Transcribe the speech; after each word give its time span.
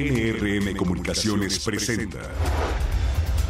NRM 0.00 0.74
Comunicaciones 0.76 1.58
presenta 1.58 2.20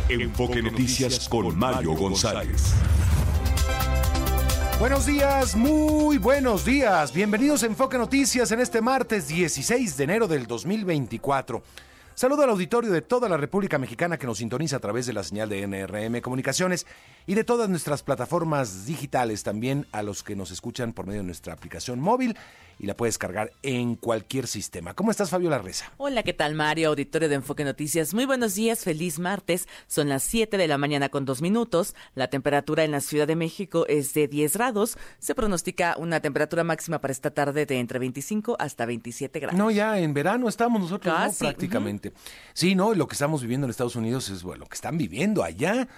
Enfoque 0.09 0.61
Noticias 0.61 1.29
con 1.29 1.57
Mario 1.57 1.93
González. 1.93 2.75
Buenos 4.81 5.07
días, 5.07 5.55
muy 5.55 6.19
buenos 6.19 6.65
días. 6.65 7.13
Bienvenidos 7.13 7.63
a 7.63 7.67
Enfoque 7.67 7.99
Noticias 7.99 8.51
en 8.51 8.59
este 8.59 8.81
martes 8.81 9.29
16 9.29 9.97
de 9.97 10.03
enero 10.03 10.27
del 10.27 10.49
2024. 10.49 11.63
Saludo 12.21 12.43
al 12.43 12.51
auditorio 12.51 12.91
de 12.91 13.01
toda 13.01 13.31
la 13.31 13.39
República 13.39 13.79
Mexicana 13.79 14.19
que 14.19 14.27
nos 14.27 14.37
sintoniza 14.37 14.77
a 14.77 14.81
través 14.81 15.07
de 15.07 15.15
la 15.15 15.23
señal 15.23 15.49
de 15.49 15.67
NRM 15.67 16.21
Comunicaciones 16.21 16.87
y 17.27 17.35
de 17.35 17.45
todas 17.45 17.71
nuestras 17.71 18.03
plataformas 18.03 18.85
digitales, 18.85 19.43
también 19.43 19.87
a 19.91 20.03
los 20.03 20.23
que 20.23 20.37
nos 20.37 20.51
escuchan 20.51 20.93
por 20.93 21.07
medio 21.07 21.23
de 21.23 21.27
nuestra 21.27 21.55
aplicación 21.55 21.99
móvil 21.99 22.37
y 22.81 22.87
la 22.87 22.97
puedes 22.97 23.19
cargar 23.19 23.53
en 23.63 23.95
cualquier 23.95 24.47
sistema. 24.47 24.95
¿Cómo 24.95 25.11
estás, 25.11 25.29
Fabiola 25.29 25.59
Reza? 25.59 25.93
Hola, 25.99 26.23
¿qué 26.23 26.33
tal, 26.33 26.55
Mario? 26.55 26.89
Auditorio 26.89 27.29
de 27.29 27.35
Enfoque 27.35 27.63
Noticias. 27.63 28.15
Muy 28.15 28.25
buenos 28.25 28.55
días, 28.55 28.85
feliz 28.85 29.19
martes. 29.19 29.69
Son 29.87 30.09
las 30.09 30.23
7 30.23 30.57
de 30.57 30.67
la 30.67 30.79
mañana 30.79 31.11
con 31.11 31.27
dos 31.27 31.43
minutos. 31.43 31.95
La 32.15 32.29
temperatura 32.29 32.83
en 32.83 32.91
la 32.91 33.01
Ciudad 33.01 33.27
de 33.27 33.37
México 33.37 33.85
es 33.87 34.15
de 34.15 34.29
10 34.29 34.55
grados. 34.55 34.97
Se 35.19 35.35
pronostica 35.35 35.95
una 35.99 36.21
temperatura 36.21 36.65
máxima 36.65 37.01
para 37.03 37.13
esta 37.13 37.31
tarde 37.31 37.67
de 37.67 37.79
entre 37.79 37.99
25 37.99 38.57
hasta 38.59 38.87
27 38.87 39.41
grados. 39.41 39.59
No, 39.59 39.71
ya 39.71 39.99
en 39.99 40.15
verano 40.15 40.49
estamos 40.49 40.81
nosotros 40.81 41.15
¿no? 41.15 41.33
prácticamente. 41.39 42.10
Sí, 42.53 42.75
no, 42.75 42.95
lo 42.95 43.07
que 43.09 43.15
estamos 43.15 43.43
viviendo 43.43 43.67
en 43.67 43.71
Estados 43.71 43.97
Unidos 43.97 44.29
es 44.31 44.43
bueno, 44.43 44.61
lo 44.61 44.69
que 44.69 44.75
están 44.75 44.99
viviendo 44.99 45.43
allá. 45.43 45.89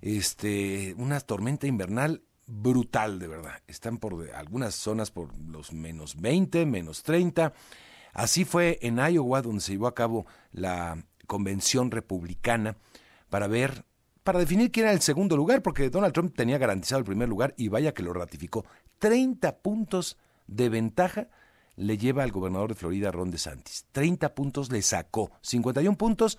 Este, 0.00 0.94
una 0.98 1.20
tormenta 1.20 1.66
invernal 1.66 2.22
brutal, 2.46 3.18
de 3.18 3.28
verdad. 3.28 3.62
Están 3.66 3.98
por 3.98 4.28
algunas 4.34 4.74
zonas 4.74 5.10
por 5.10 5.36
los 5.38 5.72
menos 5.72 6.20
20, 6.20 6.66
menos 6.66 7.02
30. 7.02 7.52
Así 8.12 8.44
fue 8.44 8.78
en 8.82 8.98
Iowa, 8.98 9.42
donde 9.42 9.60
se 9.60 9.72
llevó 9.72 9.86
a 9.86 9.94
cabo 9.94 10.26
la 10.52 11.02
convención 11.26 11.90
republicana 11.90 12.76
para 13.30 13.46
ver, 13.46 13.84
para 14.22 14.38
definir 14.38 14.70
quién 14.70 14.86
era 14.86 14.92
el 14.92 15.00
segundo 15.00 15.36
lugar, 15.36 15.62
porque 15.62 15.88
Donald 15.88 16.12
Trump 16.12 16.34
tenía 16.36 16.58
garantizado 16.58 16.98
el 16.98 17.06
primer 17.06 17.28
lugar 17.28 17.54
y 17.56 17.68
vaya 17.68 17.94
que 17.94 18.02
lo 18.02 18.12
ratificó. 18.12 18.66
30 18.98 19.58
puntos 19.58 20.18
de 20.46 20.68
ventaja 20.68 21.28
le 21.76 21.98
lleva 21.98 22.22
al 22.22 22.32
gobernador 22.32 22.70
de 22.70 22.74
Florida, 22.74 23.10
Ron 23.10 23.30
DeSantis. 23.30 23.86
30 23.92 24.34
puntos 24.34 24.70
le 24.70 24.82
sacó. 24.82 25.30
51 25.42 25.96
puntos 25.96 26.38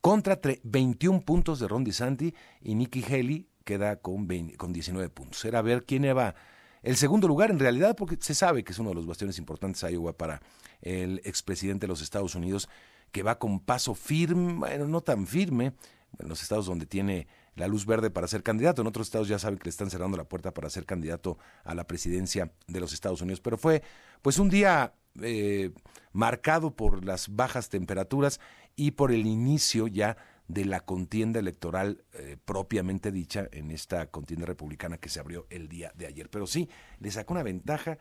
contra 0.00 0.40
21 0.62 1.22
puntos 1.22 1.60
de 1.60 1.68
Ron 1.68 1.84
DeSantis 1.84 2.32
y 2.60 2.74
Nikki 2.74 3.04
Haley 3.04 3.48
queda 3.64 3.96
con, 3.96 4.26
con 4.56 4.72
19 4.72 5.08
puntos. 5.10 5.44
Era 5.44 5.62
ver 5.62 5.84
quién 5.84 6.04
iba 6.04 6.34
el 6.82 6.96
segundo 6.96 7.28
lugar 7.28 7.50
en 7.50 7.60
realidad, 7.60 7.94
porque 7.96 8.16
se 8.20 8.34
sabe 8.34 8.64
que 8.64 8.72
es 8.72 8.78
uno 8.78 8.90
de 8.90 8.96
los 8.96 9.06
bastiones 9.06 9.38
importantes 9.38 9.82
Iowa 9.88 10.16
para 10.16 10.42
el 10.80 11.20
expresidente 11.24 11.86
de 11.86 11.88
los 11.88 12.02
Estados 12.02 12.34
Unidos, 12.34 12.68
que 13.12 13.22
va 13.22 13.38
con 13.38 13.60
paso 13.60 13.94
firme, 13.94 14.54
bueno, 14.54 14.88
no 14.88 15.00
tan 15.00 15.26
firme, 15.26 15.74
en 16.18 16.28
los 16.28 16.42
estados 16.42 16.66
donde 16.66 16.86
tiene 16.86 17.28
la 17.54 17.66
luz 17.68 17.86
verde 17.86 18.10
para 18.10 18.28
ser 18.28 18.42
candidato. 18.42 18.82
En 18.82 18.88
otros 18.88 19.06
estados 19.06 19.28
ya 19.28 19.38
saben 19.38 19.58
que 19.58 19.64
le 19.64 19.70
están 19.70 19.90
cerrando 19.90 20.16
la 20.16 20.24
puerta 20.24 20.52
para 20.54 20.70
ser 20.70 20.86
candidato 20.86 21.38
a 21.64 21.74
la 21.74 21.86
presidencia 21.86 22.52
de 22.66 22.80
los 22.80 22.92
Estados 22.92 23.20
Unidos. 23.22 23.40
Pero 23.40 23.58
fue 23.58 23.82
pues 24.22 24.38
un 24.38 24.48
día 24.48 24.94
eh, 25.20 25.72
marcado 26.12 26.74
por 26.74 27.04
las 27.04 27.34
bajas 27.34 27.68
temperaturas 27.68 28.40
y 28.76 28.92
por 28.92 29.12
el 29.12 29.26
inicio 29.26 29.86
ya 29.86 30.16
de 30.48 30.64
la 30.64 30.80
contienda 30.80 31.40
electoral 31.40 32.04
eh, 32.12 32.36
propiamente 32.44 33.12
dicha 33.12 33.48
en 33.52 33.70
esta 33.70 34.06
contienda 34.10 34.46
republicana 34.46 34.98
que 34.98 35.08
se 35.08 35.20
abrió 35.20 35.46
el 35.50 35.68
día 35.68 35.92
de 35.94 36.06
ayer. 36.06 36.28
Pero 36.30 36.46
sí, 36.46 36.68
le 36.98 37.10
sacó 37.10 37.34
una 37.34 37.42
ventaja 37.42 37.98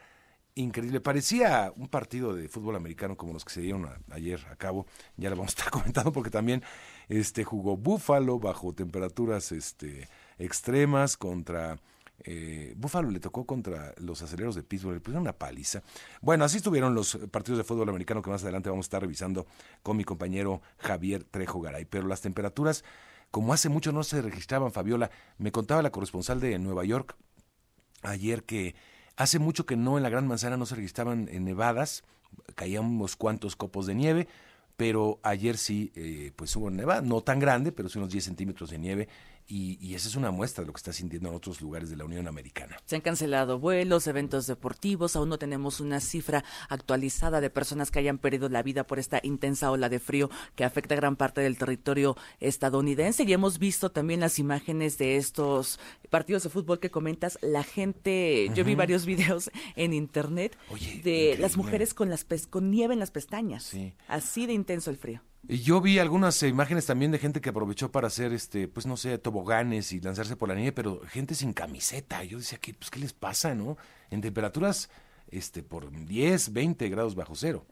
increíble. 0.56 1.00
Parecía 1.00 1.72
un 1.76 1.88
partido 1.88 2.34
de 2.36 2.48
fútbol 2.50 2.76
americano 2.76 3.16
como 3.16 3.34
los 3.34 3.46
que 3.46 3.54
se 3.54 3.62
dieron 3.62 3.88
ayer 4.10 4.46
a 4.50 4.56
cabo. 4.56 4.86
Ya 5.18 5.30
lo 5.30 5.36
vamos 5.36 5.52
a 5.52 5.58
estar 5.58 5.70
comentando 5.72 6.12
porque 6.12 6.30
también 6.30 6.64
este 7.12 7.44
jugó 7.44 7.76
Búfalo 7.76 8.40
bajo 8.40 8.74
temperaturas 8.74 9.52
este 9.52 10.08
extremas 10.38 11.18
contra 11.18 11.78
eh, 12.24 12.74
Búfalo 12.78 13.10
le 13.10 13.20
tocó 13.20 13.46
contra 13.46 13.94
los 13.98 14.22
aceleros 14.22 14.56
de 14.56 14.64
Pittsburgh, 14.64 14.94
le 14.94 15.00
pusieron 15.02 15.24
una 15.24 15.34
paliza. 15.34 15.82
Bueno, 16.22 16.46
así 16.46 16.58
estuvieron 16.58 16.96
los 16.96 17.18
partidos 17.32 17.58
de 17.58 17.64
fútbol 17.64 17.90
americano 17.90 18.22
que 18.22 18.30
más 18.30 18.44
adelante 18.44 18.70
vamos 18.70 18.86
a 18.86 18.88
estar 18.88 19.02
revisando 19.02 19.46
con 19.84 19.98
mi 19.98 20.04
compañero 20.04 20.62
Javier 20.78 21.24
Trejo 21.24 21.60
Garay. 21.60 21.86
Pero 21.86 22.08
las 22.08 22.22
temperaturas, 22.22 22.86
como 23.30 23.54
hace 23.54 23.70
mucho 23.70 23.92
no 23.92 24.04
se 24.04 24.22
registraban, 24.22 24.72
Fabiola, 24.72 25.10
me 25.38 25.52
contaba 25.52 25.82
la 25.82 25.92
corresponsal 25.92 26.40
de 26.40 26.58
Nueva 26.60 26.86
York 26.86 27.16
ayer 28.04 28.44
que 28.44 28.76
hace 29.18 29.40
mucho 29.40 29.66
que 29.66 29.76
no 29.76 29.98
en 29.98 30.04
la 30.04 30.10
Gran 30.10 30.28
Manzana 30.28 30.58
no 30.58 30.66
se 30.66 30.76
registraban 30.76 31.28
en 31.30 31.44
nevadas, 31.44 32.04
caían 32.56 32.86
unos 32.86 33.16
cuantos 33.16 33.56
copos 33.56 33.86
de 33.88 33.96
nieve, 33.96 34.28
pero 34.82 35.20
ayer 35.22 35.58
sí, 35.58 35.92
eh, 35.94 36.32
pues 36.36 36.56
hubo 36.56 36.72
nevada, 36.72 37.02
no 37.04 37.22
tan 37.22 37.38
grande, 37.38 37.72
pero 37.72 37.88
sí 37.88 38.00
unos 38.00 38.10
10 38.10 38.24
centímetros 38.24 38.72
de 38.72 38.80
nieve 38.80 39.08
y, 39.52 39.96
esa 39.96 40.08
es 40.08 40.16
una 40.16 40.32
muestra 40.32 40.64
de 40.64 40.68
lo 40.68 40.74
que 40.74 40.78
está 40.78 40.94
sintiendo 40.94 41.30
en 41.30 41.36
otros 41.36 41.60
lugares 41.60 41.90
de 41.90 41.98
la 41.98 42.06
Unión 42.06 42.28
Americana. 42.28 42.78
Se 42.86 42.96
han 42.96 43.02
cancelado 43.02 43.60
vuelos, 43.60 44.08
eventos 44.08 44.48
deportivos, 44.48 45.16
aún 45.16 45.28
no 45.28 45.38
tenemos 45.38 45.82
una 45.82 46.00
cifra 46.00 46.46
actualizada 46.70 47.42
de 47.42 47.50
personas 47.50 47.92
que 47.92 48.00
hayan 48.00 48.18
perdido 48.18 48.48
la 48.48 48.64
vida 48.64 48.86
por 48.88 48.98
esta 48.98 49.20
intensa 49.24 49.70
ola 49.70 49.90
de 49.90 50.00
frío 50.00 50.30
que 50.56 50.64
afecta 50.64 50.96
a 50.96 50.98
gran 50.98 51.18
parte 51.18 51.42
del 51.42 51.58
territorio 51.58 52.16
estadounidense. 52.40 53.24
Y 53.24 53.34
hemos 53.34 53.60
visto 53.60 53.92
también 53.92 54.22
las 54.22 54.40
imágenes 54.40 54.98
de 54.98 55.18
estos 55.18 55.80
partidos 56.10 56.44
de 56.44 56.50
fútbol 56.50 56.80
que 56.80 56.90
comentas. 56.90 57.38
La 57.42 57.64
gente, 57.64 58.50
yo 58.56 58.64
vi 58.64 58.76
varios 58.76 59.06
videos 59.06 59.52
en 59.76 59.94
internet 59.94 60.58
de 61.04 61.36
las 61.40 61.58
mujeres 61.58 61.94
con, 61.94 62.10
las 62.10 62.26
con 62.50 62.72
nieve 62.72 62.94
en 62.94 63.00
las 63.00 63.12
pestañas. 63.12 63.74
Así 64.08 64.46
de 64.46 64.54
intenso 64.54 64.90
el 64.90 64.98
frío. 64.98 65.22
Y 65.48 65.60
yo 65.60 65.82
vi 65.82 66.00
algunas 66.00 66.42
imágenes 66.44 66.86
también 66.86 67.12
de 67.12 67.20
gente 67.20 67.42
que 67.42 67.50
aprovechó 67.50 67.92
para 67.92 68.08
hacer, 68.08 68.32
este, 68.32 68.68
pues 68.68 68.86
no 68.86 68.96
sé, 68.96 69.18
toboganes 69.18 69.92
y 69.92 70.00
lanzarse 70.00 70.36
por 70.36 70.50
la 70.50 70.56
nieve, 70.56 70.72
pero 70.72 71.02
gente 71.08 71.36
sin 71.36 71.54
camiseta. 71.54 72.24
Yo 72.24 72.38
decía, 72.38 72.60
¿qué, 72.60 72.74
pues, 72.74 72.92
¿qué 72.92 73.00
les 73.00 73.14
pasa, 73.14 73.56
no? 73.56 73.78
En 74.12 74.22
temperaturas 74.22 74.90
este, 75.32 75.64
por 75.64 75.90
10, 75.92 76.54
20 76.54 76.90
grados 76.90 77.16
bajo 77.16 77.36
cero. 77.36 77.66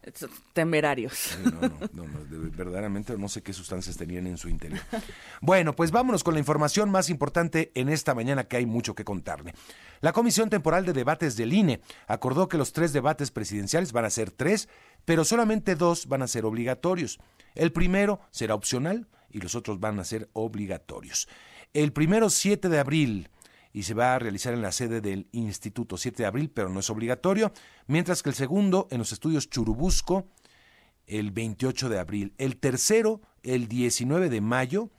Temerarios. 0.54 1.38
no, 1.44 1.62
no, 1.94 2.08
no, 2.08 2.52
verdaderamente 2.52 3.18
no 3.18 3.28
sé 3.28 3.44
qué 3.44 3.54
sustancias 3.54 3.98
tenían 3.98 4.28
en 4.28 4.38
su 4.38 4.50
interior. 4.50 4.82
Bueno, 5.42 5.76
pues 5.76 5.92
vámonos 5.92 6.24
con 6.24 6.34
la 6.34 6.40
información 6.40 6.90
más 6.90 7.10
importante 7.10 7.72
en 7.76 7.90
esta 7.90 8.14
mañana 8.16 8.46
que 8.46 8.58
hay 8.58 8.66
mucho 8.66 8.96
que 8.96 9.06
contarle. 9.06 9.54
La 10.02 10.14
Comisión 10.14 10.50
Temporal 10.50 10.86
de 10.86 10.94
Debates 10.94 11.36
del 11.36 11.54
INE 11.54 11.82
acordó 12.08 12.48
que 12.48 12.58
los 12.58 12.74
tres 12.74 12.94
debates 12.94 13.32
presidenciales 13.32 13.92
van 13.92 14.06
a 14.06 14.10
ser 14.10 14.32
tres, 14.32 14.70
pero 15.06 15.24
solamente 15.24 15.76
dos 15.76 16.08
van 16.08 16.22
a 16.22 16.28
ser 16.28 16.46
obligatorios. 16.46 17.20
El 17.56 17.72
primero 17.72 18.20
será 18.32 18.56
opcional 18.56 19.08
y 19.30 19.40
los 19.40 19.56
otros 19.56 19.80
van 19.80 20.00
a 20.00 20.04
ser 20.04 20.30
obligatorios. 20.34 21.28
El 21.74 21.94
primero 21.94 22.30
7 22.30 22.70
de 22.70 22.80
abril 22.80 23.30
y 23.72 23.84
se 23.84 23.94
va 23.94 24.16
a 24.16 24.20
realizar 24.20 24.54
en 24.54 24.62
la 24.62 24.72
sede 24.72 25.02
del 25.02 25.28
Instituto 25.32 25.98
7 25.98 26.24
de 26.24 26.28
abril, 26.28 26.50
pero 26.50 26.70
no 26.70 26.80
es 26.80 26.90
obligatorio, 26.90 27.54
mientras 27.88 28.24
que 28.24 28.30
el 28.30 28.36
segundo 28.36 28.88
en 28.92 28.98
los 28.98 29.12
estudios 29.12 29.50
Churubusco 29.50 30.28
el 31.06 31.32
28 31.32 31.90
de 31.90 32.00
abril, 32.00 32.34
el 32.38 32.58
tercero 32.58 33.22
el 33.44 33.68
19 33.68 34.30
de 34.30 34.42
mayo 34.42 34.90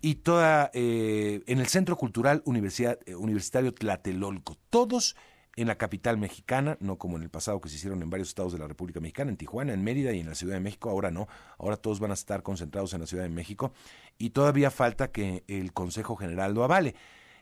y 0.00 0.16
toda 0.16 0.70
eh, 0.74 1.42
en 1.46 1.58
el 1.58 1.66
Centro 1.66 1.96
Cultural 1.96 2.42
Universidad, 2.44 2.98
eh, 3.06 3.14
Universitario 3.14 3.72
Tlatelolco, 3.72 4.56
todos 4.70 5.16
en 5.56 5.68
la 5.68 5.76
capital 5.76 6.18
mexicana, 6.18 6.76
no 6.80 6.96
como 6.98 7.16
en 7.16 7.22
el 7.22 7.30
pasado 7.30 7.60
que 7.60 7.68
se 7.68 7.76
hicieron 7.76 8.02
en 8.02 8.10
varios 8.10 8.28
estados 8.28 8.52
de 8.52 8.58
la 8.58 8.68
República 8.68 9.00
Mexicana, 9.00 9.30
en 9.30 9.36
Tijuana, 9.36 9.72
en 9.72 9.82
Mérida 9.82 10.12
y 10.12 10.20
en 10.20 10.28
la 10.28 10.34
Ciudad 10.34 10.54
de 10.54 10.60
México, 10.60 10.90
ahora 10.90 11.10
no, 11.10 11.28
ahora 11.58 11.76
todos 11.76 11.98
van 11.98 12.10
a 12.10 12.14
estar 12.14 12.42
concentrados 12.42 12.92
en 12.92 13.00
la 13.00 13.06
Ciudad 13.06 13.22
de 13.22 13.30
México 13.30 13.72
y 14.18 14.30
todavía 14.30 14.70
falta 14.70 15.10
que 15.10 15.44
el 15.48 15.72
Consejo 15.72 16.14
General 16.16 16.52
lo 16.52 16.62
avale. 16.62 16.94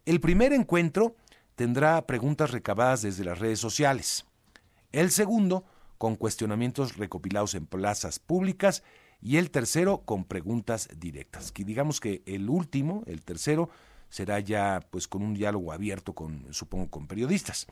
El 0.07 0.21
primer 0.21 0.53
encuentro 0.53 1.17
tendrá 1.57 2.07
preguntas 2.07 2.53
recabadas 2.53 3.03
desde 3.03 3.25
las 3.25 3.39
redes 3.39 3.59
sociales. 3.59 4.27
El 4.93 5.11
segundo, 5.11 5.65
con 5.99 6.17
cuestionamientos 6.17 6.97
recopilados 6.97 7.55
en 7.55 7.67
plazas 7.67 8.19
públicas. 8.19 8.83
Y 9.21 9.39
el 9.39 9.51
tercero, 9.51 10.03
con 10.05 10.25
preguntas 10.25 10.89
directas. 10.99 11.53
Digamos 11.55 11.99
que 11.99 12.23
el 12.27 12.51
último, 12.51 13.03
el 13.07 13.23
tercero, 13.23 13.71
será 14.15 14.39
ya 14.39 14.81
pues 14.93 15.09
con 15.09 15.25
un 15.25 15.35
diálogo 15.35 15.73
abierto 15.73 16.13
con, 16.13 16.47
supongo, 16.55 16.89
con 16.89 17.09
periodistas. 17.09 17.67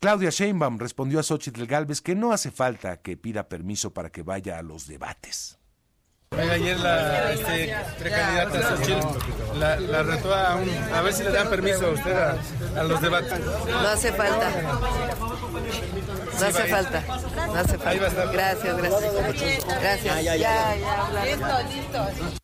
Claudia 0.00 0.30
Sheinbaum 0.30 0.76
respondió 0.76 1.20
a 1.20 1.22
Xochitl 1.22 1.66
Galvez 1.66 2.00
que 2.00 2.16
no 2.16 2.32
hace 2.32 2.50
falta 2.50 2.96
que 3.00 3.16
pida 3.16 3.48
permiso 3.48 3.94
para 3.94 4.10
que 4.10 4.24
vaya 4.24 4.58
a 4.58 4.62
los 4.62 4.88
debates. 4.88 5.56
Ayer 6.32 6.78
la 6.80 7.32
este, 7.32 7.76
precandidata 7.96 8.76
la, 9.54 9.76
la 9.78 10.02
retó 10.02 10.34
a, 10.34 10.56
un, 10.56 10.68
a 10.68 11.00
ver 11.00 11.12
si 11.12 11.22
le 11.22 11.30
dan 11.30 11.48
permiso 11.48 11.86
a 11.86 11.90
usted 11.90 12.12
a, 12.12 12.82
los 12.82 13.00
debates. 13.00 13.38
No 13.38 13.88
hace 13.88 14.12
falta. 14.12 14.50
No 16.40 16.46
hace 16.46 16.64
falta. 16.64 17.04
No 17.46 17.54
hace 17.54 17.78
falta. 17.78 18.32
Gracias, 18.32 18.76
gracias. 18.76 19.14
Gracias. 19.80 20.24
Ya, 20.24 20.34
ya, 20.34 20.36
ya, 20.36 21.24
listo, 21.24 22.10
listo. 22.10 22.37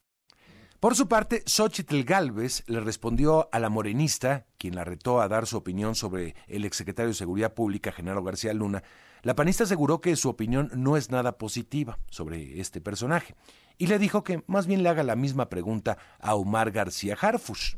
Por 0.84 0.96
su 0.96 1.08
parte, 1.08 1.42
Xochitl 1.46 2.02
Galvez 2.02 2.62
le 2.66 2.78
respondió 2.78 3.48
a 3.52 3.58
la 3.58 3.70
morenista, 3.70 4.44
quien 4.58 4.74
la 4.74 4.84
retó 4.84 5.22
a 5.22 5.28
dar 5.28 5.46
su 5.46 5.56
opinión 5.56 5.94
sobre 5.94 6.34
el 6.46 6.66
exsecretario 6.66 7.08
de 7.08 7.14
Seguridad 7.14 7.54
Pública, 7.54 7.90
Genaro 7.90 8.22
García 8.22 8.52
Luna. 8.52 8.82
La 9.22 9.34
panista 9.34 9.64
aseguró 9.64 10.02
que 10.02 10.14
su 10.14 10.28
opinión 10.28 10.70
no 10.74 10.98
es 10.98 11.10
nada 11.10 11.38
positiva 11.38 11.98
sobre 12.10 12.60
este 12.60 12.82
personaje 12.82 13.34
y 13.78 13.86
le 13.86 13.98
dijo 13.98 14.24
que 14.24 14.44
más 14.46 14.66
bien 14.66 14.82
le 14.82 14.90
haga 14.90 15.02
la 15.04 15.16
misma 15.16 15.48
pregunta 15.48 15.96
a 16.20 16.34
Omar 16.34 16.70
García 16.70 17.16
Harfush. 17.18 17.76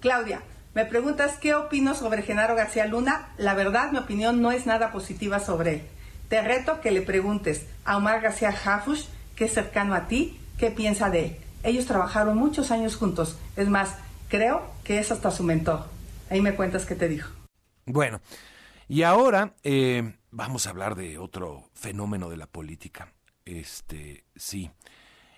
Claudia, 0.00 0.40
me 0.74 0.86
preguntas 0.86 1.36
qué 1.36 1.54
opino 1.54 1.94
sobre 1.94 2.22
Genaro 2.22 2.54
García 2.54 2.86
Luna. 2.86 3.34
La 3.36 3.52
verdad, 3.52 3.92
mi 3.92 3.98
opinión 3.98 4.40
no 4.40 4.50
es 4.50 4.64
nada 4.64 4.92
positiva 4.92 5.40
sobre 5.40 5.74
él. 5.74 5.82
Te 6.30 6.40
reto 6.40 6.80
que 6.80 6.90
le 6.90 7.02
preguntes 7.02 7.66
a 7.84 7.98
Omar 7.98 8.22
García 8.22 8.48
Harfush, 8.48 9.04
que 9.36 9.44
es 9.44 9.52
cercano 9.52 9.94
a 9.94 10.08
ti, 10.08 10.40
qué 10.56 10.70
piensa 10.70 11.10
de 11.10 11.26
él. 11.26 11.36
Ellos 11.62 11.86
trabajaron 11.86 12.36
muchos 12.36 12.70
años 12.70 12.96
juntos. 12.96 13.36
Es 13.56 13.68
más, 13.68 13.96
creo 14.28 14.62
que 14.84 14.98
es 14.98 15.12
hasta 15.12 15.30
su 15.30 15.44
mentor. 15.44 15.86
Ahí 16.30 16.40
me 16.40 16.54
cuentas 16.54 16.86
qué 16.86 16.94
te 16.94 17.08
dijo. 17.08 17.30
Bueno, 17.86 18.20
y 18.88 19.02
ahora 19.02 19.54
eh, 19.62 20.16
vamos 20.30 20.66
a 20.66 20.70
hablar 20.70 20.94
de 20.94 21.18
otro 21.18 21.70
fenómeno 21.74 22.30
de 22.30 22.36
la 22.36 22.46
política. 22.46 23.12
Este, 23.44 24.24
sí. 24.36 24.70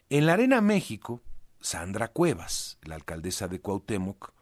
En 0.09 0.27
la 0.27 0.35
Arena 0.35 0.61
México, 0.61 1.23
Sandra 1.61 2.09
Cuevas, 2.09 2.79
la 2.83 2.95
alcaldesa 2.95 3.49
de 3.49 3.61
Cuauhtémoc, 3.61 4.33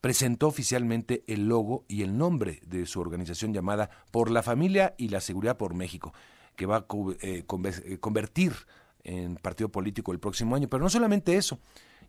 presentó 0.00 0.48
oficialmente 0.48 1.24
el 1.26 1.48
logo 1.48 1.84
y 1.88 2.02
el 2.02 2.16
nombre 2.16 2.60
de 2.64 2.86
su 2.86 3.00
organización 3.00 3.52
llamada 3.52 3.90
Por 4.10 4.30
la 4.30 4.42
Familia 4.42 4.94
y 4.96 5.08
la 5.08 5.20
Seguridad 5.20 5.56
por 5.56 5.74
México, 5.74 6.14
que 6.56 6.66
va 6.66 6.76
a 6.76 6.86
eh, 7.20 7.44
eh, 7.44 7.98
convertir 8.00 8.54
en 9.04 9.36
partido 9.36 9.70
político 9.70 10.12
el 10.12 10.20
próximo 10.20 10.56
año. 10.56 10.68
Pero 10.68 10.82
no 10.82 10.90
solamente 10.90 11.36
eso, 11.36 11.58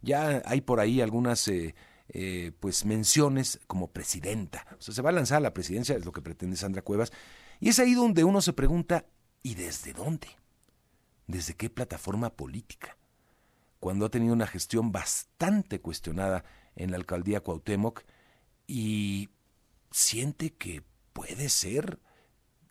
ya 0.02 0.42
hay 0.46 0.62
por 0.62 0.80
ahí 0.80 1.02
algunas 1.02 1.48
eh, 1.48 1.76
eh, 2.10 2.52
pues 2.60 2.86
menciones 2.86 3.60
como 3.68 3.88
presidenta. 3.88 4.66
Se 4.80 5.02
va 5.02 5.10
a 5.10 5.14
lanzar 5.14 5.38
a 5.38 5.42
la 5.42 5.54
presidencia, 5.54 5.96
es 5.96 6.06
lo 6.06 6.12
que 6.12 6.22
pretende 6.22 6.58
Sandra 6.58 6.82
Cuevas. 6.82 7.12
Y 7.60 7.70
es 7.70 7.80
ahí 7.80 7.94
donde 7.94 8.24
uno 8.24 8.42
se 8.42 8.54
pregunta, 8.54 9.06
¿y 9.44 9.56
desde 9.56 9.94
dónde? 9.94 10.28
¿Desde 11.28 11.54
qué 11.54 11.70
plataforma 11.70 12.32
política? 12.32 12.98
Cuando 13.80 14.06
ha 14.06 14.10
tenido 14.10 14.34
una 14.34 14.48
gestión 14.48 14.92
bastante 14.92 15.80
cuestionada 15.80 16.44
en 16.76 16.92
la 16.92 16.98
alcaldía 16.98 17.42
Cuauhtémoc 17.42 18.04
y 18.68 19.30
siente 19.92 20.54
que 20.54 20.84
puede 21.14 21.50
ser 21.50 22.00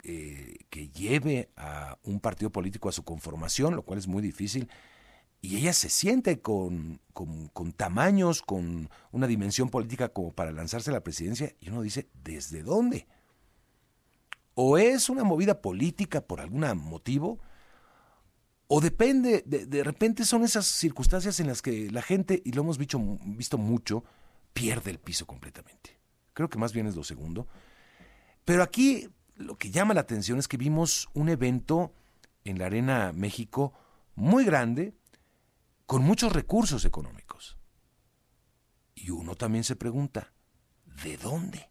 eh, 0.05 0.57
que 0.71 0.89
lleve 0.89 1.51
a 1.57 1.99
un 2.05 2.21
partido 2.21 2.51
político 2.51 2.89
a 2.89 2.93
su 2.93 3.05
conformación, 3.05 3.77
lo 3.77 3.83
cual 3.83 3.99
es 3.99 4.09
muy 4.09 4.23
difícil, 4.23 4.69
y 5.43 5.57
ella 5.57 5.73
se 5.73 5.89
siente 5.89 6.41
con, 6.41 7.01
con, 7.13 7.73
tamaños, 7.73 8.43
con 8.43 8.91
una 9.11 9.27
dimensión 9.27 9.71
política 9.71 10.09
como 10.11 10.33
para 10.33 10.53
lanzarse 10.53 10.91
a 10.91 10.95
la 10.95 11.03
presidencia, 11.03 11.55
y 11.61 11.71
uno 11.71 11.83
dice, 11.83 12.09
¿desde 12.23 12.63
dónde? 12.63 13.07
¿O 14.55 14.79
es 14.79 15.09
una 15.09 15.25
movida 15.25 15.61
política 15.63 16.21
por 16.21 16.41
algún 16.41 16.67
motivo? 16.77 17.39
O 18.69 18.81
depende, 18.81 19.43
de, 19.47 19.67
de, 19.67 19.85
repente 19.85 20.25
son 20.25 20.45
esas 20.45 20.67
circunstancias 20.67 21.41
en 21.41 21.47
las 21.47 21.63
que 21.63 21.91
la 21.91 22.03
gente, 22.03 22.43
y 22.45 22.53
lo 22.53 22.63
hemos 22.63 22.79
visto, 22.79 23.01
visto 23.25 23.59
mucho, 23.59 24.05
pierde 24.53 24.91
el 24.91 24.99
piso 24.99 25.27
completamente. 25.27 25.99
Creo 26.35 26.49
que 26.49 26.59
más 26.59 26.73
bien 26.73 26.87
es 26.87 26.97
lo 26.97 27.05
segundo. 27.05 27.49
Pero 28.45 28.63
aquí 28.63 29.09
lo 29.41 29.57
que 29.57 29.71
llama 29.71 29.95
la 29.95 30.03
atención 30.03 30.39
es 30.39 30.49
que 30.49 30.57
vimos 30.57 31.09
un 31.15 31.29
evento 31.29 31.93
en 32.45 32.59
la 32.59 32.67
Arena 32.67 33.13
México 33.13 33.73
muy 34.15 34.45
grande, 34.45 34.95
con 35.87 36.03
muchos 36.03 36.33
recursos 36.33 36.85
económicos. 36.85 37.59
Y 38.95 39.11
uno 39.11 39.35
también 39.35 39.65
se 39.65 39.77
pregunta, 39.77 40.33
¿de 41.03 41.17
dónde? 41.17 41.71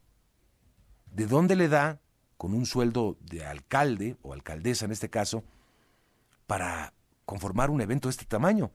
¿De 1.05 1.27
dónde 1.27 1.55
le 1.55 1.67
da, 1.69 2.01
con 2.37 2.53
un 2.53 2.65
sueldo 2.65 3.17
de 3.21 3.45
alcalde 3.45 4.17
o 4.21 4.33
alcaldesa 4.33 4.85
en 4.85 4.91
este 4.91 5.09
caso, 5.09 5.43
para 6.47 6.93
conformar 7.25 7.69
un 7.69 7.81
evento 7.81 8.07
de 8.07 8.11
este 8.11 8.25
tamaño? 8.25 8.71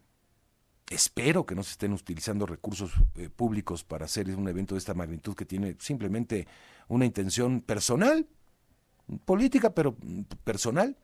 Espero 0.89 1.47
que 1.47 1.55
no 1.55 1.63
se 1.63 1.73
estén 1.73 1.93
utilizando 1.93 2.47
recursos 2.47 2.93
eh, 3.17 3.29
públicos 3.29 3.83
para 3.83 4.05
hacer 4.05 4.31
un 4.37 4.49
evento 4.49 4.75
de 4.75 4.79
esta 4.79 4.95
magnitud 4.95 5.35
que 5.35 5.47
tiene 5.47 5.77
simplemente 5.81 6.47
una 6.89 7.07
intención 7.07 7.61
personal, 7.61 8.29
política, 9.25 9.75
pero 9.75 9.97
personal. 10.45 10.97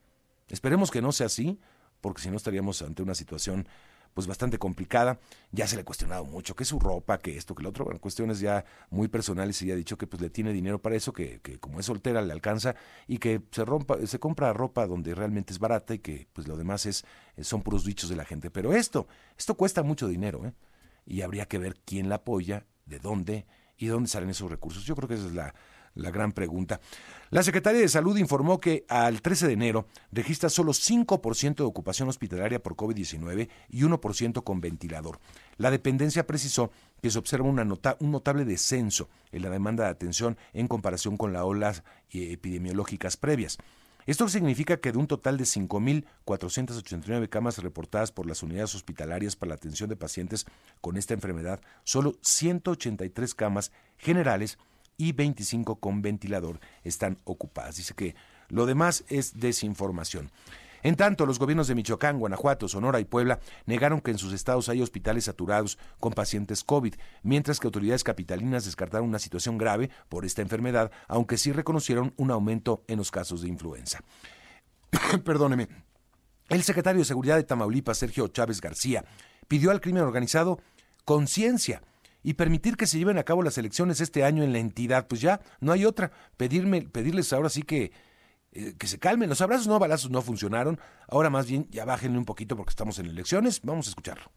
Esperemos 0.49 0.91
que 0.91 1.02
no 1.02 1.12
sea 1.12 1.26
así, 1.26 1.58
porque 2.00 2.23
si 2.23 2.31
no 2.31 2.37
estaríamos 2.37 2.82
ante 2.82 3.02
una 3.02 3.14
situación 3.14 3.67
pues 4.14 4.26
bastante 4.26 4.58
complicada. 4.58 5.19
Ya 5.52 5.67
se 5.67 5.76
le 5.76 5.82
ha 5.82 5.85
cuestionado 5.85 6.25
mucho 6.25 6.55
que 6.56 6.64
su 6.64 6.79
ropa, 6.79 7.19
que 7.19 7.37
esto, 7.37 7.55
que 7.55 7.62
lo 7.62 7.70
otro, 7.70 7.87
cuestiones 8.00 8.41
ya 8.41 8.64
muy 8.91 9.08
personales 9.08 9.61
y 9.62 9.67
ya 9.67 9.75
ha 9.75 9.76
dicho 9.76 9.97
que 9.97 10.06
pues 10.06 10.20
le 10.20 10.31
tiene 10.31 10.52
dinero 10.52 10.81
para 10.81 10.97
eso, 10.97 11.12
que, 11.12 11.41
que, 11.41 11.58
como 11.58 11.81
es 11.81 11.87
soltera 11.87 12.23
le 12.23 12.32
alcanza 12.32 12.75
y 13.06 13.19
que 13.19 13.43
se 13.50 13.64
rompa, 13.64 14.05
se 14.06 14.19
compra 14.19 14.53
ropa 14.53 14.87
donde 14.87 15.14
realmente 15.14 15.53
es 15.53 15.58
barata 15.58 15.94
y 15.94 16.00
que 16.00 16.29
pues 16.32 16.49
lo 16.49 16.56
demás 16.56 16.87
es 16.87 17.05
son 17.41 17.62
puros 17.62 17.85
dichos 17.85 18.11
de 18.11 18.17
la 18.17 18.25
gente. 18.25 18.50
Pero 18.50 18.75
esto, 18.75 19.06
esto 19.38 19.55
cuesta 19.55 19.82
mucho 19.82 20.08
dinero, 20.08 20.46
¿eh? 20.46 20.53
Y 21.06 21.23
habría 21.23 21.46
que 21.46 21.58
ver 21.58 21.76
quién 21.85 22.08
la 22.08 22.17
apoya, 22.17 22.67
de 22.87 22.99
dónde 22.99 23.46
y 23.79 23.87
de 23.87 23.93
dónde 23.93 24.08
salen 24.08 24.31
esos 24.31 24.50
recursos. 24.50 24.85
Yo 24.85 24.94
creo 24.94 25.08
que 25.08 25.14
esa 25.14 25.26
es 25.26 25.32
la, 25.32 25.55
la 25.95 26.11
gran 26.11 26.33
pregunta. 26.33 26.81
La 27.31 27.43
Secretaría 27.43 27.81
de 27.81 27.89
Salud 27.89 28.17
informó 28.17 28.59
que 28.59 28.85
al 28.89 29.23
13 29.23 29.47
de 29.47 29.53
enero 29.53 29.87
registra 30.11 30.49
solo 30.49 30.73
5% 30.73 31.55
de 31.55 31.63
ocupación 31.63 32.09
hospitalaria 32.09 32.63
por 32.63 32.77
COVID-19 32.77 33.49
y 33.69 33.83
1% 33.83 34.43
con 34.43 34.61
ventilador. 34.61 35.21
La 35.57 35.71
dependencia 35.71 36.27
precisó 36.27 36.71
que 37.03 37.11
se 37.11 37.19
observa 37.19 37.49
un 37.49 38.11
notable 38.11 38.45
descenso 38.45 39.09
en 39.33 39.43
la 39.43 39.51
demanda 39.51 39.85
de 39.85 39.91
atención 39.91 40.37
en 40.53 40.69
comparación 40.69 41.17
con 41.17 41.33
las 41.33 41.43
olas 41.43 41.83
epidemiológicas 42.11 43.17
previas. 43.17 43.59
Esto 44.07 44.29
significa 44.29 44.79
que 44.79 44.93
de 44.93 44.99
un 44.99 45.07
total 45.07 45.37
de 45.37 45.45
5.489 45.45 47.29
camas 47.29 47.59
reportadas 47.59 48.11
por 48.11 48.27
las 48.27 48.43
unidades 48.43 48.75
hospitalarias 48.75 49.37
para 49.37 49.51
la 49.51 49.55
atención 49.57 49.89
de 49.89 49.97
pacientes 49.97 50.47
con 50.81 50.97
esta 50.97 51.15
enfermedad, 51.15 51.61
solo 51.85 52.15
183 52.23 53.35
camas 53.35 53.73
generales 53.99 54.59
y 55.00 55.12
25 55.12 55.76
con 55.76 56.02
ventilador 56.02 56.61
están 56.85 57.19
ocupadas. 57.25 57.76
Dice 57.76 57.94
que 57.94 58.14
lo 58.49 58.67
demás 58.67 59.05
es 59.08 59.41
desinformación. 59.41 60.31
En 60.82 60.94
tanto, 60.94 61.25
los 61.25 61.38
gobiernos 61.38 61.69
de 61.69 61.75
Michoacán, 61.75 62.19
Guanajuato, 62.19 62.69
Sonora 62.69 63.00
y 63.00 63.06
Puebla 63.06 63.41
negaron 63.64 64.02
que 64.02 64.11
en 64.11 64.19
sus 64.19 64.35
estados 64.35 64.69
hay 64.69 64.82
hospitales 64.82 65.25
saturados 65.25 65.79
con 66.01 66.13
pacientes 66.13 66.65
COVID, 66.65 66.94
mientras 67.22 67.60
que 67.60 67.67
autoridades 67.67 68.05
capitalinas 68.05 68.67
descartaron 68.67 69.08
una 69.08 69.19
situación 69.19 69.56
grave 69.56 69.91
por 70.10 70.27
esta 70.27 70.43
enfermedad, 70.43 70.91
aunque 71.08 71.39
sí 71.39 71.51
reconocieron 71.51 72.13
un 72.17 72.31
aumento 72.31 72.84
en 72.86 72.98
los 72.98 73.10
casos 73.10 73.41
de 73.41 73.48
influenza. 73.48 74.01
Perdóneme. 75.25 75.69
El 76.51 76.63
secretario 76.63 77.01
de 77.01 77.06
Seguridad 77.06 77.36
de 77.36 77.44
Tamaulipas, 77.44 77.98
Sergio 77.98 78.29
Chávez 78.29 78.60
García, 78.60 79.05
pidió 79.48 79.70
al 79.70 79.81
crimen 79.81 80.03
organizado 80.03 80.60
conciencia 81.06 81.82
y 82.22 82.34
permitir 82.34 82.77
que 82.77 82.86
se 82.86 82.98
lleven 82.98 83.19
a 83.19 83.22
cabo 83.22 83.43
las 83.43 83.58
elecciones 83.58 84.00
este 84.00 84.24
año 84.24 84.43
en 84.43 84.53
la 84.53 84.58
entidad. 84.58 85.06
Pues 85.08 85.20
ya, 85.20 85.41
no 85.60 85.72
hay 85.72 85.84
otra. 85.84 86.12
Pedirme, 86.36 86.82
pedirles 86.82 87.32
ahora 87.32 87.48
sí 87.48 87.62
que, 87.62 87.93
eh, 88.53 88.74
que 88.79 88.86
se 88.86 88.98
calmen. 88.98 89.29
Los 89.29 89.41
abrazos 89.41 89.67
no 89.67 89.79
balazos 89.79 90.10
no 90.10 90.22
funcionaron. 90.22 90.79
Ahora 91.08 91.31
más 91.31 91.46
bien 91.46 91.67
ya 91.70 91.84
bájenle 91.84 92.19
un 92.19 92.24
poquito 92.24 92.56
porque 92.56 92.70
estamos 92.70 92.98
en 92.98 93.06
elecciones. 93.06 93.60
Vamos 93.62 93.86
a 93.86 93.91
escucharlo. 93.91 94.31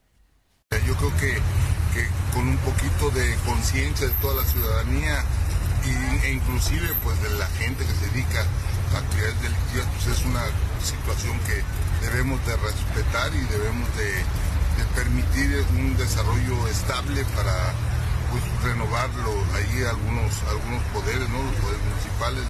Yo 0.88 0.96
creo 0.96 1.12
que, 1.18 1.34
que 1.94 2.08
con 2.34 2.48
un 2.48 2.58
poquito 2.58 3.10
de 3.12 3.36
conciencia 3.46 4.08
de 4.08 4.14
toda 4.16 4.42
la 4.42 4.48
ciudadanía 4.48 5.24
e 6.24 6.34
inclusive 6.34 6.88
pues 7.04 7.22
de 7.22 7.30
la 7.38 7.46
gente 7.48 7.86
que 7.86 7.92
se 7.92 8.10
dedica 8.12 8.46
a 8.96 9.00
actividades 9.00 9.42
delictivas, 9.42 9.88
pues 9.94 10.18
es 10.18 10.26
una 10.26 10.44
situación 10.82 11.38
que 11.46 12.08
debemos 12.08 12.46
de 12.46 12.56
respetar 12.58 13.32
y 13.36 13.42
debemos 13.52 13.88
de 13.98 14.24
de 14.78 14.84
permitir 14.96 15.64
un 15.78 15.96
desarrollo 15.98 16.68
estable 16.68 17.24
para 17.36 17.74
pues, 18.32 18.44
renovarlo 18.64 19.32
ahí 19.54 19.84
algunos, 19.84 20.44
algunos 20.44 20.84
poderes, 20.94 21.30
¿no? 21.30 21.44
Los 21.44 21.56
poderes 21.56 21.84
municipales. 21.86 22.48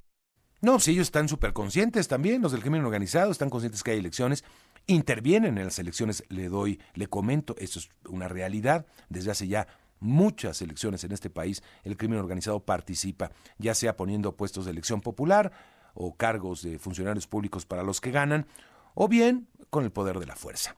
No, 0.61 0.79
si 0.79 0.91
ellos 0.91 1.07
están 1.07 1.27
súper 1.27 1.51
conscientes 1.51 2.07
también, 2.07 2.41
los 2.41 2.53
del 2.53 2.61
crimen 2.61 2.85
organizado 2.85 3.31
están 3.31 3.49
conscientes 3.49 3.83
que 3.83 3.91
hay 3.91 3.99
elecciones, 3.99 4.45
intervienen 4.87 5.57
en 5.57 5.65
las 5.65 5.79
elecciones, 5.79 6.23
le 6.29 6.47
doy, 6.47 6.79
le 6.93 7.07
comento, 7.07 7.55
eso 7.57 7.79
es 7.79 7.89
una 8.07 8.29
realidad, 8.29 8.85
desde 9.09 9.31
hace 9.31 9.47
ya 9.47 9.67
muchas 9.99 10.61
elecciones 10.61 11.03
en 11.03 11.11
este 11.11 11.29
país, 11.29 11.63
el 11.83 11.97
crimen 11.97 12.19
organizado 12.19 12.61
participa, 12.61 13.31
ya 13.57 13.73
sea 13.73 13.97
poniendo 13.97 14.35
puestos 14.35 14.65
de 14.65 14.71
elección 14.71 15.01
popular 15.01 15.51
o 15.93 16.15
cargos 16.15 16.61
de 16.61 16.79
funcionarios 16.79 17.27
públicos 17.27 17.65
para 17.65 17.83
los 17.83 17.99
que 18.01 18.11
ganan, 18.11 18.47
o 18.93 19.07
bien 19.07 19.47
con 19.69 19.83
el 19.83 19.91
poder 19.91 20.19
de 20.19 20.27
la 20.27 20.35
fuerza. 20.35 20.75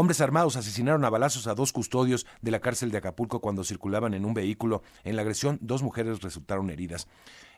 Hombres 0.00 0.20
armados 0.20 0.54
asesinaron 0.54 1.04
a 1.04 1.10
balazos 1.10 1.48
a 1.48 1.56
dos 1.56 1.72
custodios 1.72 2.24
de 2.40 2.52
la 2.52 2.60
cárcel 2.60 2.92
de 2.92 2.98
Acapulco 2.98 3.40
cuando 3.40 3.64
circulaban 3.64 4.14
en 4.14 4.24
un 4.24 4.32
vehículo. 4.32 4.84
En 5.02 5.16
la 5.16 5.22
agresión, 5.22 5.58
dos 5.60 5.82
mujeres 5.82 6.22
resultaron 6.22 6.70
heridas. 6.70 7.08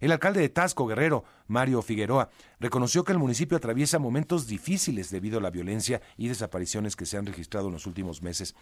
El 0.01 0.11
alcalde 0.11 0.41
de 0.41 0.49
Tasco, 0.49 0.87
Guerrero, 0.87 1.23
Mario 1.49 1.83
Figueroa, 1.83 2.31
reconoció 2.59 3.05
que 3.05 3.13
el 3.13 3.19
municipio 3.19 3.59
atraviesa 3.59 3.99
momentos 3.99 4.47
difíciles 4.47 5.11
debido 5.11 5.39
a 5.39 5.43
la 5.43 5.51
violencia 5.51 6.01
y 6.17 6.29
desapariciones 6.29 6.97
que 6.97 7.05
se 7.05 7.19
han 7.19 7.27
registrado 7.27 7.67
en 7.67 7.75
los 7.75 7.85
últimos 7.85 8.23
meses. 8.23 8.55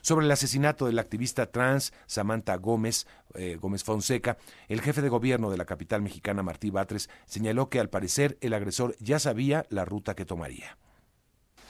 Sobre 0.00 0.24
el 0.24 0.32
asesinato 0.32 0.86
del 0.86 0.98
activista 0.98 1.50
trans 1.50 1.92
Samantha 2.06 2.56
Gómez, 2.56 3.06
eh, 3.34 3.58
Gómez 3.60 3.84
Fonseca, 3.84 4.38
el 4.68 4.80
jefe 4.80 5.02
de 5.02 5.10
gobierno 5.10 5.50
de 5.50 5.58
la 5.58 5.66
capital 5.66 6.00
mexicana, 6.00 6.42
Martí 6.42 6.70
Batres, 6.70 7.10
señaló 7.26 7.68
que 7.68 7.78
al 7.78 7.90
parecer 7.90 8.38
el 8.40 8.54
agresor 8.54 8.96
ya 9.00 9.18
sabía 9.18 9.66
la 9.68 9.84
ruta 9.84 10.14
que 10.14 10.24
tomaría. 10.24 10.78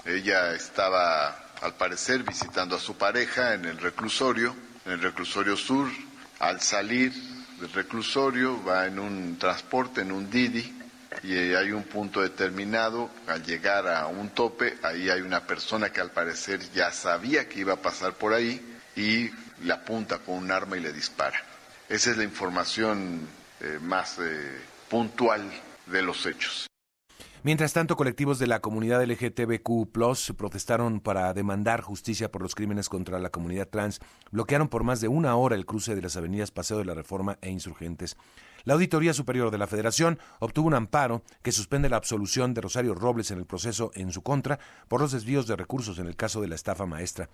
Ella 0.04 0.54
estaba, 0.54 1.36
al 1.62 1.74
parecer, 1.74 2.22
visitando 2.22 2.76
a 2.76 2.80
su 2.80 2.96
pareja 2.96 3.54
en 3.54 3.64
el 3.64 3.78
reclusorio, 3.78 4.54
en 4.84 4.92
el 4.92 5.00
reclusorio 5.00 5.56
sur. 5.56 5.88
Al 6.38 6.60
salir 6.60 7.12
del 7.60 7.72
reclusorio 7.72 8.62
va 8.64 8.86
en 8.86 8.98
un 8.98 9.38
transporte, 9.38 10.02
en 10.02 10.12
un 10.12 10.30
Didi, 10.30 10.74
y 11.22 11.34
hay 11.54 11.72
un 11.72 11.82
punto 11.84 12.20
determinado, 12.20 13.10
al 13.26 13.42
llegar 13.42 13.88
a 13.88 14.06
un 14.06 14.30
tope, 14.30 14.78
ahí 14.82 15.10
hay 15.10 15.20
una 15.20 15.40
persona 15.46 15.90
que 15.90 16.00
al 16.00 16.10
parecer 16.10 16.60
ya 16.72 16.92
sabía 16.92 17.48
que 17.48 17.60
iba 17.60 17.72
a 17.74 17.82
pasar 17.82 18.12
por 18.14 18.32
ahí 18.34 18.60
y 18.94 19.30
le 19.64 19.72
apunta 19.72 20.18
con 20.18 20.36
un 20.36 20.52
arma 20.52 20.76
y 20.76 20.80
le 20.80 20.92
dispara. 20.92 21.42
Esa 21.88 22.10
es 22.10 22.16
la 22.16 22.24
información 22.24 23.26
eh, 23.60 23.78
más 23.80 24.18
eh, 24.20 24.60
puntual 24.88 25.42
de 25.86 26.02
los 26.02 26.24
hechos. 26.26 26.68
Mientras 27.44 27.72
tanto, 27.72 27.96
colectivos 27.96 28.40
de 28.40 28.48
la 28.48 28.60
comunidad 28.60 29.04
LGTBQ 29.04 29.92
protestaron 30.36 30.98
para 30.98 31.32
demandar 31.32 31.82
justicia 31.82 32.32
por 32.32 32.42
los 32.42 32.56
crímenes 32.56 32.88
contra 32.88 33.20
la 33.20 33.30
comunidad 33.30 33.68
trans. 33.68 34.00
Bloquearon 34.32 34.68
por 34.68 34.82
más 34.82 35.00
de 35.00 35.06
una 35.06 35.36
hora 35.36 35.54
el 35.54 35.64
cruce 35.64 35.94
de 35.94 36.02
las 36.02 36.16
avenidas 36.16 36.50
Paseo 36.50 36.78
de 36.78 36.84
la 36.84 36.94
Reforma 36.94 37.38
e 37.40 37.50
Insurgentes. 37.50 38.16
La 38.64 38.74
Auditoría 38.74 39.14
Superior 39.14 39.52
de 39.52 39.58
la 39.58 39.68
Federación 39.68 40.18
obtuvo 40.40 40.66
un 40.66 40.74
amparo 40.74 41.22
que 41.42 41.52
suspende 41.52 41.88
la 41.88 41.96
absolución 41.96 42.54
de 42.54 42.60
Rosario 42.60 42.94
Robles 42.94 43.30
en 43.30 43.38
el 43.38 43.46
proceso 43.46 43.92
en 43.94 44.10
su 44.10 44.22
contra 44.22 44.58
por 44.88 45.00
los 45.00 45.12
desvíos 45.12 45.46
de 45.46 45.54
recursos 45.54 46.00
en 46.00 46.06
el 46.06 46.16
caso 46.16 46.40
de 46.40 46.48
la 46.48 46.56
estafa 46.56 46.86
maestra. 46.86 47.28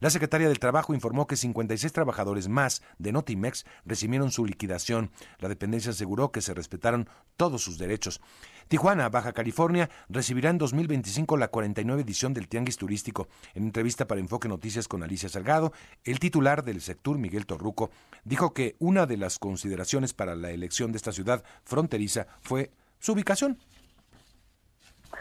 La 0.00 0.10
secretaria 0.10 0.48
del 0.48 0.60
Trabajo 0.60 0.94
informó 0.94 1.26
que 1.26 1.36
56 1.36 1.92
trabajadores 1.92 2.48
más 2.48 2.82
de 2.98 3.12
Notimex 3.12 3.66
recibieron 3.84 4.30
su 4.30 4.44
liquidación. 4.44 5.10
La 5.38 5.48
dependencia 5.48 5.90
aseguró 5.90 6.30
que 6.30 6.40
se 6.40 6.54
respetaron 6.54 7.08
todos 7.36 7.62
sus 7.62 7.78
derechos. 7.78 8.20
Tijuana, 8.68 9.08
Baja 9.08 9.32
California, 9.32 9.88
recibirá 10.08 10.50
en 10.50 10.58
2025 10.58 11.36
la 11.36 11.48
49 11.48 12.02
edición 12.02 12.34
del 12.34 12.48
Tianguis 12.48 12.76
Turístico. 12.76 13.28
En 13.54 13.64
entrevista 13.64 14.06
para 14.06 14.20
Enfoque 14.20 14.48
Noticias 14.48 14.86
con 14.86 15.02
Alicia 15.02 15.28
Salgado, 15.28 15.72
el 16.04 16.20
titular 16.20 16.62
del 16.62 16.80
sector, 16.80 17.18
Miguel 17.18 17.46
Torruco, 17.46 17.90
dijo 18.24 18.52
que 18.52 18.76
una 18.78 19.06
de 19.06 19.16
las 19.16 19.38
consideraciones 19.38 20.14
para 20.14 20.36
la 20.36 20.50
elección 20.50 20.92
de 20.92 20.98
esta 20.98 21.12
ciudad 21.12 21.42
fronteriza 21.64 22.26
fue 22.40 22.70
su 22.98 23.12
ubicación. 23.12 23.58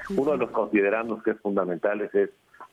Uno 0.09 0.31
de 0.31 0.37
los 0.37 0.51
considerandos 0.51 1.23
que 1.23 1.31
es 1.31 1.39
fundamental 1.41 2.01
es 2.01 2.29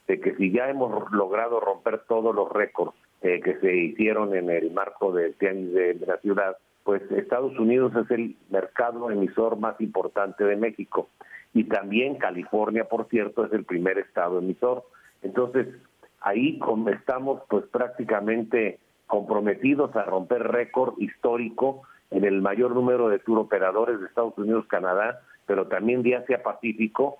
de 0.07 0.19
que 0.19 0.35
si 0.35 0.51
ya 0.51 0.69
hemos 0.69 1.11
logrado 1.11 1.59
romper 1.59 2.03
todos 2.07 2.33
los 2.35 2.51
récords 2.51 2.93
eh, 3.21 3.41
que 3.41 3.57
se 3.59 3.75
hicieron 3.75 4.35
en 4.35 4.49
el 4.49 4.71
marco 4.71 5.11
del 5.11 5.33
tianguis 5.35 5.73
de, 5.73 6.05
la 6.05 6.17
ciudad, 6.17 6.57
pues 6.83 7.01
Estados 7.11 7.57
Unidos 7.57 7.93
es 7.95 8.11
el 8.11 8.35
mercado 8.49 9.09
emisor 9.09 9.57
más 9.57 9.79
importante 9.81 10.43
de 10.43 10.55
México 10.55 11.09
y 11.53 11.63
también 11.63 12.17
California, 12.17 12.85
por 12.85 13.07
cierto, 13.09 13.45
es 13.45 13.53
el 13.53 13.63
primer 13.63 13.97
estado 13.97 14.39
emisor. 14.39 14.83
Entonces, 15.23 15.67
ahí 16.21 16.59
estamos 16.93 17.41
pues 17.49 17.65
prácticamente 17.67 18.79
comprometidos 19.07 19.95
a 19.95 20.03
romper 20.03 20.43
récord 20.43 20.95
histórico 20.99 21.83
en 22.11 22.25
el 22.25 22.41
mayor 22.41 22.75
número 22.75 23.09
de 23.09 23.19
tour 23.19 23.39
operadores 23.39 23.99
de 23.99 24.07
Estados 24.07 24.37
Unidos, 24.37 24.65
Canadá, 24.67 25.21
pero 25.45 25.67
también 25.67 26.03
de 26.03 26.15
Asia 26.15 26.43
Pacífico 26.43 27.19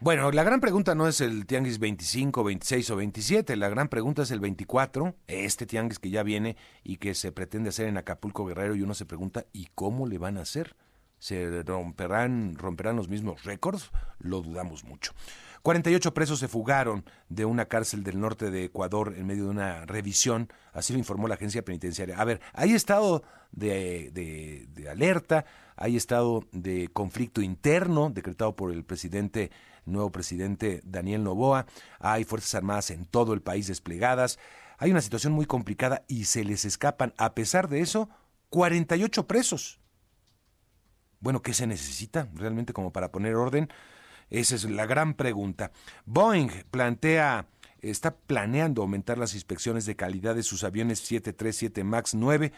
bueno, 0.00 0.30
la 0.30 0.42
gran 0.42 0.60
pregunta 0.60 0.94
no 0.94 1.08
es 1.08 1.22
el 1.22 1.46
Tianguis 1.46 1.78
25, 1.78 2.44
26 2.44 2.90
o 2.90 2.96
27, 2.96 3.56
la 3.56 3.70
gran 3.70 3.88
pregunta 3.88 4.22
es 4.22 4.30
el 4.30 4.40
24, 4.40 5.14
este 5.26 5.64
Tianguis 5.64 5.98
que 5.98 6.10
ya 6.10 6.22
viene 6.22 6.56
y 6.84 6.98
que 6.98 7.14
se 7.14 7.32
pretende 7.32 7.70
hacer 7.70 7.86
en 7.86 7.96
Acapulco 7.96 8.44
Guerrero 8.44 8.74
y 8.74 8.82
uno 8.82 8.92
se 8.92 9.06
pregunta, 9.06 9.46
¿y 9.52 9.68
cómo 9.74 10.06
le 10.06 10.18
van 10.18 10.36
a 10.36 10.42
hacer? 10.42 10.76
¿Se 11.18 11.62
romperán, 11.62 12.54
romperán 12.56 12.96
los 12.96 13.08
mismos 13.08 13.44
récords? 13.44 13.90
Lo 14.18 14.42
dudamos 14.42 14.84
mucho. 14.84 15.12
48 15.66 16.14
presos 16.14 16.38
se 16.38 16.46
fugaron 16.46 17.04
de 17.28 17.44
una 17.44 17.64
cárcel 17.64 18.04
del 18.04 18.20
norte 18.20 18.52
de 18.52 18.62
Ecuador 18.62 19.14
en 19.16 19.26
medio 19.26 19.46
de 19.46 19.50
una 19.50 19.84
revisión, 19.84 20.48
así 20.72 20.92
lo 20.92 21.00
informó 21.00 21.26
la 21.26 21.34
agencia 21.34 21.64
penitenciaria. 21.64 22.16
A 22.20 22.24
ver, 22.24 22.40
hay 22.52 22.72
estado 22.72 23.24
de, 23.50 24.12
de, 24.12 24.88
alerta, 24.88 25.44
hay 25.74 25.96
estado 25.96 26.44
de 26.52 26.86
conflicto 26.92 27.42
interno 27.42 28.10
decretado 28.10 28.54
por 28.54 28.70
el 28.70 28.84
presidente 28.84 29.50
nuevo 29.86 30.10
presidente 30.12 30.82
Daniel 30.84 31.24
Novoa, 31.24 31.66
hay 31.98 32.22
Fuerzas 32.22 32.54
Armadas 32.54 32.92
en 32.92 33.04
todo 33.04 33.32
el 33.32 33.42
país 33.42 33.66
desplegadas, 33.66 34.38
hay 34.78 34.92
una 34.92 35.00
situación 35.00 35.32
muy 35.32 35.46
complicada 35.46 36.04
y 36.06 36.26
se 36.26 36.44
les 36.44 36.64
escapan, 36.64 37.12
a 37.16 37.34
pesar 37.34 37.68
de 37.68 37.80
eso, 37.80 38.08
48 38.50 39.26
presos. 39.26 39.80
Bueno, 41.20 41.42
¿qué 41.42 41.54
se 41.54 41.66
necesita 41.66 42.28
realmente 42.34 42.72
como 42.72 42.92
para 42.92 43.10
poner 43.10 43.34
orden? 43.34 43.68
Esa 44.30 44.54
es 44.54 44.64
la 44.64 44.86
gran 44.86 45.14
pregunta. 45.14 45.70
Boeing 46.04 46.50
plantea, 46.70 47.46
está 47.80 48.16
planeando 48.16 48.82
aumentar 48.82 49.18
las 49.18 49.34
inspecciones 49.34 49.86
de 49.86 49.96
calidad 49.96 50.34
de 50.34 50.42
sus 50.42 50.64
aviones 50.64 50.98
737 51.00 51.84
MAX 51.84 52.14
9 52.14 52.52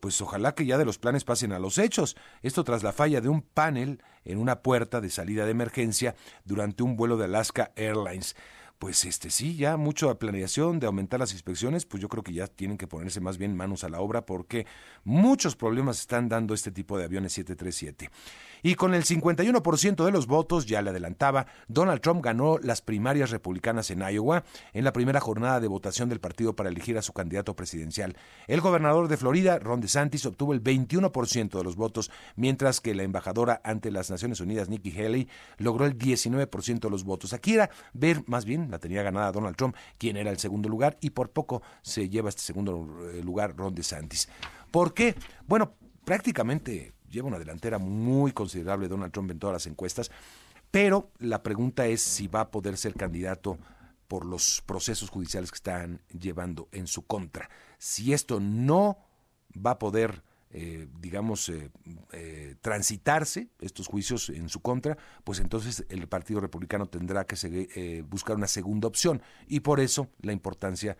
pues 0.00 0.20
ojalá 0.22 0.54
que 0.54 0.66
ya 0.66 0.78
de 0.78 0.84
los 0.84 0.98
planes 0.98 1.24
pasen 1.24 1.52
a 1.52 1.58
los 1.58 1.78
hechos. 1.78 2.16
Esto 2.42 2.64
tras 2.64 2.82
la 2.82 2.92
falla 2.92 3.20
de 3.20 3.28
un 3.28 3.42
panel 3.42 4.02
en 4.24 4.38
una 4.38 4.60
puerta 4.62 5.00
de 5.00 5.10
salida 5.10 5.44
de 5.44 5.52
emergencia 5.52 6.16
durante 6.44 6.82
un 6.82 6.96
vuelo 6.96 7.16
de 7.16 7.26
Alaska 7.26 7.70
Airlines. 7.76 8.34
Pues 8.80 9.04
este 9.04 9.28
sí, 9.28 9.56
ya 9.56 9.76
mucho 9.76 10.18
planeación 10.18 10.80
de 10.80 10.86
aumentar 10.86 11.20
las 11.20 11.34
inspecciones, 11.34 11.84
pues 11.84 12.00
yo 12.00 12.08
creo 12.08 12.22
que 12.22 12.32
ya 12.32 12.46
tienen 12.46 12.78
que 12.78 12.86
ponerse 12.86 13.20
más 13.20 13.36
bien 13.36 13.54
manos 13.54 13.84
a 13.84 13.90
la 13.90 14.00
obra 14.00 14.24
porque 14.24 14.66
muchos 15.04 15.54
problemas 15.54 16.00
están 16.00 16.30
dando 16.30 16.54
este 16.54 16.72
tipo 16.72 16.96
de 16.96 17.04
aviones 17.04 17.34
737. 17.34 18.08
Y 18.62 18.74
con 18.74 18.94
el 18.94 19.04
51% 19.04 20.04
de 20.04 20.10
los 20.10 20.26
votos, 20.26 20.66
ya 20.66 20.82
le 20.82 20.90
adelantaba, 20.90 21.46
Donald 21.68 22.00
Trump 22.00 22.24
ganó 22.24 22.58
las 22.58 22.82
primarias 22.82 23.30
republicanas 23.30 23.90
en 23.90 24.00
Iowa 24.00 24.44
en 24.72 24.84
la 24.84 24.92
primera 24.92 25.20
jornada 25.20 25.60
de 25.60 25.68
votación 25.68 26.08
del 26.08 26.20
partido 26.20 26.54
para 26.54 26.68
elegir 26.68 26.98
a 26.98 27.02
su 27.02 27.12
candidato 27.12 27.54
presidencial. 27.56 28.16
El 28.46 28.60
gobernador 28.60 29.08
de 29.08 29.16
Florida, 29.16 29.58
Ron 29.58 29.80
DeSantis, 29.80 30.26
obtuvo 30.26 30.52
el 30.52 30.62
21% 30.62 31.58
de 31.58 31.64
los 31.64 31.76
votos, 31.76 32.10
mientras 32.36 32.80
que 32.80 32.94
la 32.94 33.02
embajadora 33.02 33.60
ante 33.64 33.90
las 33.90 34.10
Naciones 34.10 34.40
Unidas, 34.40 34.68
Nikki 34.68 34.90
Haley, 34.90 35.28
logró 35.58 35.86
el 35.86 35.98
19% 35.98 36.80
de 36.80 36.90
los 36.90 37.04
votos. 37.04 37.32
Aquí 37.32 37.54
era 37.54 37.70
ver, 37.92 38.22
más 38.26 38.44
bien, 38.44 38.70
la 38.70 38.78
tenía 38.78 39.02
ganada 39.02 39.32
Donald 39.32 39.56
Trump, 39.56 39.76
quien 39.98 40.16
era 40.16 40.30
el 40.30 40.38
segundo 40.38 40.68
lugar, 40.68 40.98
y 41.00 41.10
por 41.10 41.30
poco 41.30 41.62
se 41.82 42.08
lleva 42.08 42.28
este 42.28 42.42
segundo 42.42 42.86
eh, 43.12 43.22
lugar 43.22 43.56
Ron 43.56 43.74
DeSantis. 43.74 44.28
¿Por 44.70 44.94
qué? 44.94 45.14
Bueno, 45.46 45.74
prácticamente 46.04 46.92
lleva 47.10 47.28
una 47.28 47.38
delantera 47.38 47.78
muy 47.78 48.32
considerable 48.32 48.88
Donald 48.88 49.12
Trump 49.12 49.30
en 49.30 49.38
todas 49.38 49.54
las 49.54 49.66
encuestas, 49.66 50.10
pero 50.70 51.10
la 51.18 51.42
pregunta 51.42 51.86
es 51.86 52.00
si 52.00 52.28
va 52.28 52.42
a 52.42 52.50
poder 52.50 52.76
ser 52.76 52.94
candidato 52.94 53.58
por 54.10 54.24
los 54.24 54.62
procesos 54.66 55.08
judiciales 55.08 55.50
que 55.50 55.56
están 55.56 56.00
llevando 56.08 56.68
en 56.72 56.86
su 56.86 57.02
contra. 57.02 57.48
Si 57.78 58.12
esto 58.12 58.40
no 58.40 58.98
va 59.54 59.72
a 59.72 59.78
poder, 59.78 60.24
eh, 60.50 60.88
digamos, 61.00 61.48
eh, 61.48 61.70
eh, 62.12 62.56
transitarse, 62.60 63.48
estos 63.60 63.86
juicios 63.86 64.28
en 64.30 64.48
su 64.48 64.60
contra, 64.60 64.98
pues 65.22 65.38
entonces 65.38 65.84
el 65.88 66.08
Partido 66.08 66.40
Republicano 66.40 66.86
tendrá 66.86 67.24
que 67.24 68.04
buscar 68.08 68.36
una 68.36 68.48
segunda 68.48 68.88
opción. 68.88 69.22
Y 69.46 69.60
por 69.60 69.78
eso 69.78 70.08
la 70.22 70.32
importancia 70.32 70.96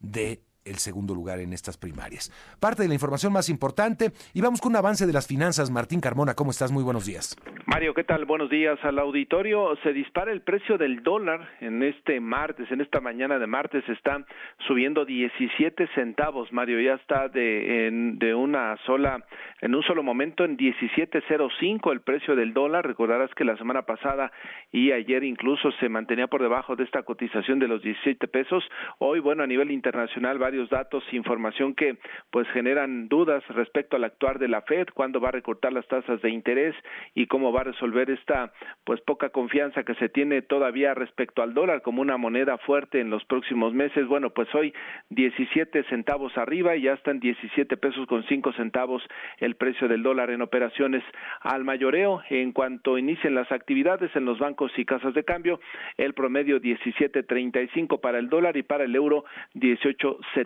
de 0.00 0.42
el 0.64 0.76
segundo 0.76 1.14
lugar 1.14 1.38
en 1.40 1.52
estas 1.52 1.76
primarias. 1.76 2.30
Parte 2.60 2.82
de 2.82 2.88
la 2.88 2.94
información 2.94 3.32
más 3.32 3.48
importante 3.48 4.12
y 4.32 4.40
vamos 4.40 4.60
con 4.60 4.72
un 4.72 4.76
avance 4.76 5.06
de 5.06 5.12
las 5.12 5.26
finanzas. 5.26 5.70
Martín 5.70 6.00
Carmona, 6.00 6.34
¿cómo 6.34 6.50
estás? 6.50 6.72
Muy 6.72 6.82
buenos 6.82 7.06
días. 7.06 7.36
Mario, 7.66 7.94
¿qué 7.94 8.04
tal? 8.04 8.24
Buenos 8.24 8.50
días 8.50 8.78
al 8.82 8.98
auditorio. 8.98 9.76
Se 9.82 9.92
dispara 9.92 10.32
el 10.32 10.42
precio 10.42 10.78
del 10.78 11.02
dólar 11.02 11.48
en 11.60 11.82
este 11.82 12.20
martes, 12.20 12.70
en 12.70 12.80
esta 12.80 13.00
mañana 13.00 13.38
de 13.38 13.46
martes 13.46 13.82
está 13.88 14.24
subiendo 14.66 15.04
17 15.04 15.88
centavos. 15.94 16.52
Mario 16.52 16.80
ya 16.80 16.94
está 16.94 17.28
de, 17.28 17.90
de 18.14 18.34
una 18.34 18.76
sola, 18.86 19.24
en 19.60 19.74
un 19.74 19.82
solo 19.82 20.02
momento 20.02 20.44
en 20.44 20.56
17.05 20.56 21.92
el 21.92 22.00
precio 22.00 22.36
del 22.36 22.52
dólar. 22.52 22.86
Recordarás 22.86 23.34
que 23.34 23.44
la 23.44 23.56
semana 23.56 23.82
pasada 23.82 24.30
y 24.70 24.92
ayer 24.92 25.24
incluso 25.24 25.72
se 25.80 25.88
mantenía 25.88 26.26
por 26.26 26.42
debajo 26.42 26.76
de 26.76 26.84
esta 26.84 27.02
cotización 27.02 27.58
de 27.58 27.68
los 27.68 27.82
17 27.82 28.28
pesos. 28.28 28.64
Hoy, 28.98 29.20
bueno, 29.20 29.42
a 29.42 29.46
nivel 29.46 29.70
internacional, 29.70 30.38
varios 30.38 30.53
varios 30.54 30.70
datos, 30.70 31.02
información 31.10 31.74
que 31.74 31.96
pues 32.30 32.46
generan 32.50 33.08
dudas 33.08 33.42
respecto 33.48 33.96
al 33.96 34.04
actuar 34.04 34.38
de 34.38 34.46
la 34.46 34.62
Fed, 34.62 34.86
cuándo 34.94 35.20
va 35.20 35.30
a 35.30 35.32
recortar 35.32 35.72
las 35.72 35.84
tasas 35.88 36.22
de 36.22 36.30
interés 36.30 36.76
y 37.12 37.26
cómo 37.26 37.50
va 37.50 37.62
a 37.62 37.64
resolver 37.64 38.08
esta 38.08 38.52
pues 38.84 39.00
poca 39.00 39.30
confianza 39.30 39.82
que 39.82 39.96
se 39.96 40.08
tiene 40.08 40.42
todavía 40.42 40.94
respecto 40.94 41.42
al 41.42 41.54
dólar 41.54 41.82
como 41.82 42.02
una 42.02 42.18
moneda 42.18 42.56
fuerte 42.58 43.00
en 43.00 43.10
los 43.10 43.24
próximos 43.24 43.74
meses. 43.74 44.06
Bueno, 44.06 44.30
pues 44.30 44.46
hoy 44.54 44.72
17 45.10 45.82
centavos 45.88 46.38
arriba 46.38 46.76
y 46.76 46.82
ya 46.82 46.92
están 46.92 47.18
17 47.18 47.76
pesos 47.76 48.06
con 48.06 48.22
5 48.22 48.52
centavos 48.52 49.02
el 49.38 49.56
precio 49.56 49.88
del 49.88 50.04
dólar 50.04 50.30
en 50.30 50.40
operaciones 50.40 51.02
al 51.40 51.64
mayoreo. 51.64 52.22
En 52.30 52.52
cuanto 52.52 52.96
inicien 52.96 53.34
las 53.34 53.50
actividades 53.50 54.14
en 54.14 54.24
los 54.24 54.38
bancos 54.38 54.70
y 54.76 54.84
casas 54.84 55.14
de 55.14 55.24
cambio, 55.24 55.58
el 55.96 56.14
promedio 56.14 56.60
17.35 56.60 57.98
para 58.00 58.20
el 58.20 58.28
dólar 58.28 58.56
y 58.56 58.62
para 58.62 58.84
el 58.84 58.94
euro 58.94 59.24
18.70. 59.56 60.43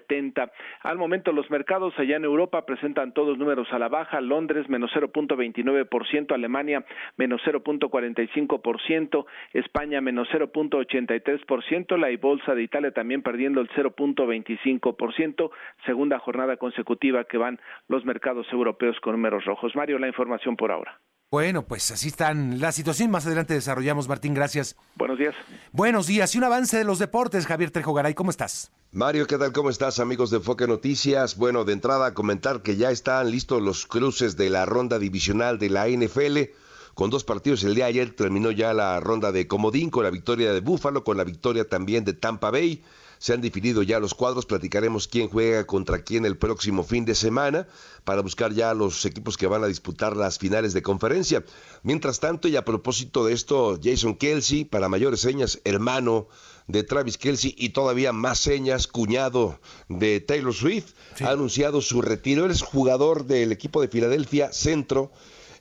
Al 0.83 0.99
momento 0.99 1.33
los 1.33 1.51
mercados 1.51 1.95
allá 1.99 2.17
en 2.17 2.25
Europa 2.25 2.65
presentan 2.67 3.13
todos 3.13 3.39
números 3.39 3.69
a 3.73 3.79
la 3.79 3.89
baja. 3.89 4.21
Londres 4.21 4.69
menos 4.69 4.91
0.29%, 4.95 6.33
Alemania 6.33 6.85
menos 7.17 7.41
0.45%, 7.45 9.27
España 9.53 10.01
menos 10.01 10.29
0.83%, 10.31 11.97
la 11.97 12.09
bolsa 12.21 12.55
de 12.55 12.63
Italia 12.63 12.91
también 12.93 13.23
perdiendo 13.23 13.61
el 13.61 13.69
0.25%, 13.71 15.51
segunda 15.87 16.19
jornada 16.19 16.57
consecutiva 16.57 17.25
que 17.25 17.39
van 17.39 17.61
los 17.89 18.05
mercados 18.05 18.47
europeos 18.53 18.99
con 19.01 19.13
números 19.13 19.45
rojos. 19.45 19.75
Mario, 19.77 19.99
la 19.99 20.09
información 20.09 20.57
por 20.57 20.73
ahora. 20.73 20.99
Bueno, 21.31 21.67
pues 21.67 21.91
así 21.91 22.09
están 22.09 22.59
la 22.59 22.73
situación. 22.73 23.11
Más 23.11 23.27
adelante 23.27 23.53
desarrollamos, 23.53 24.09
Martín, 24.09 24.33
gracias. 24.33 24.77
Buenos 24.97 25.19
días. 25.19 25.35
Buenos 25.73 26.07
días. 26.07 26.35
Y 26.35 26.39
un 26.39 26.45
avance 26.45 26.79
de 26.79 26.85
los 26.85 26.99
deportes, 26.99 27.47
Javier 27.47 27.71
Trejo 27.71 27.93
Garay, 27.93 28.15
¿cómo 28.15 28.31
estás? 28.31 28.73
Mario, 28.93 29.27
¿qué 29.27 29.37
tal? 29.37 29.53
¿Cómo 29.53 29.69
estás, 29.69 30.01
amigos 30.01 30.31
de 30.31 30.39
Enfoque 30.39 30.67
Noticias? 30.67 31.37
Bueno, 31.37 31.67
de 31.67 31.75
entrada 31.75 32.15
comentar 32.15 32.63
que 32.63 32.77
ya 32.77 32.91
están 32.91 33.31
listos 33.31 33.61
los 33.61 33.87
cruces 33.87 34.39
de 34.39 34.49
la 34.49 34.65
ronda 34.65 34.99
divisional 34.99 35.59
de 35.59 35.69
la 35.69 35.87
NFL. 35.87 36.51
Con 36.95 37.11
dos 37.11 37.25
partidos 37.25 37.63
el 37.63 37.75
día 37.75 37.85
de 37.85 37.91
ayer 37.91 38.17
terminó 38.17 38.51
ya 38.51 38.73
la 38.73 38.99
ronda 38.99 39.31
de 39.31 39.47
Comodín 39.47 39.91
con 39.91 40.05
la 40.05 40.11
victoria 40.11 40.55
de 40.55 40.61
Búfalo, 40.61 41.05
con 41.05 41.19
la 41.19 41.25
victoria 41.25 41.69
también 41.69 42.07
de 42.07 42.15
Tampa 42.15 42.51
Bay. 42.51 42.83
Se 43.19 43.33
han 43.33 43.41
definido 43.41 43.83
ya 43.83 44.01
los 44.01 44.15
cuadros, 44.15 44.47
platicaremos 44.47 45.09
quién 45.09 45.29
juega 45.29 45.67
contra 45.67 46.03
quién 46.03 46.25
el 46.25 46.37
próximo 46.37 46.85
fin 46.85 47.05
de 47.05 47.15
semana 47.15 47.67
para 48.05 48.23
buscar 48.23 48.53
ya 48.53 48.75
los 48.75 49.05
equipos 49.05 49.37
que 49.37 49.47
van 49.47 49.65
a 49.65 49.67
disputar 49.67 50.17
las 50.17 50.39
finales 50.39 50.73
de 50.73 50.83
conferencia. 50.83 51.45
Mientras 51.83 52.21
tanto, 52.21 52.49
y 52.49 52.57
a 52.57 52.65
propósito 52.65 53.27
de 53.27 53.33
esto, 53.33 53.79
Jason 53.83 54.17
Kelsey, 54.17 54.65
para 54.65 54.89
mayores 54.89 55.21
señas, 55.21 55.61
hermano 55.65 56.29
de 56.69 56.83
Travis 56.83 57.19
Kelsey 57.19 57.55
y 57.57 57.71
todavía 57.71 58.13
más 58.13 58.39
señas, 58.39 58.87
cuñado 58.87 59.59
de 59.89 60.21
Taylor 60.21 60.55
Swift, 60.55 60.93
ha 61.23 61.31
anunciado 61.31 61.81
su 61.81 62.03
retiro. 62.03 62.45
Él 62.45 62.51
es 62.51 62.63
jugador 62.63 63.25
del 63.25 63.53
equipo 63.53 63.81
de 63.81 63.89
Filadelfia 63.89 64.53
Centro 64.53 65.11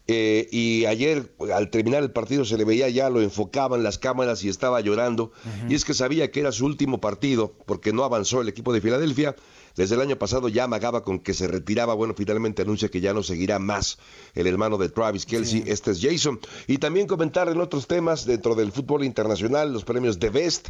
eh, 0.07 0.47
y 0.51 0.85
ayer, 0.85 1.33
al 1.53 1.69
terminar 1.69 2.01
el 2.01 2.11
partido, 2.11 2.45
se 2.45 2.57
le 2.57 2.63
veía 2.63 2.87
ya, 2.89 3.09
lo 3.09 3.21
enfocaban 3.21 3.83
las 3.83 3.97
cámaras 3.97 4.43
y 4.43 4.49
estaba 4.49 4.79
llorando. 4.79 5.31
Y 5.69 5.75
es 5.75 5.83
que 5.83 5.93
sabía 5.93 6.31
que 6.31 6.39
era 6.39 6.51
su 6.51 6.65
último 6.65 6.99
partido, 6.99 7.53
porque 7.65 7.91
no 7.91 8.03
avanzó 8.03 8.41
el 8.41 8.47
equipo 8.47 8.73
de 8.73 8.81
Filadelfia. 8.81 9.35
Desde 9.75 9.93
el 9.93 10.01
año 10.01 10.17
pasado 10.17 10.49
ya 10.49 10.63
amagaba 10.63 11.03
con 11.03 11.19
que 11.19 11.35
se 11.35 11.47
retiraba. 11.47 11.93
Bueno, 11.93 12.15
finalmente 12.17 12.63
anuncia 12.63 12.89
que 12.89 12.99
ya 12.99 13.13
no 13.13 13.21
seguirá 13.21 13.59
más 13.59 13.99
el 14.33 14.47
hermano 14.47 14.77
de 14.77 14.89
Travis 14.89 15.25
Kelsey. 15.25 15.63
Este 15.67 15.91
es 15.91 16.01
Jason. 16.01 16.39
Y 16.65 16.79
también 16.79 17.05
comentar 17.05 17.47
en 17.49 17.61
otros 17.61 17.85
temas 17.85 18.25
dentro 18.25 18.55
del 18.55 18.71
fútbol 18.71 19.03
internacional, 19.03 19.71
los 19.71 19.83
premios 19.83 20.19
de 20.19 20.29
Best. 20.31 20.69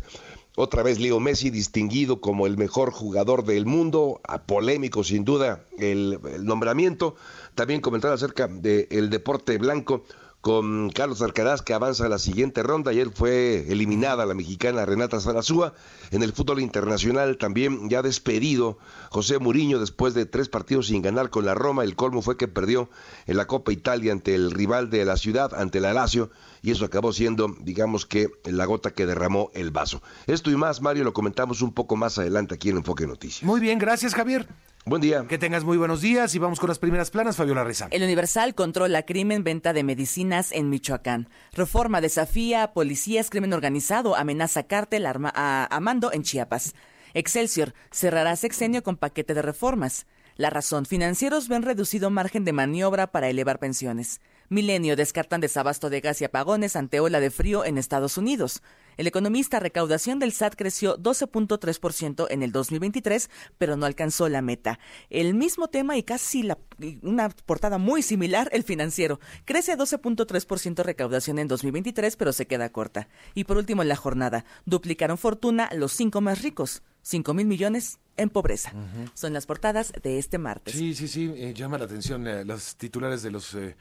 Otra 0.59 0.81
vez 0.81 0.99
Leo 0.99 1.19
Messi 1.19 1.51
distinguido 1.51 2.19
como 2.19 2.47
el 2.47 2.57
mejor 2.57 2.89
jugador 2.91 3.45
del 3.45 3.67
mundo, 3.67 4.21
polémico 4.47 5.03
sin 5.03 5.23
duda 5.23 5.63
el, 5.77 6.19
nombramiento. 6.41 7.13
También 7.53 7.79
comentar 7.79 8.11
acerca 8.11 8.47
del 8.47 9.11
deporte 9.11 9.59
blanco 9.59 10.03
con 10.41 10.89
Carlos 10.89 11.21
Alcaraz 11.21 11.61
que 11.61 11.75
avanza 11.75 12.07
a 12.07 12.09
la 12.09 12.17
siguiente 12.17 12.63
ronda. 12.63 12.89
Ayer 12.89 13.11
fue 13.13 13.71
eliminada 13.71 14.25
la 14.25 14.33
mexicana 14.33 14.83
Renata 14.83 15.19
Zarazúa. 15.19 15.75
En 16.09 16.23
el 16.23 16.33
fútbol 16.33 16.59
internacional 16.59 17.37
también 17.37 17.87
ya 17.87 18.01
despedido 18.01 18.79
José 19.11 19.37
Muriño 19.37 19.79
después 19.79 20.15
de 20.15 20.25
tres 20.25 20.49
partidos 20.49 20.87
sin 20.87 21.03
ganar 21.03 21.29
con 21.29 21.45
la 21.45 21.53
Roma. 21.53 21.83
El 21.83 21.95
colmo 21.95 22.23
fue 22.23 22.35
que 22.35 22.47
perdió 22.47 22.89
en 23.27 23.37
la 23.37 23.45
Copa 23.45 23.71
Italia 23.71 24.11
ante 24.11 24.33
el 24.33 24.49
rival 24.49 24.89
de 24.89 25.05
la 25.05 25.17
ciudad, 25.17 25.53
ante 25.53 25.81
la 25.81 25.93
Lazio, 25.93 26.31
y 26.61 26.71
eso 26.71 26.85
acabó 26.85 27.13
siendo, 27.13 27.55
digamos 27.61 28.05
que, 28.05 28.29
la 28.45 28.65
gota 28.65 28.91
que 28.91 29.05
derramó 29.05 29.51
el 29.53 29.71
vaso. 29.71 30.01
Esto 30.25 30.51
y 30.51 30.55
más, 30.55 30.81
Mario, 30.81 31.03
lo 31.03 31.13
comentamos 31.13 31.61
un 31.61 31.73
poco 31.73 31.95
más 31.95 32.17
adelante 32.17 32.55
aquí 32.55 32.69
en 32.69 32.77
Enfoque 32.77 33.07
Noticias. 33.07 33.43
Muy 33.43 33.59
bien, 33.59 33.79
gracias 33.79 34.13
Javier. 34.13 34.47
Buen 34.87 35.01
día. 35.01 35.25
Que 35.27 35.37
tengas 35.37 35.65
muy 35.65 35.75
buenos 35.75 35.99
días 35.99 36.33
y 36.33 36.39
vamos 36.39 36.61
con 36.61 36.69
las 36.69 36.79
primeras 36.79 37.11
planas, 37.11 37.35
Fabiola 37.35 37.65
Reza. 37.65 37.89
El 37.91 38.03
Universal 38.03 38.55
controla 38.55 39.03
crimen, 39.03 39.43
venta 39.43 39.73
de 39.73 39.83
medicinas 39.83 40.53
en 40.53 40.69
Michoacán. 40.69 41.27
Reforma 41.51 41.99
desafía 41.99 42.63
a 42.63 42.71
policías, 42.71 43.29
crimen 43.29 43.51
organizado, 43.51 44.15
amenaza 44.15 44.63
cártel 44.63 45.05
arma, 45.05 45.33
a, 45.35 45.77
mando 45.81 46.13
en 46.13 46.23
Chiapas. 46.23 46.73
Excelsior 47.13 47.73
cerrará 47.91 48.37
sexenio 48.37 48.81
con 48.81 48.95
paquete 48.95 49.33
de 49.33 49.41
reformas. 49.41 50.05
La 50.37 50.49
razón, 50.51 50.85
financieros 50.85 51.49
ven 51.49 51.63
reducido 51.63 52.09
margen 52.09 52.45
de 52.45 52.53
maniobra 52.53 53.07
para 53.07 53.27
elevar 53.27 53.59
pensiones. 53.59 54.21
Milenio 54.49 54.95
descartan 54.95 55.41
desabasto 55.41 55.89
de 55.89 56.01
gas 56.01 56.21
y 56.21 56.25
apagones 56.25 56.75
ante 56.75 56.99
ola 56.99 57.19
de 57.19 57.31
frío 57.31 57.65
en 57.65 57.77
Estados 57.77 58.17
Unidos. 58.17 58.61
El 58.95 59.05
economista 59.05 59.59
recaudación 59.59 60.19
del 60.19 60.31
SAT 60.31 60.55
creció 60.55 60.97
12.3% 60.97 62.27
en 62.29 62.41
el 62.41 62.51
2023, 62.51 63.29
pero 63.57 63.75
no 63.75 63.85
alcanzó 63.85 64.27
la 64.29 64.41
meta. 64.41 64.79
El 65.09 65.35
mismo 65.35 65.67
tema 65.67 65.97
y 65.97 66.03
casi 66.03 66.43
la, 66.43 66.57
una 67.01 67.29
portada 67.29 67.77
muy 67.77 68.01
similar, 68.01 68.49
el 68.53 68.63
financiero. 68.63 69.19
Crece 69.45 69.77
12.3% 69.77 70.83
recaudación 70.83 71.39
en 71.39 71.47
2023, 71.47 72.15
pero 72.15 72.33
se 72.33 72.47
queda 72.47 72.71
corta. 72.71 73.07
Y 73.35 73.43
por 73.43 73.57
último, 73.57 73.81
en 73.81 73.89
la 73.89 73.95
jornada, 73.95 74.45
duplicaron 74.65 75.17
fortuna 75.17 75.69
los 75.73 75.91
cinco 75.91 76.21
más 76.21 76.41
ricos. 76.41 76.81
5 77.07 77.33
mil 77.33 77.47
millones 77.47 77.99
en 78.17 78.29
pobreza. 78.29 78.73
Son 79.13 79.31
las 79.31 79.45
portadas 79.45 79.93
de 80.03 80.19
este 80.19 80.37
martes. 80.37 80.75
Sí, 80.75 80.93
sí, 80.93 81.07
sí, 81.07 81.31
eh, 81.37 81.53
llama 81.55 81.77
la 81.77 81.85
atención 81.85 82.27
eh, 82.27 82.43
los 82.43 82.75
titulares 82.75 83.23
de 83.23 83.31
los 83.31 83.53
eh, 83.53 83.77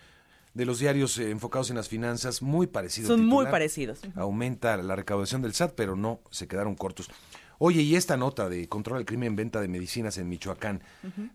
de 0.56 0.64
los 0.64 0.78
diarios 0.78 1.18
eh, 1.18 1.30
enfocados 1.30 1.68
en 1.68 1.76
las 1.76 1.88
finanzas, 1.88 2.40
muy 2.40 2.66
parecidos. 2.66 3.08
Son 3.08 3.26
muy 3.26 3.44
parecidos. 3.44 4.00
Aumenta 4.14 4.74
la 4.78 4.96
recaudación 4.96 5.42
del 5.42 5.52
SAT, 5.52 5.74
pero 5.76 5.96
no 5.96 6.20
se 6.30 6.48
quedaron 6.48 6.76
cortos. 6.76 7.10
Oye, 7.58 7.82
y 7.82 7.94
esta 7.94 8.16
nota 8.16 8.48
de 8.48 8.66
controla 8.66 9.00
el 9.00 9.06
crimen 9.06 9.28
en 9.28 9.36
venta 9.36 9.60
de 9.60 9.68
medicinas 9.68 10.16
en 10.16 10.30
Michoacán, 10.30 10.82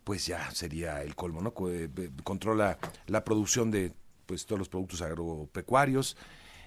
pues 0.03 0.25
ya 0.25 0.49
sería 0.51 1.03
el 1.03 1.15
colmo, 1.15 1.39
¿no? 1.41 1.53
Eh, 1.69 1.89
controla 2.23 2.79
la 3.05 3.23
producción 3.23 3.69
de 3.69 3.93
pues 4.25 4.47
todos 4.47 4.57
los 4.57 4.69
productos 4.69 5.03
agropecuarios, 5.03 6.17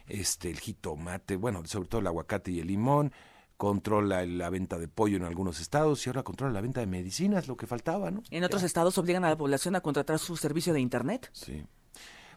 este 0.06 0.50
el 0.50 0.60
jitomate, 0.60 1.34
bueno, 1.34 1.64
sobre 1.66 1.88
todo 1.88 2.00
el 2.00 2.06
aguacate 2.06 2.52
y 2.52 2.60
el 2.60 2.68
limón, 2.68 3.12
controla 3.56 4.24
la 4.26 4.48
venta 4.50 4.78
de 4.78 4.86
pollo 4.86 5.16
en 5.16 5.24
algunos 5.24 5.60
estados 5.60 6.06
y 6.06 6.10
ahora 6.10 6.22
controla 6.22 6.52
la 6.52 6.60
venta 6.60 6.80
de 6.80 6.86
medicinas, 6.86 7.48
lo 7.48 7.56
que 7.56 7.66
faltaba, 7.66 8.12
¿no? 8.12 8.22
En 8.30 8.44
otros 8.44 8.62
estados 8.62 8.96
obligan 8.98 9.24
a 9.24 9.30
la 9.30 9.36
población 9.36 9.74
a 9.74 9.80
contratar 9.80 10.20
su 10.20 10.36
servicio 10.36 10.72
de 10.72 10.80
internet. 10.80 11.30
Sí. 11.32 11.64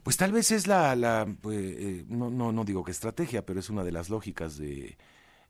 Pues 0.07 0.15
tal 0.15 0.31
vez 0.31 0.51
es 0.51 0.67
la, 0.67 0.95
la 0.95 1.27
pues, 1.41 1.57
eh, 1.59 2.05
no, 2.07 2.29
no, 2.29 2.53
no 2.53 2.63
digo 2.63 2.81
que 2.81 2.91
estrategia, 2.91 3.45
pero 3.45 3.59
es 3.59 3.69
una 3.69 3.83
de 3.83 3.91
las 3.91 4.09
lógicas 4.09 4.57
de, 4.57 4.97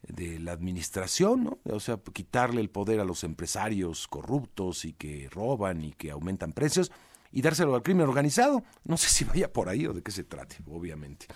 de 0.02 0.39
la 0.39 0.52
administración, 0.52 1.43
¿no? 1.43 1.60
O 1.72 1.80
sea, 1.80 2.00
quitarle 2.12 2.60
el 2.60 2.72
poder 2.72 3.00
a 3.00 3.06
los 3.06 3.24
empresarios 3.24 4.08
corruptos 4.08 4.84
y 4.86 4.93
que 4.93 5.30
roban 5.32 5.84
y 5.84 5.91
que 5.91 6.10
aumentan 6.10 6.54
precios 6.54 6.91
y 7.32 7.43
dárselo 7.43 7.76
al 7.76 7.84
crimen 7.84 8.08
organizado. 8.08 8.63
No 8.84 8.98
sé 8.98 9.10
si 9.10 9.26
vaya 9.26 9.54
por 9.54 9.70
ahí 9.70 9.86
o 9.86 9.93
de 9.93 10.02
qué 10.02 10.10
se 10.10 10.24
trate, 10.24 10.56
obviamente. 10.65 11.28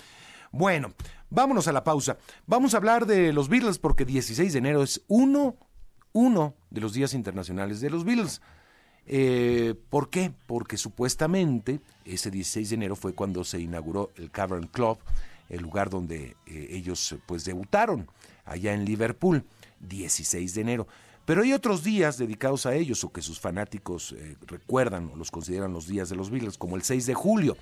Bueno, 0.52 0.96
vámonos 1.30 1.68
a 1.68 1.74
la 1.74 1.84
pausa. 1.84 2.18
Vamos 2.48 2.74
a 2.74 2.78
hablar 2.78 3.06
de 3.06 3.34
los 3.34 3.50
Beatles 3.50 3.78
porque 3.78 4.04
16 4.04 4.52
de 4.52 4.58
enero 4.58 4.82
es 4.82 5.06
uno, 5.08 5.58
uno 6.12 6.56
de 6.72 6.82
los 6.82 6.94
días 6.94 7.14
internacionales 7.14 7.82
de 7.82 7.92
los 7.92 8.04
Beatles. 8.04 8.42
Eh, 9.08 9.76
¿Por 9.90 10.10
qué? 10.10 10.32
Porque 10.46 10.78
supuestamente 10.78 11.82
ese 12.06 12.32
16 12.32 12.70
de 12.70 12.76
enero 12.76 12.96
fue 12.96 13.14
cuando 13.14 13.44
se 13.44 13.60
inauguró 13.60 14.12
el 14.16 14.32
Cavern 14.32 14.68
Club, 14.68 14.98
el 15.50 15.62
lugar 15.62 15.90
donde 15.90 16.36
eh, 16.46 16.68
ellos 16.72 17.16
pues 17.26 17.44
debutaron, 17.44 18.08
allá 18.46 18.74
en 18.74 18.86
Liverpool, 18.86 19.44
16 19.82 20.54
de 20.54 20.62
enero. 20.62 20.88
Pero 21.26 21.44
hay 21.44 21.54
otros 21.54 21.84
días 21.84 22.18
dedicados 22.18 22.66
a 22.66 22.74
ellos 22.76 23.04
o 23.04 23.12
que 23.12 23.22
sus 23.22 23.40
fanáticos 23.40 24.14
eh, 24.14 24.36
recuerdan 24.48 25.12
o 25.14 25.16
los 25.16 25.30
consideran 25.30 25.74
los 25.74 25.88
días 25.88 26.10
de 26.10 26.16
los 26.16 26.30
Beatles, 26.30 26.58
como 26.58 26.76
el 26.76 26.82
6 26.82 27.06
de 27.06 27.14
julio, 27.14 27.58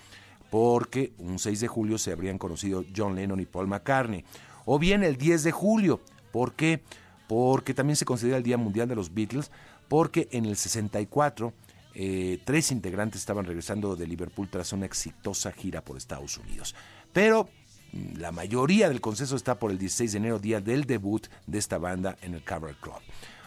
porque 0.49 1.13
un 1.17 1.39
6 1.39 1.59
de 1.59 1.67
julio 1.67 1.97
se 1.97 2.11
habrían 2.11 2.37
conocido 2.37 2.85
John 2.95 3.15
Lennon 3.15 3.39
y 3.39 3.45
Paul 3.45 3.67
McCartney. 3.67 4.23
O 4.65 4.79
bien 4.79 5.03
el 5.03 5.17
10 5.17 5.43
de 5.43 5.51
julio, 5.51 5.99
¿por 6.31 6.53
qué? 6.53 6.83
Porque 7.27 7.73
también 7.73 7.95
se 7.95 8.05
considera 8.05 8.37
el 8.37 8.43
Día 8.43 8.57
Mundial 8.57 8.87
de 8.87 8.95
los 8.95 9.13
Beatles, 9.13 9.51
porque 9.89 10.29
en 10.31 10.45
el 10.45 10.55
64 10.55 11.53
eh, 11.95 12.39
tres 12.45 12.71
integrantes 12.71 13.19
estaban 13.19 13.43
regresando 13.43 13.95
de 13.95 14.07
Liverpool 14.07 14.47
tras 14.49 14.71
una 14.71 14.85
exitosa 14.85 15.51
gira 15.51 15.83
por 15.83 15.97
Estados 15.97 16.37
Unidos. 16.37 16.75
Pero 17.11 17.49
mm, 17.91 18.19
la 18.19 18.31
mayoría 18.31 18.87
del 18.87 19.01
consenso 19.01 19.35
está 19.35 19.59
por 19.59 19.71
el 19.71 19.77
16 19.77 20.13
de 20.13 20.17
enero, 20.19 20.39
día 20.39 20.61
del 20.61 20.85
debut 20.85 21.27
de 21.47 21.57
esta 21.57 21.77
banda 21.77 22.15
en 22.21 22.35
el 22.35 22.45
Cover 22.45 22.75
Club. 22.75 23.01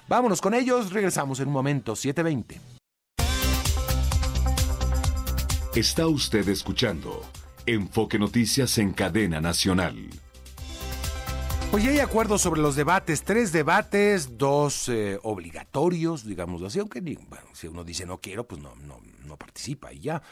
Vámonos 0.08 0.40
con 0.40 0.52
ellos, 0.52 0.92
regresamos 0.92 1.40
en 1.40 1.46
un 1.46 1.54
momento, 1.54 1.96
720. 1.96 2.60
Está 5.74 6.06
usted 6.06 6.46
escuchando 6.50 7.22
Enfoque 7.64 8.18
Noticias 8.18 8.76
en 8.76 8.92
Cadena 8.92 9.40
Nacional. 9.40 10.10
Pues 11.72 11.84
ya 11.84 11.90
hay 11.90 12.00
acuerdos 12.00 12.42
sobre 12.42 12.60
los 12.60 12.76
debates, 12.76 13.22
tres 13.22 13.50
debates, 13.50 14.36
dos 14.36 14.90
eh, 14.90 15.18
obligatorios, 15.22 16.22
digamos 16.22 16.62
así, 16.62 16.78
aunque 16.80 17.02
si 17.54 17.66
uno 17.66 17.82
dice 17.82 18.04
no 18.04 18.20
quiero, 18.20 18.46
pues 18.46 18.60
no, 18.60 18.74
no, 18.74 19.00
no 19.24 19.38
participa 19.38 19.90
y 19.90 20.00
ya. 20.00 20.22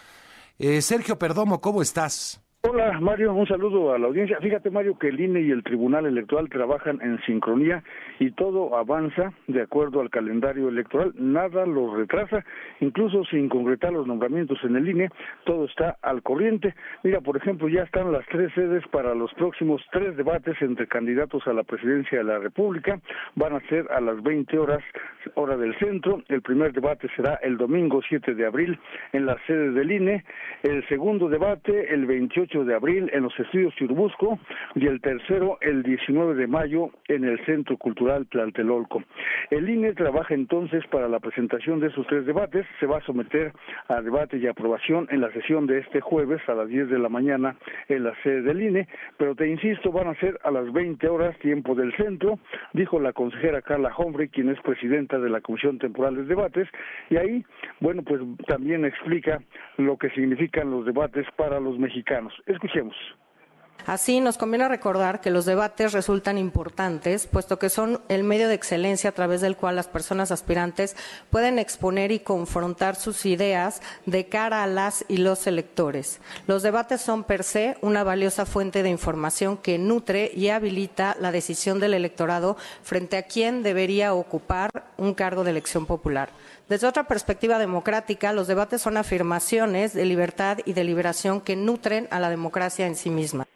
Eh, 0.59 0.83
Sergio 0.83 1.18
Perdomo, 1.18 1.62
¿cómo 1.62 1.81
estás? 1.81 2.42
Hola 2.62 3.01
Mario, 3.01 3.33
un 3.33 3.46
saludo 3.46 3.94
a 3.94 3.99
la 3.99 4.07
audiencia. 4.07 4.37
Fíjate 4.38 4.70
Mario 4.70 4.99
que 4.99 5.09
el 5.09 5.18
INE 5.18 5.40
y 5.40 5.51
el 5.51 5.62
Tribunal 5.62 6.05
Electoral 6.05 6.51
trabajan 6.51 7.01
en 7.01 7.18
sincronía 7.23 7.83
y 8.18 8.33
todo 8.33 8.77
avanza 8.77 9.33
de 9.46 9.62
acuerdo 9.62 10.03
al 10.03 10.11
calendario 10.11 10.68
electoral, 10.68 11.14
nada 11.16 11.64
lo 11.64 11.96
retrasa, 11.96 12.44
incluso 12.81 13.25
sin 13.25 13.49
concretar 13.49 13.94
los 13.94 14.07
nombramientos 14.07 14.59
en 14.62 14.77
el 14.77 14.87
INE, 14.87 15.09
todo 15.46 15.64
está 15.64 15.96
al 16.03 16.23
corriente. 16.23 16.75
Mira, 17.03 17.23
por 17.23 17.38
ejemplo, 17.38 17.66
ya 17.66 17.85
están 17.85 18.12
las 18.12 18.27
tres 18.27 18.53
sedes 18.55 18.87
para 18.88 19.14
los 19.14 19.33
próximos 19.33 19.81
tres 19.90 20.14
debates 20.18 20.55
entre 20.61 20.87
candidatos 20.87 21.46
a 21.46 21.55
la 21.55 21.62
presidencia 21.62 22.18
de 22.18 22.25
la 22.25 22.40
República, 22.40 23.01
van 23.37 23.55
a 23.55 23.61
ser 23.70 23.90
a 23.90 24.03
las 24.03 24.23
20 24.23 24.59
horas 24.59 24.85
hora 25.35 25.57
del 25.57 25.75
centro, 25.79 26.23
el 26.29 26.42
primer 26.42 26.75
debate 26.75 27.09
será 27.16 27.37
el 27.42 27.57
domingo 27.57 28.03
7 28.07 28.35
de 28.35 28.44
abril 28.44 28.79
en 29.14 29.25
la 29.25 29.38
sede 29.46 29.70
del 29.70 29.90
INE, 29.90 30.25
el 30.62 30.87
segundo 30.88 31.31
debate 31.31 31.94
el 31.94 32.05
28 32.05 32.49
de 32.50 32.74
abril 32.74 33.08
en 33.12 33.22
los 33.22 33.38
estudios 33.38 33.72
Churbusco 33.76 34.40
y 34.74 34.88
el 34.88 35.00
tercero 35.00 35.58
el 35.60 35.84
19 35.84 36.34
de 36.34 36.48
mayo 36.48 36.90
en 37.06 37.22
el 37.22 37.38
Centro 37.46 37.76
Cultural 37.76 38.26
Tlatelolco. 38.26 39.04
El 39.50 39.70
INE 39.70 39.92
trabaja 39.92 40.34
entonces 40.34 40.84
para 40.88 41.08
la 41.08 41.20
presentación 41.20 41.78
de 41.78 41.86
esos 41.86 42.04
tres 42.08 42.26
debates. 42.26 42.66
Se 42.80 42.86
va 42.86 42.98
a 42.98 43.02
someter 43.02 43.52
a 43.86 44.02
debate 44.02 44.38
y 44.38 44.48
aprobación 44.48 45.06
en 45.10 45.20
la 45.20 45.30
sesión 45.32 45.68
de 45.68 45.78
este 45.78 46.00
jueves 46.00 46.40
a 46.48 46.54
las 46.54 46.68
10 46.68 46.90
de 46.90 46.98
la 46.98 47.08
mañana 47.08 47.56
en 47.88 48.02
la 48.02 48.14
sede 48.22 48.42
del 48.42 48.62
INE, 48.62 48.88
pero 49.16 49.36
te 49.36 49.48
insisto, 49.48 49.92
van 49.92 50.08
a 50.08 50.14
ser 50.16 50.40
a 50.42 50.50
las 50.50 50.72
20 50.72 51.06
horas 51.08 51.38
tiempo 51.38 51.76
del 51.76 51.94
centro, 51.94 52.40
dijo 52.72 52.98
la 52.98 53.12
consejera 53.12 53.62
Carla 53.62 53.92
Hombre, 53.96 54.28
quien 54.28 54.48
es 54.48 54.60
presidenta 54.62 55.20
de 55.20 55.30
la 55.30 55.40
Comisión 55.40 55.78
Temporal 55.78 56.16
de 56.16 56.24
Debates, 56.24 56.68
y 57.10 57.16
ahí, 57.16 57.44
bueno, 57.78 58.02
pues 58.02 58.20
también 58.48 58.84
explica 58.84 59.40
lo 59.76 59.96
que 59.96 60.10
significan 60.10 60.70
los 60.70 60.84
debates 60.84 61.26
para 61.36 61.60
los 61.60 61.78
mexicanos. 61.78 62.32
Escuchemos. 62.46 62.96
Así, 63.90 64.20
nos 64.20 64.38
conviene 64.38 64.68
recordar 64.68 65.20
que 65.20 65.30
los 65.30 65.46
debates 65.46 65.92
resultan 65.92 66.38
importantes, 66.38 67.26
puesto 67.26 67.59
que 67.59 67.70
son 67.70 68.00
el 68.09 68.22
medio 68.22 68.46
de 68.46 68.54
excelencia 68.54 69.11
a 69.11 69.14
través 69.14 69.40
del 69.40 69.56
cual 69.56 69.74
las 69.74 69.88
personas 69.88 70.30
aspirantes 70.30 70.94
pueden 71.30 71.59
exponer 71.59 72.12
y 72.12 72.20
confrontar 72.20 72.94
sus 72.94 73.26
ideas 73.26 73.83
de 74.06 74.26
cara 74.28 74.62
a 74.62 74.68
las 74.68 75.04
y 75.09 75.16
los 75.16 75.46
electores. 75.48 76.20
Los 76.46 76.62
debates 76.62 77.00
son 77.00 77.24
per 77.24 77.42
se 77.42 77.78
una 77.80 78.04
valiosa 78.04 78.46
fuente 78.46 78.85
de 78.85 78.90
información 78.90 79.56
que 79.56 79.76
nutre 79.76 80.30
y 80.35 80.50
habilita 80.50 81.16
la 81.18 81.33
decisión 81.33 81.80
del 81.80 81.94
electorado 81.94 82.56
frente 82.85 83.16
a 83.16 83.24
quién 83.24 83.64
debería 83.64 84.14
ocupar 84.14 84.70
un 84.98 85.14
cargo 85.14 85.42
de 85.42 85.50
elección 85.50 85.87
popular. 85.87 86.28
Desde 86.68 86.87
otra 86.87 87.09
perspectiva 87.09 87.59
democrática, 87.59 88.33
los 88.33 88.46
debates 88.46 88.83
son 88.83 88.96
afirmaciones 88.96 89.94
de 89.94 90.04
libertad 90.04 90.59
y 90.64 90.74
de 90.74 90.85
liberación 90.85 91.40
que 91.40 91.56
nutren 91.56 92.06
a 92.12 92.20
la 92.20 92.30
democracia 92.30 92.87
en 92.87 92.94
sí 92.94 93.11
misma. 93.11 93.48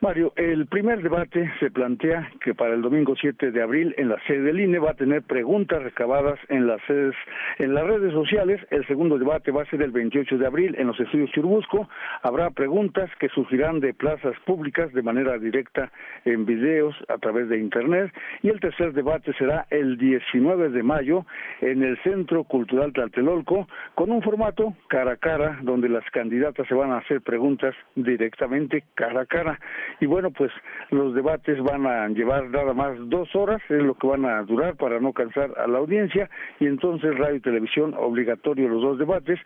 Mario, 0.00 0.34
el 0.36 0.66
primer 0.66 1.02
debate 1.02 1.50
se 1.58 1.70
plantea 1.70 2.30
que 2.44 2.54
para 2.54 2.74
el 2.74 2.82
domingo 2.82 3.14
7 3.18 3.50
de 3.50 3.62
abril 3.62 3.94
en 3.96 4.10
la 4.10 4.18
sede 4.26 4.42
del 4.42 4.60
INE 4.60 4.78
va 4.78 4.90
a 4.90 4.94
tener 4.94 5.22
preguntas 5.22 5.82
recabadas 5.82 6.38
en 6.50 6.66
las 6.66 6.82
sedes, 6.86 7.14
en 7.58 7.72
las 7.72 7.84
redes 7.84 8.12
sociales. 8.12 8.60
El 8.70 8.86
segundo 8.86 9.16
debate 9.16 9.50
va 9.52 9.62
a 9.62 9.70
ser 9.70 9.80
el 9.80 9.92
28 9.92 10.36
de 10.36 10.46
abril 10.46 10.74
en 10.78 10.88
los 10.88 11.00
estudios 11.00 11.30
Churbusco. 11.30 11.88
Habrá 12.22 12.50
preguntas 12.50 13.08
que 13.18 13.30
surgirán 13.30 13.80
de 13.80 13.94
plazas 13.94 14.38
públicas 14.44 14.92
de 14.92 15.02
manera 15.02 15.38
directa 15.38 15.90
en 16.26 16.44
videos 16.44 16.94
a 17.08 17.16
través 17.16 17.48
de 17.48 17.58
internet. 17.58 18.12
Y 18.42 18.50
el 18.50 18.60
tercer 18.60 18.92
debate 18.92 19.32
será 19.38 19.66
el 19.70 19.96
19 19.96 20.68
de 20.68 20.82
mayo 20.82 21.24
en 21.62 21.82
el 21.82 21.96
Centro 22.02 22.44
Cultural 22.44 22.92
Tlatelolco 22.92 23.66
con 23.94 24.10
un 24.10 24.20
formato 24.20 24.74
cara 24.88 25.12
a 25.12 25.16
cara 25.16 25.58
donde 25.62 25.88
las 25.88 26.04
candidatas 26.10 26.68
se 26.68 26.74
van 26.74 26.92
a 26.92 26.98
hacer 26.98 27.22
preguntas 27.22 27.74
directamente 27.94 28.84
cara 28.94 29.22
a 29.22 29.26
cara. 29.26 29.58
Y 30.00 30.06
bueno, 30.06 30.30
pues 30.30 30.50
los 30.90 31.14
debates 31.14 31.62
van 31.62 31.86
a 31.86 32.08
llevar 32.08 32.50
nada 32.50 32.74
más 32.74 32.96
dos 33.08 33.34
horas, 33.34 33.62
es 33.68 33.82
lo 33.82 33.94
que 33.94 34.06
van 34.06 34.24
a 34.24 34.42
durar 34.42 34.76
para 34.76 35.00
no 35.00 35.12
cansar 35.12 35.52
a 35.56 35.66
la 35.66 35.78
audiencia, 35.78 36.28
y 36.60 36.66
entonces 36.66 37.16
radio 37.16 37.36
y 37.36 37.40
televisión 37.40 37.94
obligatorio 37.96 38.68
los 38.68 38.82
dos 38.82 38.98
debates 38.98 39.38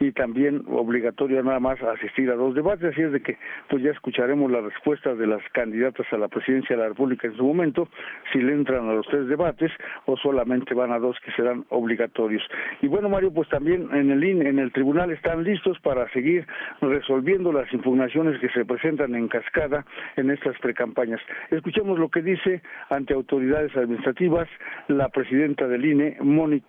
y 0.00 0.12
también 0.12 0.62
obligatorio 0.68 1.42
nada 1.42 1.60
más 1.60 1.82
asistir 1.82 2.30
a 2.30 2.34
dos 2.34 2.54
debates, 2.54 2.92
así 2.92 3.02
es 3.02 3.12
de 3.12 3.20
que 3.20 3.36
pues 3.68 3.82
ya 3.82 3.90
escucharemos 3.90 4.50
las 4.50 4.64
respuestas 4.64 5.18
de 5.18 5.26
las 5.26 5.42
candidatas 5.52 6.06
a 6.12 6.18
la 6.18 6.28
presidencia 6.28 6.76
de 6.76 6.82
la 6.82 6.88
República 6.88 7.26
en 7.26 7.36
su 7.36 7.44
momento, 7.44 7.88
si 8.32 8.40
le 8.40 8.52
entran 8.52 8.88
a 8.88 8.92
los 8.92 9.06
tres 9.06 9.26
debates 9.28 9.72
o 10.06 10.16
solamente 10.16 10.74
van 10.74 10.92
a 10.92 10.98
dos 10.98 11.16
que 11.24 11.32
serán 11.32 11.64
obligatorios. 11.70 12.42
Y 12.82 12.86
bueno, 12.88 13.08
Mario, 13.08 13.32
pues 13.32 13.48
también 13.48 13.88
en 13.92 14.10
el 14.10 14.18
en 14.28 14.58
el 14.58 14.72
tribunal 14.72 15.10
están 15.10 15.44
listos 15.44 15.78
para 15.80 16.08
seguir 16.10 16.46
resolviendo 16.80 17.52
las 17.52 17.72
impugnaciones 17.72 18.40
que 18.40 18.48
se 18.50 18.64
presentan 18.64 19.14
en 19.14 19.28
cascada 19.28 19.84
en 20.16 20.30
estas 20.30 20.58
precampañas. 20.58 21.20
Escuchemos 21.50 21.98
lo 21.98 22.08
que 22.08 22.22
dice 22.22 22.62
ante 22.90 23.14
autoridades 23.14 23.76
administrativas 23.76 24.48
la 24.88 25.08
presidenta 25.08 25.66
del 25.66 25.84
INE, 25.84 26.16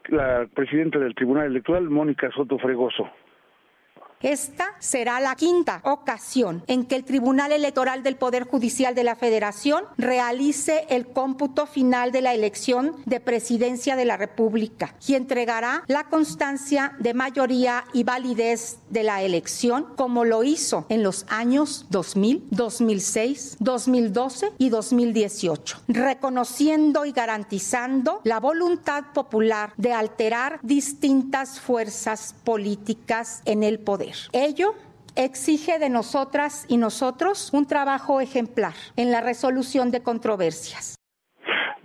la 0.09 0.47
presidenta 0.53 0.99
del 0.99 1.15
Tribunal 1.15 1.47
Electoral, 1.47 1.89
Mónica 1.89 2.29
Soto 2.31 2.57
Fregoso. 2.57 3.09
Esta 4.21 4.75
será 4.79 5.21
la 5.21 5.35
quinta 5.35 5.79
ocasión 5.85 6.61
en 6.67 6.85
que 6.85 6.97
el 6.97 7.05
Tribunal 7.05 7.53
Electoral 7.53 8.03
del 8.03 8.17
Poder 8.17 8.43
Judicial 8.43 8.93
de 8.93 9.05
la 9.05 9.15
Federación 9.15 9.85
realice 9.97 10.85
el 10.89 11.07
cómputo 11.07 11.65
final 11.65 12.11
de 12.11 12.21
la 12.21 12.33
elección 12.33 12.97
de 13.05 13.21
presidencia 13.21 13.95
de 13.95 14.03
la 14.03 14.17
República 14.17 14.93
y 15.07 15.15
entregará 15.15 15.85
la 15.87 16.03
constancia 16.09 16.97
de 16.99 17.13
mayoría 17.13 17.85
y 17.93 18.03
validez 18.03 18.79
de 18.89 19.03
la 19.03 19.21
elección 19.23 19.87
como 19.95 20.25
lo 20.25 20.43
hizo 20.43 20.85
en 20.89 21.01
los 21.01 21.25
años 21.29 21.85
2000, 21.89 22.47
2006, 22.51 23.55
2012 23.59 24.51
y 24.57 24.67
2018, 24.67 25.81
reconociendo 25.87 27.05
y 27.05 27.13
garantizando 27.13 28.19
la 28.25 28.41
voluntad 28.41 29.05
popular 29.13 29.71
de 29.77 29.93
alterar 29.93 30.59
distintas 30.61 31.61
fuerzas 31.61 32.35
políticas 32.43 33.41
en 33.45 33.63
el 33.63 33.79
poder. 33.79 34.08
Ello 34.31 34.75
exige 35.15 35.79
de 35.79 35.89
nosotras 35.89 36.65
y 36.67 36.77
nosotros 36.77 37.49
un 37.51 37.65
trabajo 37.65 38.21
ejemplar 38.21 38.73
en 38.95 39.11
la 39.11 39.21
resolución 39.21 39.91
de 39.91 40.01
controversias. 40.01 40.98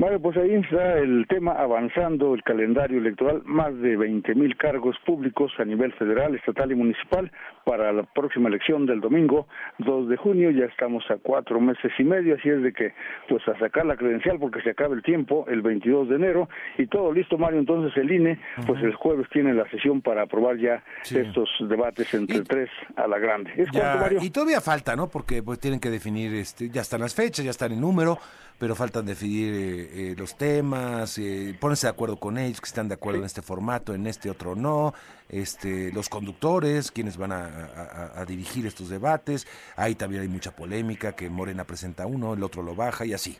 Bueno, 0.04 0.20
pues 0.20 0.36
ahí 0.36 0.52
está 0.52 0.98
el 0.98 1.24
tema 1.30 1.52
avanzando, 1.52 2.34
el 2.34 2.42
calendario 2.42 2.98
electoral, 2.98 3.40
más 3.46 3.74
de 3.80 3.96
20 3.96 4.34
mil 4.34 4.54
cargos 4.54 4.94
públicos 5.06 5.50
a 5.56 5.64
nivel 5.64 5.94
federal, 5.94 6.34
estatal 6.34 6.70
y 6.70 6.74
municipal 6.74 7.32
para 7.64 7.90
la 7.90 8.02
próxima 8.02 8.50
elección 8.50 8.84
del 8.84 9.00
domingo 9.00 9.46
2 9.78 10.10
de 10.10 10.18
junio. 10.18 10.50
Ya 10.50 10.66
estamos 10.66 11.10
a 11.10 11.16
cuatro 11.16 11.58
meses 11.58 11.90
y 11.98 12.04
medio, 12.04 12.34
así 12.34 12.50
es 12.50 12.62
de 12.62 12.74
que, 12.74 12.92
pues 13.30 13.48
a 13.48 13.58
sacar 13.58 13.86
la 13.86 13.96
credencial 13.96 14.38
porque 14.38 14.60
se 14.60 14.68
acaba 14.68 14.94
el 14.94 15.02
tiempo 15.02 15.46
el 15.48 15.62
22 15.62 16.10
de 16.10 16.16
enero 16.16 16.50
y 16.76 16.86
todo 16.86 17.10
listo, 17.10 17.38
Mario. 17.38 17.60
Entonces 17.60 17.96
el 17.96 18.12
INE, 18.12 18.38
pues 18.66 18.82
el 18.82 18.94
jueves 18.96 19.26
tiene 19.32 19.54
la 19.54 19.66
sesión 19.70 20.02
para 20.02 20.24
aprobar 20.24 20.58
ya 20.58 20.84
estos 21.02 21.48
debates 21.66 22.12
entre 22.12 22.42
tres 22.42 22.68
a 22.96 23.08
la 23.08 23.18
grande. 23.18 23.52
¿Es 23.56 23.72
Mario? 23.72 24.18
Y 24.20 24.28
todavía 24.28 24.60
falta, 24.60 24.96
¿no? 24.96 25.08
Porque 25.08 25.42
pues 25.42 25.58
tienen 25.58 25.80
que 25.80 25.88
definir, 25.88 26.34
este, 26.34 26.68
ya 26.68 26.82
están 26.82 27.00
las 27.00 27.14
fechas, 27.14 27.42
ya 27.42 27.52
están 27.52 27.72
el 27.72 27.80
número 27.80 28.18
pero 28.58 28.74
faltan 28.74 29.06
definir 29.06 29.52
eh, 29.54 30.10
eh, 30.10 30.14
los 30.16 30.36
temas, 30.36 31.18
eh, 31.18 31.54
ponerse 31.58 31.86
de 31.86 31.90
acuerdo 31.90 32.18
con 32.18 32.38
ellos, 32.38 32.60
que 32.60 32.66
están 32.66 32.88
de 32.88 32.94
acuerdo 32.94 33.20
en 33.20 33.26
este 33.26 33.42
formato, 33.42 33.94
en 33.94 34.06
este 34.06 34.30
otro 34.30 34.54
no, 34.54 34.94
este, 35.28 35.92
los 35.92 36.08
conductores, 36.08 36.90
quienes 36.90 37.16
van 37.16 37.32
a, 37.32 38.24
dirigir 38.26 38.66
estos 38.66 38.88
debates, 38.88 39.46
ahí 39.76 39.94
también 39.94 40.22
hay 40.22 40.28
mucha 40.28 40.54
polémica, 40.54 41.12
que 41.12 41.28
Morena 41.28 41.64
presenta 41.64 42.06
uno, 42.06 42.34
el 42.34 42.42
otro 42.42 42.62
lo 42.62 42.74
baja 42.74 43.04
y 43.04 43.12
así. 43.12 43.38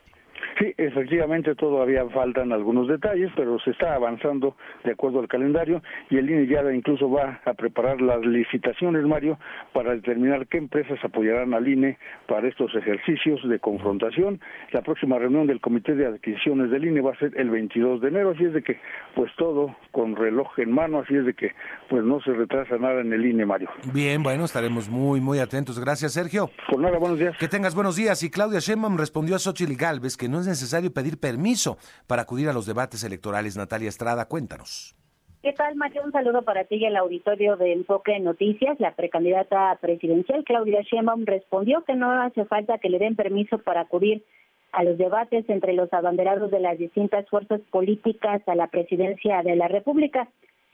Sí, 0.59 0.74
efectivamente 0.77 1.55
todavía 1.55 2.05
faltan 2.11 2.53
algunos 2.53 2.89
detalles, 2.89 3.31
pero 3.37 3.59
se 3.61 3.71
está 3.71 3.95
avanzando 3.95 4.57
de 4.85 4.93
acuerdo 4.93 5.21
al 5.21 5.29
calendario 5.29 5.83
y 6.11 6.19
el 6.19 6.31
INE 6.31 6.47
ya 6.47 6.63
incluso 6.73 7.11
va 7.11 7.41
a 7.45 7.55
preparar 7.55 8.01
las 8.01 8.25
licitaciones, 8.25 9.05
Mario, 9.05 9.39
para 9.73 9.95
determinar 9.95 10.47
qué 10.47 10.59
empresas 10.59 10.99
apoyarán 11.03 11.55
al 11.55 11.67
INE 11.67 11.99
para 12.27 12.49
estos 12.49 12.75
ejercicios 12.75 13.41
de 13.49 13.59
confrontación. 13.59 14.41
La 14.73 14.83
próxima 14.83 15.19
reunión 15.19 15.47
del 15.47 15.61
Comité 15.61 15.95
de 15.95 16.07
Adquisiciones 16.07 16.71
del 16.71 16.87
INE 16.87 17.01
va 17.01 17.13
a 17.13 17.19
ser 17.19 17.33
el 17.37 17.51
22 17.51 18.01
de 18.01 18.09
enero, 18.09 18.31
así 18.31 18.45
es 18.45 18.53
de 18.53 18.63
que 18.63 18.79
pues 19.15 19.31
todo 19.37 19.77
con 19.93 20.17
reloj 20.17 20.59
en 20.59 20.73
mano, 20.73 21.01
así 21.01 21.15
es 21.15 21.25
de 21.25 21.35
que 21.35 21.53
pues 21.89 22.05
no 22.05 22.21
se 22.21 22.33
retrasa 22.33 22.77
nada 22.79 23.01
en 23.01 23.13
el 23.13 23.25
INE, 23.25 23.47
Mario. 23.47 23.71
Bien, 23.93 24.23
bueno, 24.23 24.45
estaremos 24.45 24.89
muy, 24.89 25.21
muy 25.21 25.39
atentos. 25.39 25.79
Gracias, 25.79 26.13
Sergio. 26.13 26.51
Por 26.69 26.81
nada, 26.81 26.99
buenos 26.99 27.19
días. 27.19 27.37
Que 27.39 27.49
tengas 27.49 27.75
buenos 27.75 27.97
días. 27.97 28.23
Y 28.23 28.31
Claudia 28.31 28.61
Sheinbaum 28.61 28.97
respondió 28.97 29.37
a 29.37 29.39
Xochitl 29.39 29.75
Galvez 29.77 30.17
que 30.17 30.29
no 30.29 30.41
es 30.41 30.47
necesario 30.47 30.65
necesario 30.75 30.93
pedir 30.93 31.21
permiso 31.21 31.79
para 32.07 32.23
acudir 32.23 32.49
a 32.49 32.53
los 32.53 32.67
debates 32.67 33.05
electorales. 33.05 33.57
Natalia 33.57 33.89
Estrada, 33.89 34.27
cuéntanos. 34.27 34.97
¿Qué 35.43 35.53
tal, 35.53 35.77
Mario? 35.77 36.03
Un 36.05 36.11
saludo 36.11 36.43
para 36.43 36.65
ti 36.65 36.77
y 36.77 36.87
el 36.87 36.97
auditorio 36.97 37.57
de 37.57 37.73
Enfoque 37.73 38.19
Noticias. 38.19 38.81
La 38.81 38.95
precandidata 38.97 39.79
presidencial, 39.81 40.43
Claudia 40.43 40.81
Sheinbaum, 40.83 41.27
respondió 41.27 41.85
que 41.85 41.95
no 41.95 42.11
hace 42.11 42.45
falta 42.47 42.79
que 42.79 42.89
le 42.89 42.99
den 42.99 43.15
permiso 43.15 43.59
para 43.59 43.83
acudir 43.83 44.25
a 44.73 44.83
los 44.83 44.99
debates 44.99 45.49
entre 45.49 45.75
los 45.75 45.93
abanderados 45.93 46.51
de 46.51 46.61
las 46.61 46.79
distintas 46.79 47.29
fuerzas 47.29 47.61
políticas 47.71 48.43
a 48.49 48.55
la 48.57 48.67
presidencia 48.69 49.43
de 49.43 49.55
la 49.55 49.69
República. 49.69 50.29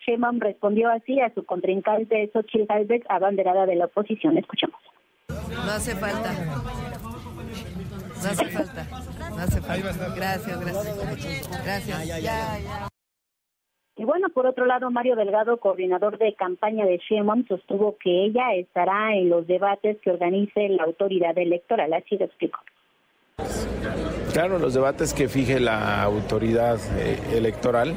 Sheinbaum 0.07 0.39
respondió 0.39 0.89
así 0.89 1.21
a 1.21 1.35
su 1.35 1.45
contrincante 1.45 2.31
Xochitl 2.33 2.67
Gálvez, 2.67 3.03
abanderada 3.09 3.67
de 3.67 3.75
la 3.75 3.87
oposición. 3.87 4.39
Escuchemos. 4.39 4.81
No 5.29 5.73
hace 5.73 5.95
falta. 5.97 6.33
No 8.23 8.29
hace 8.31 8.47
falta. 8.47 8.87
No 9.31 9.43
hace 9.43 9.61
falta. 9.61 10.15
Gracias, 10.15 10.61
gracias. 10.61 11.65
Gracias. 11.65 12.07
Ya, 12.07 12.19
ya. 12.19 12.89
Y 13.97 14.05
bueno, 14.05 14.29
por 14.31 14.47
otro 14.47 14.65
lado, 14.65 14.91
Mario 14.91 15.15
Delgado, 15.15 15.59
coordinador 15.59 16.17
de 16.17 16.35
campaña 16.35 16.87
de 16.87 16.99
Sheinbaum, 16.99 17.47
sostuvo 17.47 17.99
que 17.99 18.25
ella 18.25 18.55
estará 18.55 19.15
en 19.15 19.29
los 19.29 19.47
debates 19.47 19.99
que 20.03 20.11
organice 20.11 20.71
la 20.71 20.85
autoridad 20.85 21.37
electoral. 21.37 21.93
Así 21.93 22.17
lo 22.17 22.25
explico. 22.25 22.59
Claro, 24.33 24.59
los 24.59 24.75
debates 24.75 25.13
que 25.13 25.29
fije 25.29 25.61
la 25.61 26.03
autoridad 26.03 26.79
eh, 26.97 27.19
electoral, 27.35 27.95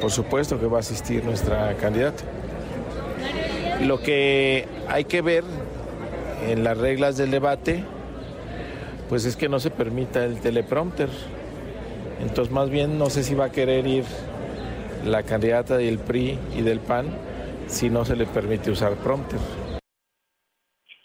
por 0.00 0.10
supuesto 0.10 0.60
que 0.60 0.66
va 0.66 0.78
a 0.78 0.80
asistir 0.80 1.24
nuestra 1.24 1.76
candidata. 1.76 2.24
Lo 3.80 4.00
que 4.00 4.66
hay 4.88 5.04
que 5.04 5.22
ver 5.22 5.44
en 6.46 6.62
las 6.62 6.76
reglas 6.76 7.16
del 7.16 7.30
debate, 7.30 7.84
pues 9.12 9.26
es 9.26 9.36
que 9.36 9.50
no 9.50 9.60
se 9.60 9.70
permita 9.70 10.24
el 10.24 10.40
teleprompter. 10.40 11.10
Entonces, 12.22 12.50
más 12.50 12.70
bien, 12.70 12.96
no 12.96 13.10
sé 13.10 13.22
si 13.22 13.34
va 13.34 13.44
a 13.44 13.52
querer 13.52 13.86
ir 13.86 14.04
la 15.04 15.22
candidata 15.22 15.76
del 15.76 15.98
PRI 15.98 16.38
y 16.56 16.62
del 16.62 16.80
PAN 16.80 17.08
si 17.66 17.90
no 17.90 18.06
se 18.06 18.16
le 18.16 18.24
permite 18.24 18.70
usar 18.70 18.94
prompter. 18.94 19.38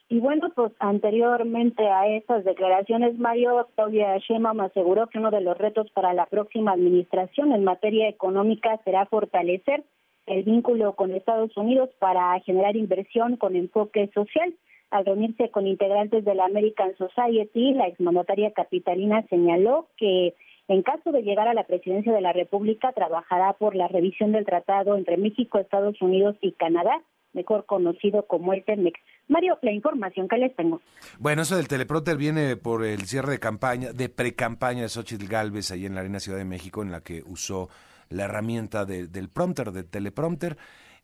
Y 0.08 0.20
bueno, 0.22 0.50
pues 0.56 0.72
anteriormente 0.80 1.86
a 1.86 2.08
estas 2.08 2.46
declaraciones, 2.46 3.20
Mario 3.20 3.68
Claudia 3.76 4.18
Sheinbaum 4.20 4.62
aseguró 4.62 5.08
que 5.08 5.20
uno 5.20 5.30
de 5.30 5.42
los 5.42 5.58
retos 5.58 5.92
para 5.92 6.14
la 6.14 6.28
próxima 6.28 6.72
administración 6.72 7.52
en 7.52 7.66
materia 7.66 8.08
económica 8.08 8.80
será 8.86 9.06
fortalecer 9.08 9.84
el 10.28 10.44
vínculo 10.44 10.94
con 10.94 11.12
Estados 11.12 11.58
Unidos 11.58 11.90
para 12.00 12.40
generar 12.40 12.78
inversión 12.78 13.36
con 13.36 13.58
enfoque 13.58 14.10
social. 14.14 14.54
Al 14.90 15.06
reunirse 15.06 15.52
con 15.52 15.68
integrantes 15.68 16.24
de 16.24 16.36
la 16.36 16.46
American 16.46 16.96
Society, 16.98 17.74
la 17.74 17.88
exmandataria 17.88 18.52
capitalina 18.52 19.26
señaló 19.30 19.88
que 19.98 20.34
en 20.68 20.82
caso 20.82 21.12
de 21.12 21.22
llegar 21.22 21.48
a 21.48 21.54
la 21.54 21.66
presidencia 21.66 22.14
de 22.14 22.22
la 22.22 22.34
República, 22.34 22.92
trabajará 22.92 23.54
por 23.54 23.76
la 23.76 23.88
revisión 23.88 24.34
del 24.34 24.46
tratado 24.46 24.98
entre 24.98 25.16
México, 25.18 25.60
Estados 25.60 26.02
Unidos 26.02 26.36
y 26.42 26.52
Canadá, 26.54 27.02
mejor 27.32 27.66
conocido 27.66 28.28
como 28.28 28.54
el 28.54 28.66
TEMEX. 28.66 29.00
Mario, 29.30 29.58
la 29.62 29.72
información 29.72 30.28
que 30.28 30.38
les 30.38 30.56
tengo. 30.56 30.82
Bueno, 31.20 31.44
eso 31.44 31.56
del 31.56 31.68
teleprompter 31.68 32.18
viene 32.18 32.58
por 32.58 32.84
el 32.84 33.02
cierre 33.04 33.34
de 33.34 33.40
campaña, 33.40 33.94
de 33.94 34.10
pre-campaña 34.10 34.82
de 34.82 34.90
Xochitl 34.90 35.28
Galvez 35.28 35.72
ahí 35.72 35.86
en 35.86 35.96
la 35.96 36.02
Arena 36.02 36.20
Ciudad 36.20 36.38
de 36.38 36.46
México, 36.46 36.82
en 36.82 36.92
la 36.92 37.02
que 37.02 37.24
usó 37.26 37.70
la 38.10 38.26
herramienta 38.26 38.86
del 38.86 39.30
prompter, 39.30 39.72
del 39.72 39.90
teleprompter. 39.90 40.58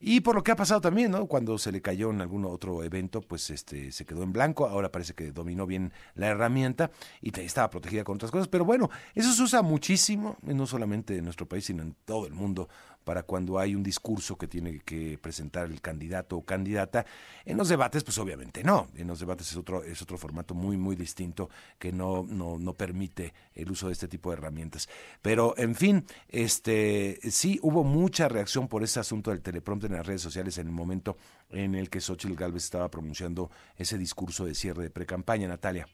Y 0.05 0.19
por 0.19 0.35
lo 0.35 0.43
que 0.43 0.51
ha 0.51 0.57
pasado 0.57 0.81
también, 0.81 1.11
¿no? 1.11 1.27
Cuando 1.27 1.57
se 1.57 1.71
le 1.71 1.81
cayó 1.81 2.09
en 2.09 2.19
algún 2.19 2.43
otro 2.43 2.83
evento, 2.83 3.21
pues 3.21 3.49
este 3.49 3.89
se 3.93 4.05
quedó 4.05 4.21
en 4.23 4.33
blanco. 4.33 4.67
Ahora 4.67 4.91
parece 4.91 5.13
que 5.13 5.31
dominó 5.31 5.65
bien 5.65 5.93
la 6.15 6.27
herramienta 6.27 6.91
y 7.21 7.39
estaba 7.39 7.69
protegida 7.69 8.03
con 8.03 8.15
otras 8.15 8.29
cosas. 8.29 8.49
Pero 8.49 8.65
bueno, 8.65 8.89
eso 9.15 9.31
se 9.31 9.41
usa 9.41 9.61
muchísimo, 9.61 10.35
no 10.41 10.67
solamente 10.67 11.15
en 11.15 11.23
nuestro 11.23 11.47
país, 11.47 11.63
sino 11.63 11.83
en 11.83 11.95
todo 12.03 12.27
el 12.27 12.33
mundo 12.33 12.67
para 13.03 13.23
cuando 13.23 13.59
hay 13.59 13.75
un 13.75 13.83
discurso 13.83 14.37
que 14.37 14.47
tiene 14.47 14.79
que 14.79 15.17
presentar 15.17 15.65
el 15.67 15.81
candidato 15.81 16.37
o 16.37 16.45
candidata. 16.45 17.05
En 17.45 17.57
los 17.57 17.69
debates, 17.69 18.03
pues 18.03 18.17
obviamente 18.17 18.63
no. 18.63 18.87
En 18.95 19.07
los 19.07 19.19
debates 19.19 19.51
es 19.51 19.57
otro, 19.57 19.83
es 19.83 20.01
otro 20.01 20.17
formato 20.17 20.53
muy, 20.53 20.77
muy 20.77 20.95
distinto 20.95 21.49
que 21.77 21.91
no, 21.91 22.25
no, 22.27 22.57
no 22.57 22.73
permite 22.73 23.33
el 23.55 23.71
uso 23.71 23.87
de 23.87 23.93
este 23.93 24.07
tipo 24.07 24.29
de 24.31 24.37
herramientas. 24.37 24.89
Pero, 25.21 25.53
en 25.57 25.75
fin, 25.75 26.05
este 26.29 27.19
sí 27.29 27.59
hubo 27.61 27.83
mucha 27.83 28.27
reacción 28.27 28.67
por 28.67 28.83
ese 28.83 28.99
asunto 28.99 29.31
del 29.31 29.41
teleprompter 29.41 29.91
en 29.91 29.97
las 29.97 30.05
redes 30.05 30.21
sociales 30.21 30.57
en 30.57 30.67
el 30.67 30.73
momento 30.73 31.17
en 31.49 31.75
el 31.75 31.89
que 31.89 32.01
Xochitl 32.01 32.35
Galvez 32.35 32.63
estaba 32.63 32.89
pronunciando 32.89 33.51
ese 33.77 33.97
discurso 33.97 34.45
de 34.45 34.55
cierre 34.55 34.83
de 34.83 34.89
pre-campaña, 34.89 35.47
Natalia. 35.47 35.87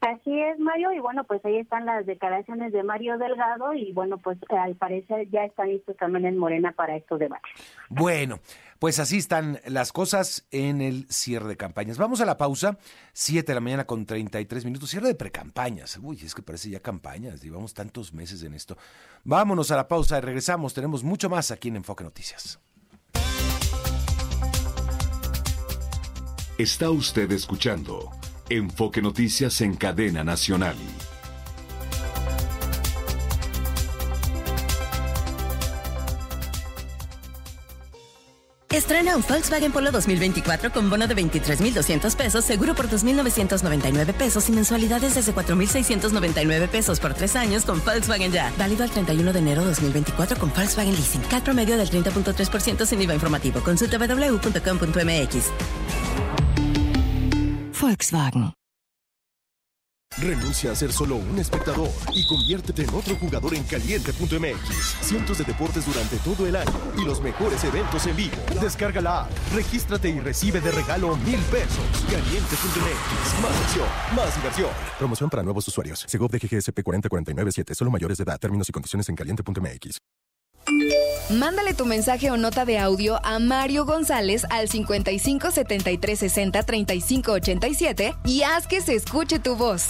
Así 0.00 0.40
es, 0.40 0.60
Mario, 0.60 0.92
y 0.92 1.00
bueno, 1.00 1.24
pues 1.24 1.44
ahí 1.44 1.56
están 1.56 1.84
las 1.84 2.06
declaraciones 2.06 2.72
de 2.72 2.84
Mario 2.84 3.18
Delgado 3.18 3.74
y 3.74 3.92
bueno, 3.92 4.18
pues 4.18 4.38
al 4.48 4.76
parecer 4.76 5.28
ya 5.28 5.44
están 5.44 5.70
listos 5.70 5.96
también 5.96 6.24
en 6.24 6.38
Morena 6.38 6.70
para 6.70 6.94
estos 6.94 7.18
debates. 7.18 7.50
Bueno, 7.88 8.38
pues 8.78 9.00
así 9.00 9.18
están 9.18 9.58
las 9.66 9.90
cosas 9.92 10.46
en 10.52 10.80
el 10.82 11.08
cierre 11.08 11.48
de 11.48 11.56
campañas. 11.56 11.98
Vamos 11.98 12.20
a 12.20 12.26
la 12.26 12.36
pausa, 12.36 12.78
7 13.12 13.44
de 13.44 13.54
la 13.54 13.60
mañana 13.60 13.86
con 13.86 14.06
33 14.06 14.64
minutos, 14.66 14.88
cierre 14.88 15.08
de 15.08 15.14
precampañas. 15.16 15.98
Uy, 16.00 16.20
es 16.24 16.32
que 16.32 16.42
parece 16.42 16.70
ya 16.70 16.78
campañas, 16.78 17.42
llevamos 17.42 17.74
tantos 17.74 18.14
meses 18.14 18.44
en 18.44 18.54
esto. 18.54 18.76
Vámonos 19.24 19.72
a 19.72 19.76
la 19.76 19.88
pausa 19.88 20.18
y 20.18 20.20
regresamos, 20.20 20.74
tenemos 20.74 21.02
mucho 21.02 21.28
más 21.28 21.50
aquí 21.50 21.68
en 21.68 21.76
Enfoque 21.76 22.04
Noticias. 22.04 22.60
Está 26.56 26.90
usted 26.90 27.30
escuchando 27.32 28.12
Enfoque 28.50 29.02
Noticias 29.02 29.60
en 29.60 29.74
cadena 29.74 30.24
nacional. 30.24 30.76
Estrena 38.70 39.16
un 39.16 39.24
Volkswagen 39.28 39.72
Polo 39.72 39.90
2024 39.90 40.70
con 40.72 40.88
bono 40.88 41.06
de 41.06 41.14
23,200 41.14 42.14
pesos, 42.14 42.44
seguro 42.44 42.74
por 42.74 42.88
2,999 42.88 44.12
pesos 44.12 44.48
y 44.48 44.52
mensualidades 44.52 45.14
desde 45.14 45.32
4,699 45.32 46.68
pesos 46.68 47.00
por 47.00 47.12
tres 47.14 47.34
años 47.34 47.64
con 47.64 47.82
Volkswagen 47.84 48.30
Ya. 48.30 48.52
Válido 48.56 48.84
al 48.84 48.90
31 48.90 49.32
de 49.32 49.38
enero 49.38 49.64
2024 49.64 50.38
con 50.38 50.52
Volkswagen 50.54 50.94
Leasing. 50.94 51.22
CAT 51.22 51.44
promedio 51.44 51.76
del 51.76 51.90
30.3% 51.90 52.86
sin 52.86 53.02
IVA 53.02 53.14
informativo. 53.14 53.60
Consulta 53.62 53.98
www.com.mx. 53.98 55.77
Volkswagen. 57.88 58.52
Renuncia 60.18 60.72
a 60.72 60.74
ser 60.74 60.92
solo 60.92 61.16
un 61.16 61.38
espectador 61.38 61.88
y 62.12 62.26
conviértete 62.26 62.82
en 62.82 62.90
otro 62.90 63.14
jugador 63.16 63.54
en 63.54 63.62
caliente.mx. 63.64 64.96
Cientos 65.00 65.38
de 65.38 65.44
deportes 65.44 65.86
durante 65.86 66.16
todo 66.18 66.46
el 66.46 66.56
año 66.56 66.72
y 66.98 67.04
los 67.04 67.22
mejores 67.22 67.64
eventos 67.64 68.06
en 68.06 68.16
vivo. 68.16 68.36
Descarga 68.60 69.00
la 69.00 69.22
app, 69.22 69.30
regístrate 69.54 70.10
y 70.10 70.20
recibe 70.20 70.60
de 70.60 70.70
regalo 70.70 71.16
mil 71.16 71.40
pesos. 71.44 72.04
Caliente.mx. 72.10 73.42
Más 73.42 73.56
acción, 73.62 73.88
más 74.14 74.34
diversión. 74.36 74.70
Promoción 74.98 75.30
para 75.30 75.42
nuevos 75.42 75.66
usuarios. 75.68 76.04
Segov 76.06 76.30
de 76.30 76.38
GGSP 76.40 76.82
40497. 76.82 77.74
Solo 77.74 77.90
mayores 77.90 78.18
de 78.18 78.24
edad. 78.24 78.38
Términos 78.38 78.68
y 78.68 78.72
condiciones 78.72 79.08
en 79.08 79.14
caliente.mx. 79.14 79.98
Mándale 81.30 81.74
tu 81.74 81.84
mensaje 81.84 82.30
o 82.30 82.38
nota 82.38 82.64
de 82.64 82.78
audio 82.78 83.20
a 83.22 83.38
Mario 83.38 83.84
González 83.84 84.46
al 84.48 84.68
55 84.68 85.50
73 85.50 86.18
60 86.18 86.62
35 86.62 87.32
87 87.32 88.14
y 88.24 88.42
haz 88.42 88.66
que 88.66 88.80
se 88.80 88.94
escuche 88.94 89.38
tu 89.38 89.54
voz. 89.54 89.88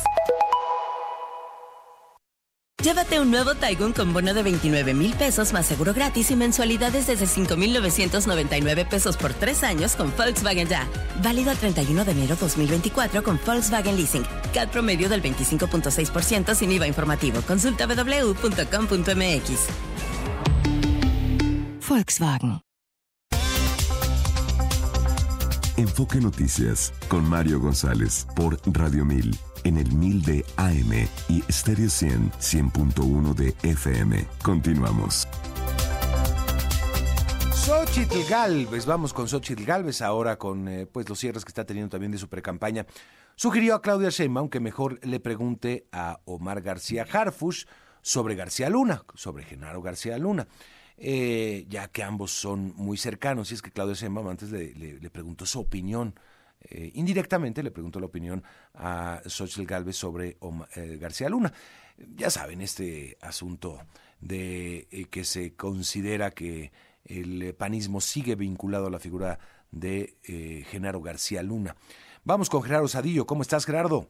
Llévate 2.82 3.20
un 3.20 3.30
nuevo 3.30 3.54
Taigun 3.54 3.92
con 3.92 4.12
bono 4.12 4.34
de 4.34 4.42
29 4.42 4.94
mil 4.94 5.12
pesos 5.14 5.52
más 5.52 5.66
seguro 5.66 5.94
gratis 5.94 6.30
y 6.30 6.36
mensualidades 6.36 7.06
desde 7.06 7.26
5,999 7.26 8.84
pesos 8.84 9.16
por 9.16 9.32
tres 9.32 9.62
años 9.62 9.94
con 9.94 10.12
Volkswagen 10.16 10.66
Ya. 10.68 10.88
Válido 11.22 11.50
al 11.52 11.56
31 11.58 12.04
de 12.04 12.12
enero 12.12 12.36
2024 12.40 13.22
con 13.22 13.38
Volkswagen 13.46 13.96
Leasing. 13.96 14.24
CAD 14.54 14.70
promedio 14.70 15.08
del 15.08 15.22
25.6% 15.22 16.54
sin 16.54 16.72
IVA 16.72 16.88
informativo. 16.88 17.42
Consulta 17.42 17.86
www.com.mx. 17.86 19.68
Volkswagen. 21.88 22.60
Enfoque 25.78 26.20
Noticias 26.20 26.92
con 27.08 27.24
Mario 27.24 27.60
González 27.60 28.26
por 28.34 28.58
Radio 28.76 29.04
1000 29.04 29.38
en 29.64 29.76
el 29.76 29.92
1000 29.92 30.22
de 30.22 30.44
AM 30.56 31.08
y 31.28 31.42
Stereo 31.50 31.88
100 31.88 32.32
100.1 32.32 33.34
de 33.34 33.54
FM. 33.62 34.26
Continuamos. 34.42 35.28
Xochitl 37.54 38.28
Galvez, 38.28 38.86
vamos 38.86 39.12
con 39.12 39.28
Xochitl 39.28 39.64
Galvez 39.64 40.02
ahora 40.02 40.36
con 40.36 40.68
eh, 40.68 40.86
pues 40.86 41.08
los 41.08 41.18
cierres 41.18 41.44
que 41.44 41.50
está 41.50 41.64
teniendo 41.64 41.90
también 41.90 42.12
de 42.12 42.18
su 42.18 42.28
precampaña. 42.28 42.86
Sugirió 43.36 43.76
a 43.76 43.82
Claudia 43.82 44.10
Sheinbaum 44.10 44.48
que 44.48 44.58
mejor 44.58 44.98
le 45.06 45.20
pregunte 45.20 45.86
a 45.92 46.20
Omar 46.24 46.60
García 46.60 47.06
Harfush 47.10 47.66
sobre 48.02 48.34
García 48.34 48.68
Luna, 48.68 49.04
sobre 49.14 49.44
Genaro 49.44 49.80
García 49.80 50.18
Luna. 50.18 50.48
Eh, 51.00 51.64
ya 51.68 51.88
que 51.88 52.02
ambos 52.02 52.32
son 52.32 52.74
muy 52.76 52.96
cercanos. 52.96 53.50
Y 53.50 53.54
es 53.54 53.62
que 53.62 53.70
Claudio 53.70 53.94
Sheinbaum 53.94 54.28
antes 54.28 54.50
le, 54.50 54.74
le, 54.74 55.10
preguntó 55.10 55.46
su 55.46 55.60
opinión 55.60 56.14
eh, 56.70 56.90
indirectamente 56.94 57.62
le 57.62 57.70
preguntó 57.70 58.00
la 58.00 58.06
opinión 58.06 58.42
a 58.74 59.20
Xochitl 59.24 59.64
Galvez 59.64 59.94
sobre 59.94 60.36
eh, 60.74 60.98
García 61.00 61.28
Luna. 61.28 61.52
Ya 62.16 62.30
saben, 62.30 62.60
este 62.60 63.16
asunto 63.20 63.78
de 64.20 64.88
que 65.10 65.22
se 65.22 65.54
considera 65.54 66.32
que 66.32 66.72
el 67.04 67.54
panismo 67.54 68.00
sigue 68.00 68.34
vinculado 68.34 68.88
a 68.88 68.90
la 68.90 68.98
figura 68.98 69.38
de 69.70 70.14
Genaro 70.68 71.00
García 71.00 71.42
Luna. 71.42 71.76
Vamos 72.24 72.50
con 72.50 72.62
Gerardo 72.62 72.88
Sadillo. 72.88 73.24
¿Cómo 73.24 73.42
estás, 73.42 73.64
Gerardo? 73.64 74.08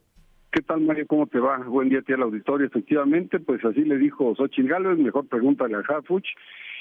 ¿Qué 0.51 0.63
tal, 0.63 0.81
Mario? 0.81 1.07
¿Cómo 1.07 1.27
te 1.27 1.39
va? 1.39 1.59
Buen 1.59 1.91
día 1.91 1.99
a 1.99 2.03
ti 2.03 2.15
al 2.15 2.23
auditorio. 2.23 2.67
Efectivamente, 2.67 3.39
pues 3.39 3.63
así 3.65 3.83
le 3.83 3.99
dijo 3.99 4.35
Xochitl 4.35 4.69
Gálvez, 4.69 4.99
mejor 4.99 5.29
pregúntale 5.29 5.77
a 5.77 5.81
Harfuch. 5.81 6.27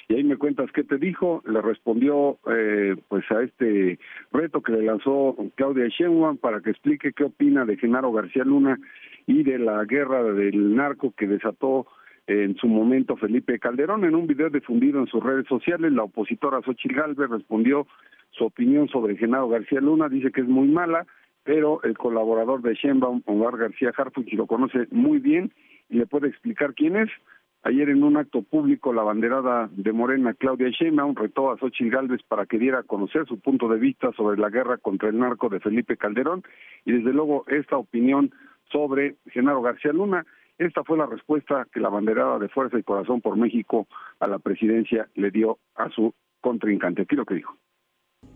Y 0.09 0.15
ahí 0.15 0.23
me 0.23 0.37
cuentas 0.37 0.71
qué 0.71 0.83
te 0.83 0.97
dijo. 0.97 1.43
Le 1.45 1.61
respondió 1.61 2.39
eh, 2.49 2.95
pues 3.07 3.29
a 3.31 3.41
este 3.41 3.99
reto 4.31 4.61
que 4.61 4.71
le 4.71 4.83
lanzó 4.83 5.35
Claudia 5.55 5.87
Sheinbaum 5.87 6.37
para 6.37 6.61
que 6.61 6.69
explique 6.69 7.11
qué 7.13 7.25
opina 7.25 7.65
de 7.65 7.77
Genaro 7.77 8.11
García 8.11 8.43
Luna 8.43 8.79
y 9.25 9.43
de 9.43 9.59
la 9.59 9.83
guerra 9.83 10.23
del 10.23 10.75
narco 10.75 11.13
que 11.17 11.27
desató 11.27 11.87
en 12.25 12.55
su 12.55 12.67
momento 12.67 13.17
Felipe 13.17 13.59
Calderón. 13.59 14.05
En 14.05 14.15
un 14.15 14.27
video 14.27 14.49
difundido 14.49 14.99
en 14.99 15.07
sus 15.07 15.23
redes 15.23 15.47
sociales, 15.47 15.91
la 15.91 16.03
opositora 16.03 16.61
Xochitl 16.61 16.95
Gálvez 16.95 17.29
respondió 17.29 17.87
su 18.31 18.45
opinión 18.45 18.87
sobre 18.87 19.17
Genaro 19.17 19.49
García 19.49 19.81
Luna. 19.81 20.07
Dice 20.07 20.31
que 20.31 20.41
es 20.41 20.47
muy 20.47 20.67
mala 20.67 21.05
pero 21.47 21.81
el 21.83 21.97
colaborador 21.97 22.61
de 22.61 22.73
Sheinbaum, 22.73 23.21
Omar 23.25 23.55
García 23.55 23.93
Harfuch, 23.95 24.33
lo 24.33 24.47
conoce 24.47 24.85
muy 24.91 25.19
bien 25.19 25.53
y 25.89 25.95
le 25.95 26.05
puede 26.05 26.27
explicar 26.27 26.73
quién 26.73 26.97
es. 26.97 27.09
Ayer 27.67 27.89
en 27.89 28.01
un 28.01 28.15
acto 28.15 28.43
público, 28.43 28.93
la 28.93 29.03
banderada 29.03 29.69
de 29.73 29.91
Morena, 29.91 30.33
Claudia 30.33 30.69
Sheinbaum, 30.69 31.17
retó 31.17 31.51
a 31.51 31.57
Xochitl 31.57 31.89
Gálvez 31.89 32.21
para 32.25 32.45
que 32.45 32.57
diera 32.57 32.79
a 32.79 32.83
conocer 32.83 33.25
su 33.27 33.41
punto 33.41 33.67
de 33.67 33.77
vista 33.77 34.09
sobre 34.13 34.39
la 34.39 34.49
guerra 34.49 34.77
contra 34.77 35.09
el 35.09 35.19
narco 35.19 35.49
de 35.49 35.59
Felipe 35.59 35.97
Calderón 35.97 36.43
y 36.85 36.93
desde 36.93 37.11
luego 37.11 37.43
esta 37.47 37.75
opinión 37.75 38.31
sobre 38.71 39.17
Genaro 39.31 39.61
García 39.61 39.91
Luna. 39.91 40.25
Esta 40.57 40.85
fue 40.85 40.97
la 40.97 41.07
respuesta 41.07 41.67
que 41.73 41.81
la 41.81 41.89
banderada 41.89 42.39
de 42.39 42.47
Fuerza 42.47 42.79
y 42.79 42.83
Corazón 42.83 43.19
por 43.19 43.35
México 43.35 43.85
a 44.21 44.27
la 44.27 44.39
presidencia 44.39 45.09
le 45.15 45.29
dio 45.29 45.59
a 45.75 45.89
su 45.89 46.13
contrincante. 46.39 47.01
Aquí 47.01 47.17
lo 47.17 47.25
que 47.25 47.35
dijo. 47.35 47.57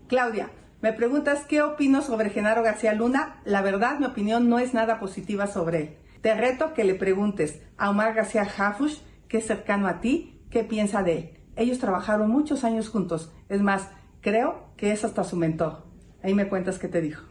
Claudia, 0.08 0.50
me 0.82 0.92
preguntas 0.92 1.46
qué 1.46 1.62
opino 1.62 2.02
sobre 2.02 2.28
Genaro 2.28 2.62
García 2.62 2.92
Luna. 2.92 3.40
La 3.46 3.62
verdad, 3.62 3.98
mi 3.98 4.04
opinión 4.04 4.50
no 4.50 4.58
es 4.58 4.74
nada 4.74 5.00
positiva 5.00 5.46
sobre 5.46 5.78
él. 5.78 5.88
Te 6.20 6.34
reto 6.34 6.74
que 6.74 6.84
le 6.84 6.94
preguntes 6.94 7.66
a 7.78 7.88
Omar 7.88 8.14
García 8.14 8.44
Jafush, 8.44 9.00
que 9.32 9.38
es 9.38 9.46
cercano 9.46 9.86
a 9.88 10.02
ti, 10.02 10.42
qué 10.50 10.62
piensa 10.62 11.02
de 11.02 11.16
él. 11.16 11.24
Ellos 11.56 11.78
trabajaron 11.78 12.30
muchos 12.30 12.64
años 12.64 12.90
juntos. 12.90 13.34
Es 13.48 13.62
más, 13.62 13.90
creo 14.20 14.74
que 14.76 14.92
es 14.92 15.06
hasta 15.06 15.24
su 15.24 15.38
mentor. 15.38 15.84
Ahí 16.22 16.34
me 16.34 16.50
cuentas 16.50 16.78
qué 16.78 16.86
te 16.86 17.00
dijo. 17.00 17.24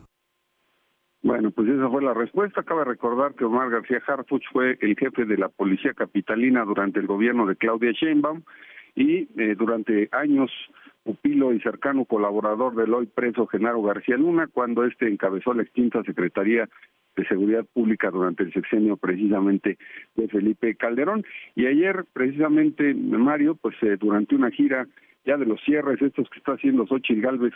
Bueno, 1.22 1.52
pues 1.52 1.70
esa 1.70 1.88
fue 1.90 2.02
la 2.02 2.16
respuesta. 2.16 2.64
Cabe 2.64 2.86
recordar 2.86 3.36
que 3.36 3.46
Omar 3.46 3.70
García 3.70 4.02
Harfuch 4.08 4.42
fue 4.52 4.80
el 4.82 4.96
jefe 4.98 5.26
de 5.26 5.38
la 5.38 5.50
policía 5.50 5.94
capitalina 5.94 6.66
durante 6.66 7.00
el 7.00 7.06
gobierno 7.06 7.46
de 7.46 7.56
Claudia 7.56 7.92
Sheinbaum 7.92 8.42
y 8.96 9.30
eh, 9.40 9.54
durante 9.56 10.10
años 10.12 10.50
pupilo 11.04 11.54
y 11.54 11.60
cercano 11.62 12.06
colaborador 12.06 12.76
del 12.76 12.94
hoy 12.94 13.08
preso 13.08 13.48
Genaro 13.48 13.82
García 13.82 14.18
Luna 14.18 14.48
cuando 14.48 14.86
este 14.86 15.08
encabezó 15.08 15.54
la 15.54 15.64
extinta 15.64 16.04
Secretaría 16.04 16.70
de 17.16 17.28
Seguridad 17.28 17.66
Pública 17.74 18.10
durante 18.10 18.44
el 18.44 18.54
sexenio 18.54 18.98
precisamente 18.98 19.78
de 20.16 20.28
Felipe 20.28 20.76
Calderón. 20.76 21.24
Y 21.56 21.66
ayer 21.66 22.06
precisamente 22.14 22.94
Mario, 22.94 23.56
pues 23.56 23.76
eh, 23.82 23.98
durante 24.00 24.36
una 24.36 24.52
gira 24.52 24.88
ya 25.26 25.38
de 25.38 25.46
los 25.46 25.62
cierres 25.64 26.02
estos 26.02 26.30
que 26.30 26.40
está 26.40 26.54
haciendo 26.54 26.88
Xochitl 26.88 27.22
Galvez 27.22 27.54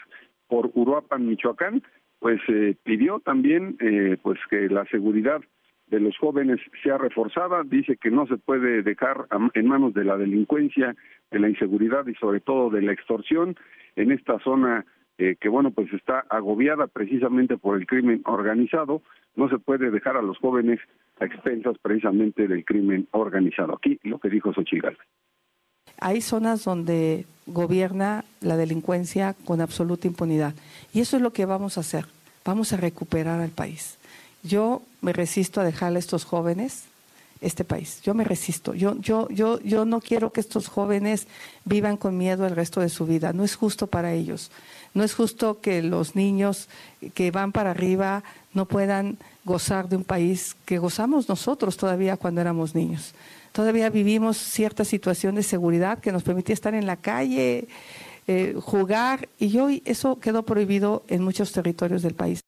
por 0.48 0.72
Uruapan, 0.74 1.28
Michoacán, 1.28 1.82
pues 2.20 2.40
eh, 2.48 2.76
pidió 2.84 3.20
también 3.20 3.78
eh, 3.80 4.18
pues 4.22 4.40
que 4.50 4.68
la 4.70 4.86
seguridad 4.86 5.42
de 5.88 6.00
los 6.00 6.18
jóvenes 6.18 6.60
sea 6.84 6.98
reforzada, 6.98 7.64
dice 7.64 7.98
que 7.98 8.12
no 8.12 8.26
se 8.28 8.38
puede 8.38 8.82
dejar 8.82 9.28
en 9.54 9.68
manos 9.68 9.94
de 9.94 10.04
la 10.04 10.18
delincuencia, 10.18 10.96
de 11.32 11.40
la 11.40 11.50
inseguridad 11.50 12.08
y 12.08 12.16
sobre 12.16 12.40
todo 12.40 12.70
de 12.70 12.82
la 12.82 12.94
extorsión 12.94 13.56
en 13.96 14.12
esta 14.12 14.40
zona 14.40 14.86
eh, 15.18 15.36
que 15.40 15.48
bueno 15.48 15.72
pues 15.72 15.94
está 15.94 16.26
agobiada 16.30 16.88
precisamente 16.88 17.58
por 17.58 17.78
el 17.78 17.86
crimen 17.86 18.22
organizado, 18.26 19.02
no 19.36 19.48
se 19.50 19.60
puede 19.60 19.92
dejar 19.92 20.18
a 20.18 20.22
los 20.22 20.38
jóvenes 20.40 20.80
a 21.20 21.26
expensas 21.26 21.78
precisamente 21.78 22.48
del 22.48 22.66
crimen 22.66 23.08
organizado. 23.12 23.76
Aquí 23.76 24.00
lo 24.04 24.20
que 24.20 24.30
dijo 24.30 24.54
Xochitl 24.54 24.98
hay 26.00 26.22
zonas 26.22 26.64
donde 26.64 27.26
gobierna 27.46 28.26
la 28.42 28.58
delincuencia 28.58 29.36
con 29.46 29.62
absoluta 29.62 30.08
impunidad. 30.08 30.54
Y 30.94 31.02
eso 31.02 31.18
es 31.18 31.24
lo 31.24 31.34
que 31.34 31.46
vamos 31.46 31.78
a 31.78 31.82
hacer. 31.82 32.06
Vamos 32.44 32.74
a 32.74 32.78
recuperar 32.78 33.42
al 33.42 33.50
país. 33.50 33.98
Yo 34.44 34.82
me 35.06 35.14
resisto 35.14 35.62
a 35.62 35.64
dejarle 35.64 35.98
a 35.98 36.00
estos 36.00 36.26
jóvenes 36.26 36.86
este 37.40 37.64
país. 37.64 38.02
Yo 38.02 38.16
me 38.16 38.24
resisto. 38.24 38.74
Yo, 38.74 38.96
yo, 39.00 39.30
yo, 39.30 39.60
yo 39.60 39.86
no 39.86 40.02
quiero 40.02 40.32
que 40.32 40.42
estos 40.42 40.68
jóvenes 40.68 41.28
vivan 41.64 41.96
con 41.96 42.18
miedo 42.18 42.48
el 42.48 42.56
resto 42.56 42.82
de 42.82 42.90
su 42.90 43.06
vida. 43.06 43.32
No 43.32 43.44
es 43.44 43.56
justo 43.56 43.86
para 43.86 44.14
ellos. 44.14 44.50
No 44.96 45.04
es 45.04 45.14
justo 45.14 45.62
que 45.62 45.84
los 45.84 46.16
niños 46.16 46.70
que 47.14 47.30
van 47.30 47.52
para 47.52 47.70
arriba 47.72 48.24
no 48.54 48.66
puedan 48.66 49.18
gozar 49.44 49.90
de 49.90 49.98
un 49.98 50.04
país 50.04 50.56
que 50.66 50.80
gozamos 50.80 51.30
nosotros 51.30 51.78
todavía 51.78 52.18
cuando 52.18 52.42
éramos 52.42 52.74
niños. 52.74 53.14
Todavía 53.52 53.92
vivimos 53.92 54.38
cierta 54.38 54.84
situación 54.86 55.36
de 55.36 55.44
seguridad 55.44 56.00
que 56.00 56.12
nos 56.12 56.24
permitía 56.24 56.56
estar 56.56 56.74
en 56.74 56.88
la 56.88 56.98
calle, 56.98 57.68
eh, 58.28 58.56
jugar, 58.60 59.30
y 59.38 59.56
hoy 59.60 59.84
eso 59.86 60.20
quedó 60.20 60.44
prohibido 60.44 61.04
en 61.10 61.24
muchos 61.24 61.52
territorios 61.52 62.02
del 62.02 62.16
país. 62.16 62.42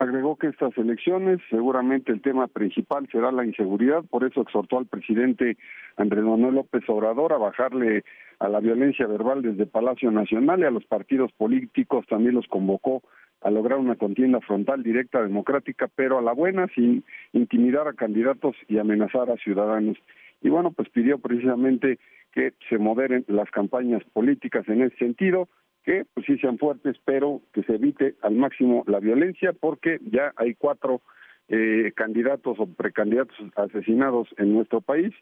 Agregó 0.00 0.36
que 0.36 0.46
estas 0.46 0.74
elecciones 0.78 1.40
seguramente 1.50 2.10
el 2.10 2.22
tema 2.22 2.46
principal 2.46 3.06
será 3.12 3.30
la 3.30 3.44
inseguridad, 3.44 4.02
por 4.08 4.24
eso 4.24 4.40
exhortó 4.40 4.78
al 4.78 4.86
presidente 4.86 5.58
Andrés 5.98 6.24
Manuel 6.24 6.54
López 6.54 6.82
Obrador 6.88 7.34
a 7.34 7.36
bajarle 7.36 8.02
a 8.38 8.48
la 8.48 8.60
violencia 8.60 9.06
verbal 9.06 9.42
desde 9.42 9.66
Palacio 9.66 10.10
Nacional 10.10 10.60
y 10.60 10.64
a 10.64 10.70
los 10.70 10.86
partidos 10.86 11.30
políticos 11.32 12.06
también 12.08 12.34
los 12.34 12.46
convocó 12.46 13.02
a 13.42 13.50
lograr 13.50 13.78
una 13.78 13.94
contienda 13.96 14.40
frontal 14.40 14.82
directa 14.82 15.22
democrática, 15.22 15.86
pero 15.94 16.18
a 16.18 16.22
la 16.22 16.32
buena, 16.32 16.66
sin 16.74 17.04
intimidar 17.34 17.86
a 17.86 17.92
candidatos 17.92 18.56
y 18.68 18.78
amenazar 18.78 19.30
a 19.30 19.36
ciudadanos. 19.36 19.98
Y 20.40 20.48
bueno, 20.48 20.70
pues 20.72 20.88
pidió 20.88 21.18
precisamente 21.18 21.98
que 22.32 22.54
se 22.70 22.78
moderen 22.78 23.26
las 23.28 23.50
campañas 23.50 24.02
políticas 24.14 24.66
en 24.66 24.80
ese 24.80 24.96
sentido, 24.96 25.46
que 25.90 26.06
pues 26.14 26.24
sí 26.24 26.38
sean 26.38 26.56
fuertes, 26.56 26.96
pero 27.04 27.42
que 27.52 27.64
se 27.64 27.74
evite 27.74 28.14
al 28.22 28.36
máximo 28.36 28.84
la 28.86 29.00
violencia, 29.00 29.52
porque 29.52 29.98
ya 30.12 30.32
hay 30.36 30.54
cuatro 30.54 31.02
eh, 31.48 31.90
candidatos 31.96 32.60
o 32.60 32.66
precandidatos 32.68 33.36
asesinados 33.56 34.28
en 34.38 34.54
nuestro 34.54 34.82
país, 34.82 35.12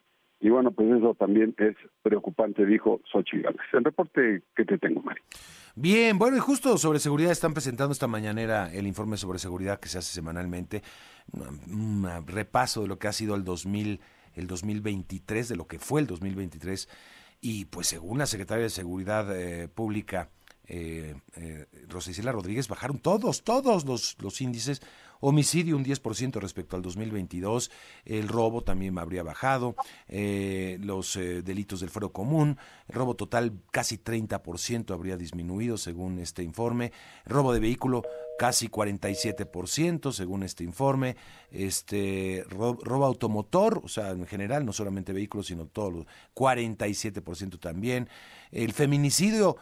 y 0.41 0.51
bueno, 0.51 0.73
pues 0.73 0.91
eso 0.91 1.15
también 1.15 1.55
es 1.57 1.75
preocupante, 2.03 2.67
dijo 2.67 3.01
Xochitl 3.11 3.45
Gálvez. 3.45 3.67
El 3.73 3.83
reporte 3.83 4.43
que 4.55 4.67
te 4.67 4.77
tengo, 4.77 5.01
Mario. 5.01 5.23
Bien, 5.75 6.19
bueno, 6.19 6.37
y 6.37 6.41
justo 6.41 6.77
sobre 6.77 6.99
seguridad 6.99 7.33
están 7.33 7.55
presentando 7.55 7.93
esta 7.93 8.07
mañanera 8.07 8.71
el 8.71 8.87
informe 8.87 9.17
sobre 9.17 9.39
seguridad 9.39 9.81
que 9.81 9.89
se 9.89 9.97
hace 9.97 10.13
semanalmente, 10.13 10.83
un, 11.33 12.07
repaso 12.27 12.83
de 12.83 12.89
lo 12.89 12.99
que 12.99 13.09
ha 13.09 13.13
sido 13.13 13.37
el 13.37 13.45
2000, 13.45 14.01
el 14.35 14.47
2023, 14.47 15.49
de 15.49 15.57
lo 15.57 15.67
que 15.67 15.79
fue 15.79 16.03
el 16.03 16.07
2023, 16.07 16.91
y 17.41 17.65
pues 17.65 17.87
según 17.87 18.19
la 18.19 18.27
secretaria 18.27 18.65
de 18.65 18.71
Seguridad 18.71 19.35
eh, 19.35 19.69
Pública, 19.69 20.29
eh, 20.69 21.15
eh, 21.37 21.67
Rodríguez, 21.89 22.69
bajaron 22.69 22.99
todos, 22.99 23.43
todos 23.43 23.85
los, 23.85 24.17
los 24.21 24.41
índices. 24.41 24.81
Homicidio 25.21 25.77
un 25.77 25.85
10% 25.85 26.41
respecto 26.41 26.77
al 26.77 26.83
2022, 26.83 27.73
el 28.05 28.29
robo 28.29 28.63
también 28.63 28.97
habría 28.99 29.25
bajado, 29.25 29.75
eh, 30.07 30.79
los 30.81 31.17
eh, 31.17 31.43
delitos 31.43 31.81
del 31.81 31.91
fuero 31.91 32.13
común, 32.13 32.57
el 32.87 32.95
robo 32.95 33.17
total 33.17 33.53
casi 33.73 33.99
30% 33.99 34.95
habría 34.95 35.17
disminuido 35.17 35.77
según 35.77 36.21
este 36.21 36.45
informe, 36.45 36.93
robo 37.27 37.53
de 37.53 37.59
vehículo 37.59 38.05
casi 38.39 38.69
47% 38.69 40.13
según 40.13 40.45
este 40.45 40.63
informe, 40.63 41.17
este 41.51 42.45
robo, 42.49 43.05
automotor, 43.05 43.81
o 43.83 43.89
sea, 43.89 44.11
en 44.11 44.25
general, 44.25 44.65
no 44.65 44.73
solamente 44.73 45.13
vehículos, 45.13 45.49
sino 45.49 45.67
todo, 45.67 46.07
47% 46.37 47.59
también, 47.59 48.09
el 48.53 48.73
feminicidio 48.73 49.57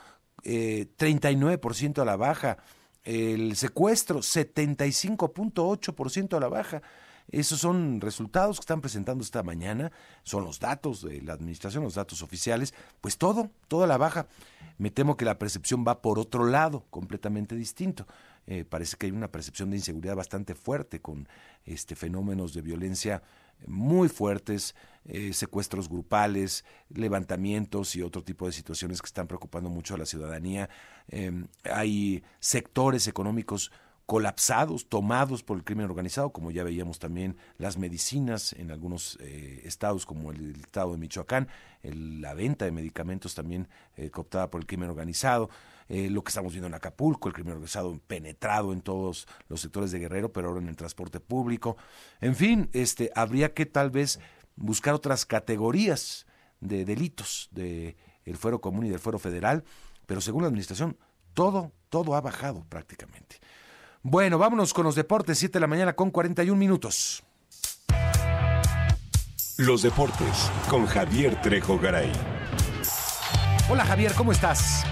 eh, 0.48 0.86
39% 0.96 2.00
a 2.00 2.04
la 2.04 2.14
baja, 2.14 2.58
el 3.02 3.56
secuestro 3.56 4.20
75.8% 4.20 6.36
a 6.36 6.40
la 6.40 6.46
baja. 6.46 6.82
Esos 7.32 7.58
son 7.58 8.00
resultados 8.00 8.58
que 8.58 8.60
están 8.60 8.80
presentando 8.80 9.24
esta 9.24 9.42
mañana, 9.42 9.90
son 10.22 10.44
los 10.44 10.60
datos 10.60 11.02
de 11.02 11.20
la 11.22 11.32
administración, 11.32 11.82
los 11.82 11.96
datos 11.96 12.22
oficiales, 12.22 12.74
pues 13.00 13.18
todo, 13.18 13.50
toda 13.66 13.88
la 13.88 13.96
baja. 13.96 14.28
Me 14.78 14.92
temo 14.92 15.16
que 15.16 15.24
la 15.24 15.36
percepción 15.36 15.84
va 15.84 16.00
por 16.00 16.20
otro 16.20 16.46
lado, 16.46 16.84
completamente 16.90 17.56
distinto. 17.56 18.06
Eh, 18.46 18.64
parece 18.64 18.96
que 18.96 19.06
hay 19.06 19.12
una 19.12 19.32
percepción 19.32 19.70
de 19.70 19.78
inseguridad 19.78 20.14
bastante 20.14 20.54
fuerte 20.54 21.00
con 21.00 21.28
este 21.64 21.96
fenómenos 21.96 22.54
de 22.54 22.62
violencia 22.62 23.20
muy 23.66 24.08
fuertes, 24.08 24.76
eh, 25.08 25.32
secuestros 25.32 25.88
grupales, 25.88 26.64
levantamientos 26.88 27.96
y 27.96 28.02
otro 28.02 28.22
tipo 28.22 28.46
de 28.46 28.52
situaciones 28.52 29.00
que 29.00 29.06
están 29.06 29.26
preocupando 29.26 29.70
mucho 29.70 29.94
a 29.94 29.98
la 29.98 30.06
ciudadanía. 30.06 30.68
Em, 31.08 31.46
hay 31.64 32.22
sectores 32.40 33.06
económicos 33.06 33.70
colapsados, 34.06 34.88
tomados 34.88 35.42
por 35.42 35.56
el 35.56 35.64
crimen 35.64 35.86
organizado, 35.86 36.30
como 36.30 36.52
ya 36.52 36.62
veíamos 36.62 37.00
también 37.00 37.36
las 37.58 37.76
medicinas 37.76 38.52
en 38.52 38.70
algunos 38.70 39.18
eh, 39.20 39.62
estados 39.64 40.06
como 40.06 40.30
el, 40.30 40.54
estado 40.60 40.92
de 40.92 40.98
Michoacán, 40.98 41.48
la 41.82 42.32
venta 42.32 42.64
de 42.64 42.70
medicamentos 42.70 43.34
también 43.34 43.68
eh, 43.96 44.10
cooptada 44.10 44.48
por 44.48 44.60
el 44.60 44.66
crimen 44.66 44.90
organizado, 44.90 45.50
eh, 45.88 46.08
lo 46.08 46.22
que 46.22 46.30
estamos 46.30 46.52
viendo 46.52 46.68
en 46.68 46.74
Acapulco, 46.74 47.28
el 47.28 47.34
crimen 47.34 47.54
organizado 47.54 48.00
penetrado 48.06 48.72
en 48.72 48.80
todos 48.80 49.26
los 49.48 49.60
sectores 49.60 49.90
de 49.90 49.98
Guerrero, 49.98 50.32
pero 50.32 50.48
ahora 50.48 50.60
en 50.60 50.68
el 50.68 50.76
transporte 50.76 51.18
público. 51.18 51.76
En 52.20 52.36
fin, 52.36 52.70
este, 52.72 53.10
habría 53.14 53.54
que 53.54 53.66
tal 53.66 53.90
vez 53.90 54.20
buscar 54.56 54.94
otras 54.94 55.26
categorías 55.26 56.26
de 56.60 56.84
delitos 56.84 57.48
del 57.52 57.96
el 58.24 58.36
fuero 58.36 58.60
común 58.60 58.86
y 58.86 58.88
del 58.88 58.98
fuero 58.98 59.18
federal, 59.18 59.62
pero 60.06 60.20
según 60.20 60.42
la 60.42 60.48
administración, 60.48 60.98
todo, 61.34 61.72
todo 61.90 62.16
ha 62.16 62.20
bajado 62.20 62.64
prácticamente. 62.68 63.38
Bueno, 64.02 64.38
vámonos 64.38 64.74
con 64.74 64.84
los 64.84 64.94
deportes, 64.94 65.38
7 65.38 65.54
de 65.54 65.60
la 65.60 65.66
mañana 65.66 65.94
con 65.94 66.10
41 66.10 66.58
minutos. 66.58 67.22
Los 69.58 69.82
deportes 69.82 70.50
con 70.68 70.86
Javier 70.86 71.40
Trejo 71.40 71.78
Garay. 71.78 72.12
Hola 73.68 73.84
Javier, 73.84 74.12
¿cómo 74.14 74.32
estás? 74.32 74.84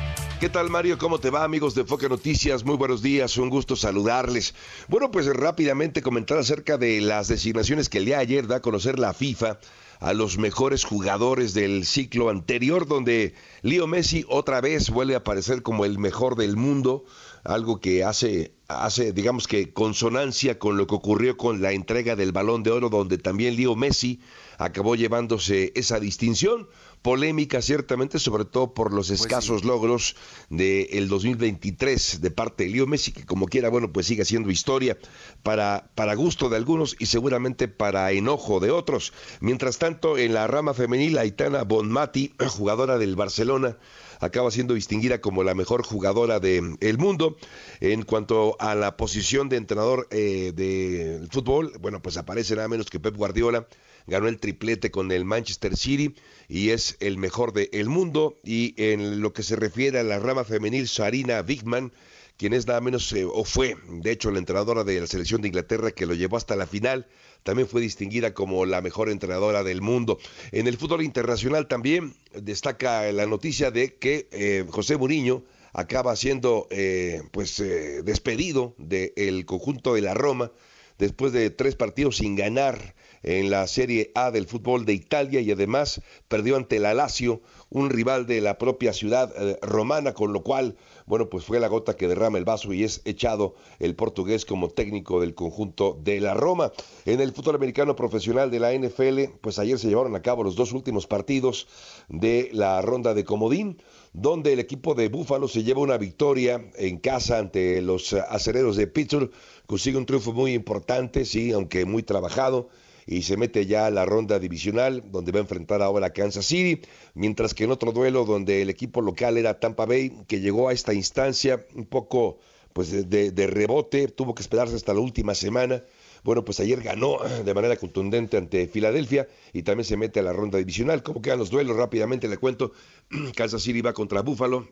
¿Qué 0.45 0.51
tal 0.51 0.69
Mario? 0.69 0.99
¿Cómo 0.99 1.19
te 1.21 1.31
va 1.31 1.43
amigos 1.43 1.75
de 1.75 1.87
Foque 1.87 2.07
Noticias? 2.07 2.67
Muy 2.67 2.77
buenos 2.77 3.01
días, 3.01 3.39
un 3.39 3.49
gusto 3.49 3.77
saludarles. 3.77 4.55
Bueno, 4.89 5.11
pues 5.11 5.25
rápidamente 5.25 6.03
comentar 6.03 6.37
acerca 6.37 6.77
de 6.77 7.01
las 7.01 7.29
designaciones 7.29 7.89
que 7.89 7.97
el 7.97 8.05
día 8.05 8.17
de 8.17 8.25
ayer 8.25 8.47
da 8.47 8.57
a 8.57 8.61
conocer 8.61 8.99
la 8.99 9.15
FIFA 9.15 9.59
a 10.01 10.13
los 10.13 10.37
mejores 10.37 10.85
jugadores 10.85 11.55
del 11.55 11.87
ciclo 11.87 12.29
anterior, 12.29 12.87
donde 12.87 13.33
Leo 13.63 13.87
Messi 13.87 14.27
otra 14.29 14.61
vez 14.61 14.91
vuelve 14.91 15.15
a 15.15 15.19
aparecer 15.19 15.63
como 15.63 15.87
el 15.87 15.99
mejor 15.99 16.37
del 16.37 16.57
mundo, 16.59 17.07
algo 17.43 17.81
que 17.81 18.05
hace, 18.05 18.53
hace, 18.69 19.15
digamos 19.15 19.49
que 19.49 19.73
consonancia 19.73 20.59
con 20.59 20.77
lo 20.77 20.87
que 20.87 20.95
ocurrió 20.95 21.39
con 21.39 21.63
la 21.63 21.73
entrega 21.73 22.17
del 22.17 22.33
balón 22.33 22.63
de 22.63 22.71
oro, 22.71 22.91
donde 22.91 23.17
también 23.17 23.57
Leo 23.57 23.77
Messi 23.77 24.21
acabó 24.59 24.95
llevándose 24.95 25.73
esa 25.75 25.99
distinción 26.01 26.69
polémica 27.05 27.61
ciertamente, 27.61 28.19
sobre 28.19 28.47
todo 28.47 28.73
por 28.73 28.91
los 28.91 29.09
pues 29.09 29.21
escasos 29.21 29.63
logros 29.63 30.17
del 30.49 31.07
2023 31.07 32.23
de 32.23 32.31
parte 32.31 32.65
de 32.65 32.71
Leo 32.71 32.87
Messi, 32.87 33.13
que 33.13 33.27
como 33.27 33.47
quiera, 33.47 33.69
bueno, 33.69 33.93
pues 33.93 34.07
sigue 34.07 34.25
siendo 34.25 34.51
historia 34.51 34.97
para, 35.43 35.91
para 35.95 36.15
gusto 36.15 36.49
de 36.49 36.57
algunos 36.57 36.97
y 36.99 37.05
seguramente 37.05 37.69
para 37.69 38.11
enojo 38.11 38.59
de 38.59 38.71
otros. 38.71 39.13
Mientras 39.41 39.77
tanto, 39.77 40.17
en 40.17 40.33
la 40.33 40.47
rama 40.47 40.73
femenil, 40.73 41.19
Aitana 41.19 41.63
Bonmati, 41.63 42.33
jugadora 42.49 42.97
del 42.97 43.17
Barcelona, 43.17 43.77
acaba 44.21 44.51
siendo 44.51 44.73
distinguida 44.73 45.21
como 45.21 45.45
la 45.45 45.55
mejor 45.55 45.85
jugadora 45.85 46.41
del 46.41 46.97
mundo. 46.97 47.37
En 47.81 48.05
cuanto 48.05 48.57
a 48.61 48.75
la 48.75 48.97
posición 48.97 49.51
de 49.51 49.59
entrenador 49.59 50.09
eh, 50.11 50.53
del 50.57 51.29
fútbol, 51.31 51.75
bueno, 51.81 52.01
pues 52.01 52.17
aparece 52.17 52.57
nada 52.57 52.69
menos 52.69 52.89
que 52.89 52.99
Pep 52.99 53.15
Guardiola, 53.15 53.67
ganó 54.07 54.29
el 54.29 54.39
triplete 54.39 54.91
con 54.91 55.13
el 55.13 55.25
Manchester 55.25 55.77
City 55.77 56.15
y 56.55 56.71
es 56.71 56.97
el 57.01 57.19
mejor 57.19 57.53
del 57.53 57.89
mundo. 57.89 58.39
Y 58.45 58.75
en 58.77 59.21
lo 59.21 59.33
que 59.33 59.43
se 59.43 59.57
refiere 59.57 59.99
a 59.99 60.05
la 60.05 60.21
rama 60.21 60.45
femenil, 60.45 60.87
Sarina 60.87 61.43
Bigman, 61.43 61.93
quien 62.37 62.53
es 62.53 62.69
nada 62.69 62.81
menos, 62.81 63.13
eh, 63.13 63.25
o 63.25 63.45
fue, 63.45 63.77
de 63.89 64.13
hecho, 64.13 64.31
la 64.31 64.39
entrenadora 64.39 64.85
de 64.85 65.01
la 65.01 65.09
selección 65.09 65.43
de 65.43 65.49
Inglaterra 65.49 65.91
que 65.91 66.07
lo 66.07 66.15
llevó 66.15 66.37
hasta 66.37 66.55
la 66.55 66.69
final, 66.69 67.09
también 67.43 67.67
fue 67.67 67.81
distinguida 67.81 68.35
como 68.35 68.67
la 68.67 68.83
mejor 68.83 69.11
entrenadora 69.11 69.65
del 69.65 69.83
mundo. 69.83 70.21
En 70.53 70.69
el 70.69 70.77
fútbol 70.77 71.03
internacional 71.03 71.67
también 71.67 72.15
destaca 72.41 73.11
la 73.11 73.27
noticia 73.27 73.73
de 73.73 73.97
que 73.97 74.29
eh, 74.31 74.65
José 74.71 74.97
Mourinho 74.97 75.43
acaba 75.73 76.15
siendo 76.15 76.69
eh, 76.71 77.23
pues 77.33 77.61
despedido 78.05 78.77
del 78.79 79.45
conjunto 79.45 79.95
de 79.95 80.03
la 80.03 80.15
Roma 80.15 80.53
después 80.99 81.33
de 81.33 81.51
tres 81.51 81.77
partidos 81.77 82.17
sin 82.19 82.37
ganar 82.37 82.95
en 83.25 83.51
la 83.51 83.67
Serie 83.67 84.13
A 84.15 84.31
del 84.31 84.47
fútbol 84.47 84.85
de 84.85 84.93
Italia 84.93 85.41
y 85.41 85.51
además 85.51 86.03
perdió 86.29 86.57
ante 86.57 86.79
la 86.79 86.95
Lazio, 86.95 87.41
un 87.71 87.91
rival 87.91 88.27
de 88.27 88.41
la 88.41 88.59
propia 88.59 88.93
ciudad 88.93 89.33
eh, 89.37 89.59
romana, 89.63 90.13
con 90.13 90.33
lo 90.33 90.43
cual, 90.43 90.77
bueno, 91.07 91.29
pues 91.29 91.45
fue 91.45 91.59
la 91.59 91.69
gota 91.69 91.97
que 91.97 92.07
derrama 92.07 92.39
el 92.39 92.45
vaso 92.45 92.73
y 92.73 92.85
es 92.85 93.01
echado 93.05 93.55
el 93.81 93.97
portugués 93.97 94.45
como 94.45 94.69
técnico 94.69 95.21
del 95.21 95.35
conjunto 95.35 95.99
de 96.03 96.21
la 96.21 96.35
Roma. 96.35 96.73
En 97.07 97.21
el 97.21 97.33
fútbol 97.33 97.57
americano 97.57 97.97
profesional 97.97 98.51
de 98.51 98.61
la 98.61 98.73
NFL, 98.73 99.39
pues 99.41 99.59
ayer 99.59 99.79
se 99.79 99.89
llevaron 99.89 100.15
a 100.15 100.23
cabo 100.23 100.45
los 100.45 100.55
dos 100.55 100.73
últimos 100.73 101.07
partidos 101.07 101.67
de 102.09 102.51
la 102.53 102.81
ronda 102.83 103.15
de 103.15 103.25
comodín 103.25 103.79
donde 104.15 104.53
el 104.53 104.61
equipo 104.61 104.95
de 104.95 105.09
Búfalo 105.09 105.49
se 105.49 105.65
lleva 105.65 105.81
una 105.81 105.99
victoria 105.99 106.65
en 106.77 106.99
casa 106.99 107.39
ante 107.39 107.83
los 107.83 108.13
acereros 108.13 108.77
de 108.77 108.87
Pittsburgh, 108.87 109.33
consigue 109.67 109.99
un 109.99 110.07
triunfo 110.07 110.33
muy 110.33 110.53
importante, 110.55 111.25
sí, 111.25 111.53
aunque 111.53 111.85
muy 111.85 112.03
trabajado, 112.03 112.69
y 113.07 113.23
se 113.23 113.37
mete 113.37 113.67
ya 113.67 113.87
a 113.87 113.91
la 113.91 114.05
ronda 114.05 114.39
divisional 114.39 115.05
donde 115.11 115.33
va 115.33 115.39
a 115.39 115.43
enfrentar 115.43 115.83
ahora 115.83 116.07
a 116.07 116.13
Kansas 116.13 116.47
City, 116.47 116.83
mientras 117.15 117.55
que 117.55 117.65
en 117.65 117.71
otro 117.71 117.93
duelo 117.93 118.25
donde 118.25 118.63
el 118.63 118.71
equipo 118.71 119.01
local 119.01 119.37
era 119.37 119.61
Tampa 119.61 119.85
Bay, 119.85 120.13
que 120.27 120.41
llegó 120.41 120.69
a 120.69 120.73
esta 120.73 120.95
instancia 120.95 121.67
un 121.75 121.87
poco 121.87 122.39
pues 122.73 122.91
de, 123.09 123.31
de 123.31 123.47
rebote, 123.47 124.09
tuvo 124.09 124.35
que 124.35 124.43
esperarse 124.43 124.75
hasta 124.75 124.95
la 124.95 125.01
última 125.01 125.35
semana. 125.35 125.83
Bueno, 126.25 126.45
pues 126.45 126.59
ayer 126.59 126.81
ganó 126.81 127.19
de 127.45 127.55
manera 127.55 127.77
contundente 127.77 128.37
ante 128.37 128.67
Filadelfia 128.67 129.29
y 129.53 129.63
también 129.63 129.85
se 129.85 129.97
mete 129.97 130.21
a 130.21 130.23
la 130.23 130.33
ronda 130.33 130.59
divisional. 130.59 131.03
¿Cómo 131.03 131.23
quedan 131.23 131.39
los 131.39 131.51
duelos? 131.51 131.77
Rápidamente 131.77 132.27
le 132.27 132.39
cuento. 132.39 132.73
Kansas 133.37 133.63
City 133.63 133.83
va 133.83 133.93
contra 133.93 134.23
Buffalo 134.23 134.67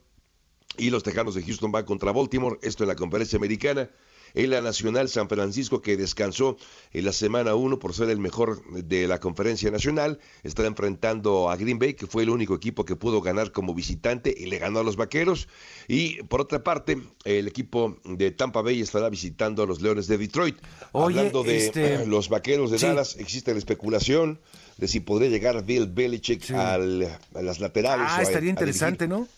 y 0.78 0.90
los 0.90 1.02
Tejanos 1.02 1.34
de 1.34 1.42
Houston 1.42 1.70
van 1.70 1.84
contra 1.84 2.10
Baltimore. 2.10 2.58
Esto 2.62 2.82
en 2.82 2.88
la 2.88 2.96
conferencia 2.96 3.36
americana 3.36 3.90
en 4.34 4.50
la 4.50 4.60
Nacional 4.60 5.08
San 5.08 5.28
Francisco, 5.28 5.82
que 5.82 5.96
descansó 5.96 6.56
en 6.92 7.04
la 7.04 7.12
semana 7.12 7.54
1 7.54 7.78
por 7.78 7.94
ser 7.94 8.10
el 8.10 8.18
mejor 8.18 8.62
de 8.70 9.06
la 9.06 9.20
conferencia 9.20 9.70
nacional, 9.70 10.18
está 10.42 10.66
enfrentando 10.66 11.50
a 11.50 11.56
Green 11.56 11.78
Bay, 11.78 11.94
que 11.94 12.06
fue 12.06 12.22
el 12.22 12.30
único 12.30 12.54
equipo 12.54 12.84
que 12.84 12.96
pudo 12.96 13.20
ganar 13.20 13.52
como 13.52 13.74
visitante 13.74 14.34
y 14.36 14.46
le 14.46 14.58
ganó 14.58 14.80
a 14.80 14.84
los 14.84 14.96
Vaqueros. 14.96 15.48
Y 15.88 16.22
por 16.24 16.40
otra 16.40 16.62
parte, 16.62 17.00
el 17.24 17.48
equipo 17.48 17.98
de 18.04 18.30
Tampa 18.30 18.62
Bay 18.62 18.80
estará 18.80 19.08
visitando 19.08 19.62
a 19.62 19.66
los 19.66 19.80
Leones 19.80 20.06
de 20.06 20.18
Detroit. 20.18 20.56
Hablando 20.92 21.42
de 21.42 21.56
este, 21.56 22.06
los 22.06 22.28
Vaqueros 22.28 22.70
de 22.70 22.78
Dallas, 22.78 23.16
existe 23.16 23.52
la 23.52 23.58
especulación 23.58 24.40
de 24.78 24.88
si 24.88 25.00
podría 25.00 25.28
llegar 25.28 25.64
Bill 25.64 25.86
Belichick 25.86 26.50
a 26.52 26.78
las 26.78 27.60
laterales. 27.60 28.06
Ah, 28.08 28.22
estaría 28.22 28.50
interesante, 28.50 29.06
¿no? 29.06 29.28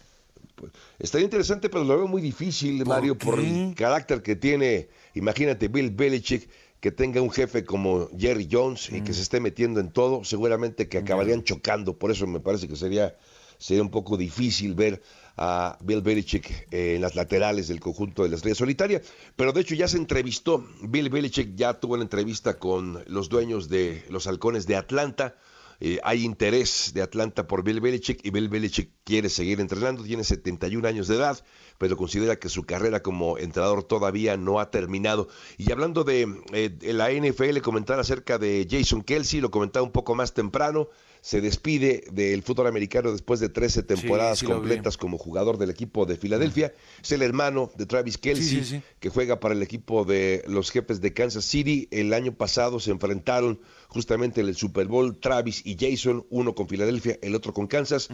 Pues, 0.55 0.72
estaría 0.98 1.24
interesante, 1.24 1.68
pero 1.68 1.84
lo 1.84 1.96
veo 1.96 2.07
muy 2.07 2.22
difícil, 2.22 2.84
Mario, 2.84 3.16
por 3.18 3.38
el 3.38 3.74
carácter 3.74 4.22
que 4.22 4.36
tiene. 4.36 4.88
Imagínate, 5.14 5.68
Bill 5.68 5.90
Belichick, 5.90 6.48
que 6.80 6.92
tenga 6.92 7.20
un 7.20 7.30
jefe 7.30 7.64
como 7.64 8.09
Jerry 8.16 8.48
Jones 8.50 8.90
y 8.90 9.00
que 9.00 9.12
mm. 9.12 9.14
se 9.14 9.22
esté 9.22 9.40
metiendo 9.40 9.80
en 9.80 9.90
todo, 9.90 10.22
seguramente 10.24 10.88
que 10.88 10.98
acabarían 10.98 11.42
chocando. 11.42 11.98
Por 11.98 12.11
eso 12.11 12.26
me 12.26 12.40
parece 12.40 12.68
que 12.68 12.76
sería, 12.76 13.16
sería 13.59 13.82
un 13.82 13.90
poco 13.90 14.16
difícil 14.16 14.74
ver 14.74 15.02
a 15.36 15.78
Bill 15.82 16.02
Belichick 16.02 16.68
en 16.70 17.00
las 17.00 17.16
laterales 17.16 17.68
del 17.68 17.80
conjunto 17.80 18.22
de 18.22 18.28
la 18.28 18.36
Estrella 18.36 18.55
Solitaria. 18.55 19.02
Pero 19.34 19.52
de 19.52 19.62
hecho 19.62 19.74
ya 19.74 19.88
se 19.88 19.96
entrevistó, 19.96 20.64
Bill 20.82 21.09
Belichick 21.09 21.55
ya 21.57 21.74
tuvo 21.74 21.94
una 21.94 22.02
entrevista 22.05 22.59
con 22.59 23.02
los 23.07 23.28
dueños 23.28 23.68
de 23.68 24.05
los 24.11 24.26
halcones 24.26 24.66
de 24.66 24.76
Atlanta 24.76 25.36
eh, 25.81 25.99
hay 26.05 26.25
interés 26.25 26.93
de 26.95 27.03
Atlanta 27.03 27.47
por 27.47 27.62
Bill 27.62 27.81
Belichick 27.81 28.25
y 28.25 28.31
Bill 28.31 28.49
Belichick 28.49 28.91
quiere 29.05 29.29
seguir 29.29 29.61
entrenando, 29.61 30.03
tiene 30.03 30.25
71 30.25 30.87
años 30.87 31.09
de 31.09 31.16
edad, 31.16 31.45
pero 31.79 31.97
considera 31.97 32.37
que 32.37 32.49
su 32.49 32.64
carrera 32.64 33.03
como 33.03 33.39
entrenador 33.39 33.85
todavía 33.85 34.37
no 34.37 34.61
ha 34.61 34.70
terminado. 34.70 35.29
Y 35.59 35.72
hablando 35.72 36.05
de, 36.05 36.29
eh, 36.53 36.93
la 36.93 37.11
NFL, 37.11 37.61
comentar 37.61 37.99
acerca 37.99 38.39
de 38.39 38.66
Jason 38.70 39.03
Kelsey, 39.03 39.41
lo 39.41 39.51
comentaba 39.51 39.85
un 39.85 39.93
poco 39.93 40.14
más 40.14 40.35
temprano, 40.35 40.89
se 41.25 41.41
despide 41.41 42.05
del 42.12 42.43
fútbol 42.43 42.66
americano 42.66 43.11
después 43.11 43.41
de 43.41 43.49
13 43.49 43.83
temporadas 43.85 44.43
completas 44.43 44.99
como 44.99 45.16
jugador 45.16 45.57
del 45.57 45.70
equipo 45.70 46.05
de 46.05 46.18
Filadelfia. 46.18 46.75
Es 47.03 47.12
el 47.12 47.22
hermano 47.22 47.70
de 47.79 47.87
Travis 47.87 48.18
Kelsey, 48.18 48.83
que 49.01 49.09
juega 49.09 49.41
para 49.41 49.55
el 49.55 49.62
equipo 49.62 50.05
de 50.05 50.45
los 50.47 50.70
jefes 50.70 51.01
de 51.01 51.14
Kansas 51.14 51.47
City. 51.47 51.89
El 51.91 52.12
año 52.12 52.35
pasado 52.35 52.79
se 52.79 52.91
enfrentaron 52.91 53.59
justamente 53.89 54.43
en 54.43 54.49
el 54.49 54.55
Super 54.55 54.87
Bowl 54.87 55.18
Travis 55.18 55.62
y 55.64 55.79
Jason, 55.81 56.27
uno 56.29 56.55
con 56.55 56.68
Filadelfia, 56.68 57.18
el 57.22 57.35
otro 57.35 57.55
con 57.55 57.68
Kansas. 57.68 58.11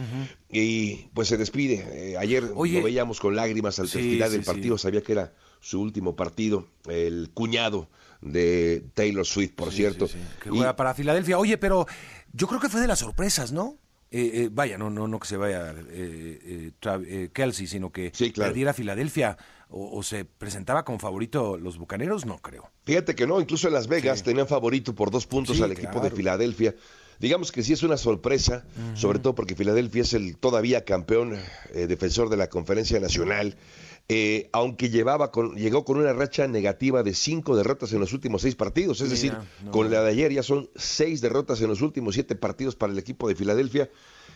Y 0.48 1.08
pues 1.12 1.26
se 1.26 1.36
despide. 1.36 1.84
Eh, 1.90 2.16
ayer 2.16 2.44
lo 2.44 2.62
veíamos 2.62 3.18
con 3.18 3.34
lágrimas 3.34 3.80
al 3.80 3.88
final 3.88 4.30
del 4.30 4.44
partido, 4.44 4.78
sabía 4.78 5.02
que 5.02 5.10
era 5.10 5.34
su 5.58 5.80
último 5.80 6.14
partido, 6.14 6.68
el 6.88 7.30
cuñado 7.34 7.88
de 8.20 8.84
Taylor 8.94 9.26
Swift, 9.26 9.54
por 9.54 9.72
cierto. 9.72 10.08
Que 10.42 10.50
juega 10.50 10.76
para 10.76 10.94
Filadelfia. 10.94 11.38
Oye, 11.38 11.58
pero 11.58 11.86
yo 12.32 12.46
creo 12.46 12.60
que 12.60 12.68
fue 12.68 12.80
de 12.80 12.86
las 12.86 13.00
sorpresas, 13.00 13.52
¿no? 13.52 13.76
Eh, 14.12 14.30
eh, 14.34 14.48
vaya, 14.50 14.76
no, 14.76 14.90
no, 14.90 15.06
no 15.06 15.20
que 15.20 15.28
se 15.28 15.36
vaya 15.36 15.72
eh, 15.88 16.72
eh 16.82 17.30
Kelsey, 17.32 17.68
sino 17.68 17.92
que 17.92 18.12
perdiera 18.34 18.72
Filadelfia 18.72 19.36
o, 19.70 20.02
se 20.02 20.24
presentaba 20.24 20.84
como 20.84 20.98
favorito 20.98 21.56
los 21.56 21.78
Bucaneros, 21.78 22.26
no 22.26 22.38
creo. 22.38 22.70
Fíjate 22.84 23.14
que 23.14 23.26
no, 23.26 23.40
incluso 23.40 23.68
en 23.68 23.74
Las 23.74 23.86
Vegas 23.86 24.24
tenían 24.24 24.48
favorito 24.48 24.94
por 24.94 25.12
dos 25.12 25.26
puntos 25.26 25.60
al 25.60 25.70
equipo 25.72 26.00
de 26.00 26.10
Filadelfia. 26.10 26.74
digamos 27.20 27.52
que 27.52 27.62
sí 27.62 27.72
es 27.72 27.84
una 27.84 27.96
sorpresa, 27.96 28.64
sobre 28.94 29.20
todo 29.20 29.36
porque 29.36 29.54
Filadelfia 29.54 30.02
es 30.02 30.12
el 30.14 30.36
todavía 30.38 30.84
campeón 30.84 31.38
eh, 31.72 31.86
defensor 31.86 32.30
de 32.30 32.36
la 32.36 32.48
conferencia 32.48 32.98
nacional. 32.98 33.56
Eh, 34.12 34.50
aunque 34.50 34.90
llevaba 34.90 35.30
con, 35.30 35.54
llegó 35.54 35.84
con 35.84 35.96
una 35.96 36.12
racha 36.12 36.48
negativa 36.48 37.04
de 37.04 37.14
cinco 37.14 37.54
derrotas 37.54 37.92
en 37.92 38.00
los 38.00 38.12
últimos 38.12 38.42
seis 38.42 38.56
partidos, 38.56 39.00
es 39.02 39.10
decir, 39.10 39.36
con 39.70 39.88
la 39.88 40.02
de 40.02 40.10
ayer 40.10 40.32
ya 40.32 40.42
son 40.42 40.68
seis 40.74 41.20
derrotas 41.20 41.60
en 41.60 41.68
los 41.68 41.80
últimos 41.80 42.14
siete 42.14 42.34
partidos 42.34 42.74
para 42.74 42.92
el 42.92 42.98
equipo 42.98 43.28
de 43.28 43.36
Filadelfia 43.36 43.88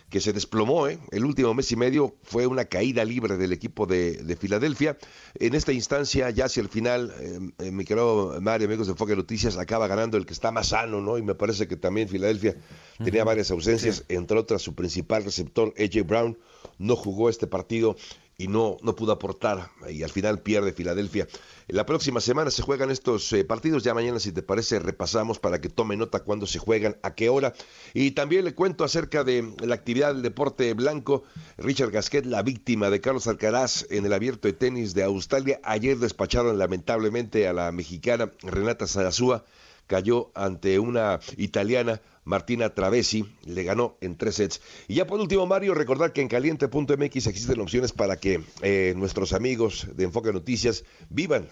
que 0.09 0.21
se 0.21 0.31
desplomó. 0.31 0.87
¿eh? 0.87 0.99
El 1.11 1.25
último 1.25 1.53
mes 1.53 1.69
y 1.73 1.75
medio 1.75 2.15
fue 2.23 2.47
una 2.47 2.65
caída 2.65 3.03
libre 3.03 3.35
del 3.35 3.51
equipo 3.51 3.85
de, 3.85 4.37
Filadelfia. 4.39 4.97
En 5.35 5.55
esta 5.55 5.73
instancia, 5.73 6.29
ya 6.29 6.45
hacia 6.45 6.61
el 6.61 6.69
final, 6.69 7.13
eh, 7.19 7.39
eh, 7.59 7.71
mi 7.71 7.83
querido 7.83 8.37
Mario, 8.41 8.67
amigos 8.67 8.87
de 8.87 8.95
Foque 8.95 9.15
Noticias, 9.15 9.57
acaba 9.57 9.87
ganando 9.87 10.17
el 10.17 10.25
que 10.25 10.33
está 10.33 10.51
más 10.51 10.67
sano, 10.67 11.01
¿no? 11.01 11.17
Y 11.17 11.21
me 11.21 11.35
parece 11.35 11.67
que 11.67 11.75
también 11.75 12.07
Filadelfia 12.07 12.55
tenía 13.03 13.23
varias 13.23 13.51
ausencias, 13.51 14.05
entre 14.07 14.37
otras 14.37 14.61
su 14.61 14.73
principal 14.73 15.23
receptor, 15.23 15.73
AJ 15.77 16.05
Brown, 16.05 16.37
no 16.77 16.95
jugó 16.95 17.29
este 17.29 17.47
partido 17.47 17.95
y 18.37 18.47
no, 18.47 18.77
no 18.81 18.95
pudo 18.95 19.13
aportar 19.13 19.71
y 19.89 20.03
al 20.03 20.09
final 20.09 20.39
pierde 20.39 20.73
Filadelfia. 20.73 21.27
La 21.67 21.85
próxima 21.85 22.19
semana 22.21 22.51
se 22.51 22.61
juegan 22.61 22.91
estos 22.91 23.31
eh, 23.33 23.43
partidos, 23.43 23.83
ya 23.83 23.93
mañana 23.93 24.19
si 24.19 24.31
te 24.31 24.43
parece 24.43 24.79
repasamos 24.79 25.39
para 25.39 25.61
que 25.61 25.69
tome 25.69 25.95
nota 25.95 26.19
cuándo 26.19 26.45
se 26.45 26.59
juegan, 26.59 26.97
a 27.01 27.15
qué 27.15 27.29
hora. 27.29 27.53
Y 27.93 28.11
también 28.11 28.45
le 28.45 28.53
cuento 28.53 28.83
acerca 28.83 29.23
de 29.23 29.53
la 29.63 29.75
actividad 29.75 30.13
del 30.13 30.21
deporte 30.21 30.73
blanco. 30.73 31.23
Richard 31.57 31.91
Gasquet, 31.91 32.25
la 32.25 32.43
víctima 32.43 32.89
de 32.89 33.01
Carlos 33.01 33.27
Alcaraz 33.27 33.85
en 33.89 34.05
el 34.05 34.13
abierto 34.13 34.47
de 34.47 34.53
tenis 34.53 34.93
de 34.93 35.03
Australia, 35.03 35.59
ayer 35.63 35.97
despacharon 35.97 36.57
lamentablemente 36.59 37.47
a 37.47 37.53
la 37.53 37.71
mexicana 37.71 38.31
Renata 38.41 38.85
Sarazúa, 38.85 39.45
cayó 39.87 40.31
ante 40.35 40.77
una 40.79 41.19
italiana 41.37 42.01
Martina 42.25 42.73
Travesi 42.73 43.25
le 43.45 43.63
ganó 43.63 43.97
en 44.01 44.17
tres 44.17 44.35
sets. 44.35 44.61
Y 44.87 44.95
ya 44.95 45.07
por 45.07 45.19
último, 45.19 45.45
Mario, 45.45 45.73
recordar 45.75 46.11
que 46.11 46.21
en 46.21 46.27
caliente.mx 46.27 47.27
existen 47.27 47.59
opciones 47.61 47.93
para 47.93 48.17
que 48.17 48.43
eh, 48.61 48.93
nuestros 48.97 49.31
amigos 49.33 49.87
de 49.95 50.03
Enfoque 50.03 50.33
Noticias 50.33 50.83
vivan 51.09 51.47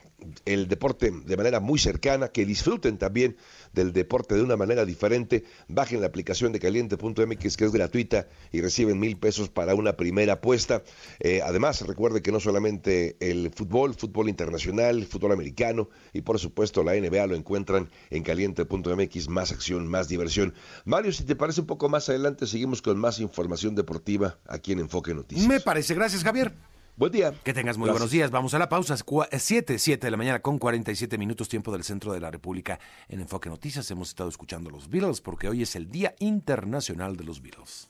el 0.45 0.67
deporte 0.67 1.11
de 1.11 1.37
manera 1.37 1.59
muy 1.59 1.79
cercana, 1.79 2.29
que 2.29 2.45
disfruten 2.45 2.97
también 2.97 3.37
del 3.71 3.93
deporte 3.93 4.35
de 4.35 4.41
una 4.41 4.55
manera 4.55 4.85
diferente, 4.85 5.43
bajen 5.67 6.01
la 6.01 6.07
aplicación 6.07 6.51
de 6.51 6.59
caliente.mx 6.59 7.57
que 7.57 7.65
es 7.65 7.71
gratuita 7.71 8.27
y 8.51 8.61
reciben 8.61 8.99
mil 8.99 9.17
pesos 9.17 9.49
para 9.49 9.75
una 9.75 9.93
primera 9.95 10.33
apuesta. 10.33 10.83
Eh, 11.19 11.41
además, 11.43 11.81
recuerde 11.81 12.21
que 12.21 12.31
no 12.31 12.39
solamente 12.39 13.15
el 13.19 13.51
fútbol, 13.51 13.93
fútbol 13.93 14.29
internacional, 14.29 15.05
fútbol 15.05 15.33
americano 15.33 15.89
y 16.13 16.21
por 16.21 16.39
supuesto 16.39 16.83
la 16.83 16.93
NBA 16.93 17.27
lo 17.27 17.35
encuentran 17.35 17.89
en 18.09 18.23
caliente.mx, 18.23 19.29
más 19.29 19.51
acción, 19.51 19.87
más 19.87 20.07
diversión. 20.07 20.53
Mario, 20.85 21.11
si 21.11 21.23
te 21.23 21.35
parece 21.35 21.61
un 21.61 21.67
poco 21.67 21.89
más 21.89 22.09
adelante, 22.09 22.47
seguimos 22.47 22.81
con 22.81 22.97
más 22.97 23.19
información 23.19 23.75
deportiva 23.75 24.37
aquí 24.47 24.71
en 24.71 24.79
Enfoque 24.79 25.13
Noticias. 25.13 25.47
Me 25.47 25.59
parece, 25.59 25.93
gracias 25.93 26.23
Javier. 26.23 26.53
Buen 26.95 27.11
día. 27.11 27.33
Que 27.43 27.53
tengas 27.53 27.77
muy 27.77 27.89
buenos 27.89 28.11
días. 28.11 28.29
Vamos 28.29 28.53
a 28.53 28.59
la 28.59 28.69
pausa. 28.69 28.95
7, 28.95 29.79
7 29.79 30.07
de 30.07 30.11
la 30.11 30.17
mañana 30.17 30.41
con 30.41 30.59
47 30.59 31.17
minutos 31.17 31.49
tiempo 31.49 31.71
del 31.71 31.83
centro 31.83 32.13
de 32.13 32.19
la 32.19 32.29
República 32.29 32.79
en 33.07 33.19
Enfoque 33.19 33.49
Noticias. 33.49 33.89
Hemos 33.89 34.09
estado 34.09 34.29
escuchando 34.29 34.69
los 34.69 34.89
Beatles 34.89 35.19
porque 35.19 35.49
hoy 35.49 35.63
es 35.63 35.75
el 35.75 35.89
Día 35.89 36.13
Internacional 36.19 37.17
de 37.17 37.23
los 37.23 37.41
Beatles. 37.41 37.89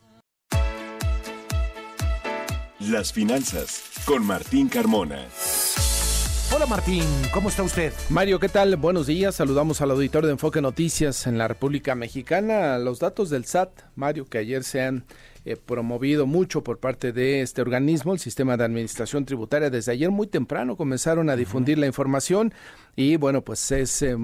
Las 2.80 3.12
finanzas 3.12 3.84
con 4.06 4.26
Martín 4.26 4.70
Carmona. 4.70 5.28
Hola 6.56 6.68
Martín, 6.68 7.04
¿cómo 7.34 7.50
está 7.50 7.64
usted? 7.64 7.92
Mario, 8.10 8.40
¿qué 8.40 8.48
tal? 8.48 8.76
Buenos 8.76 9.08
días. 9.08 9.34
Saludamos 9.34 9.82
al 9.82 9.90
auditor 9.90 10.24
de 10.26 10.34
Enfoque 10.34 10.62
Noticias 10.62 11.26
en 11.26 11.40
la 11.40 11.48
República 11.48 11.96
Mexicana. 11.96 12.78
Los 12.78 13.00
datos 13.00 13.32
del 13.32 13.46
SAT, 13.46 13.72
Mario, 13.96 14.26
que 14.26 14.38
ayer 14.38 14.64
se 14.64 14.84
han 14.84 15.04
eh, 15.46 15.58
promovido 15.58 16.26
mucho 16.26 16.64
por 16.64 16.80
parte 16.80 17.12
de 17.12 17.42
este 17.42 17.62
organismo, 17.62 18.14
el 18.14 18.20
Sistema 18.20 18.56
de 18.56 18.64
Administración 18.64 19.26
Tributaria. 19.26 19.70
Desde 19.70 19.92
ayer 19.92 20.10
muy 20.10 20.28
temprano 20.28 20.78
comenzaron 20.78 21.30
a 21.30 21.36
difundir 21.36 21.78
la 21.78 21.86
información 21.86 22.54
y 22.96 23.18
bueno, 23.18 23.42
pues 23.42 23.72
es 23.72 24.04
eh, 24.04 24.16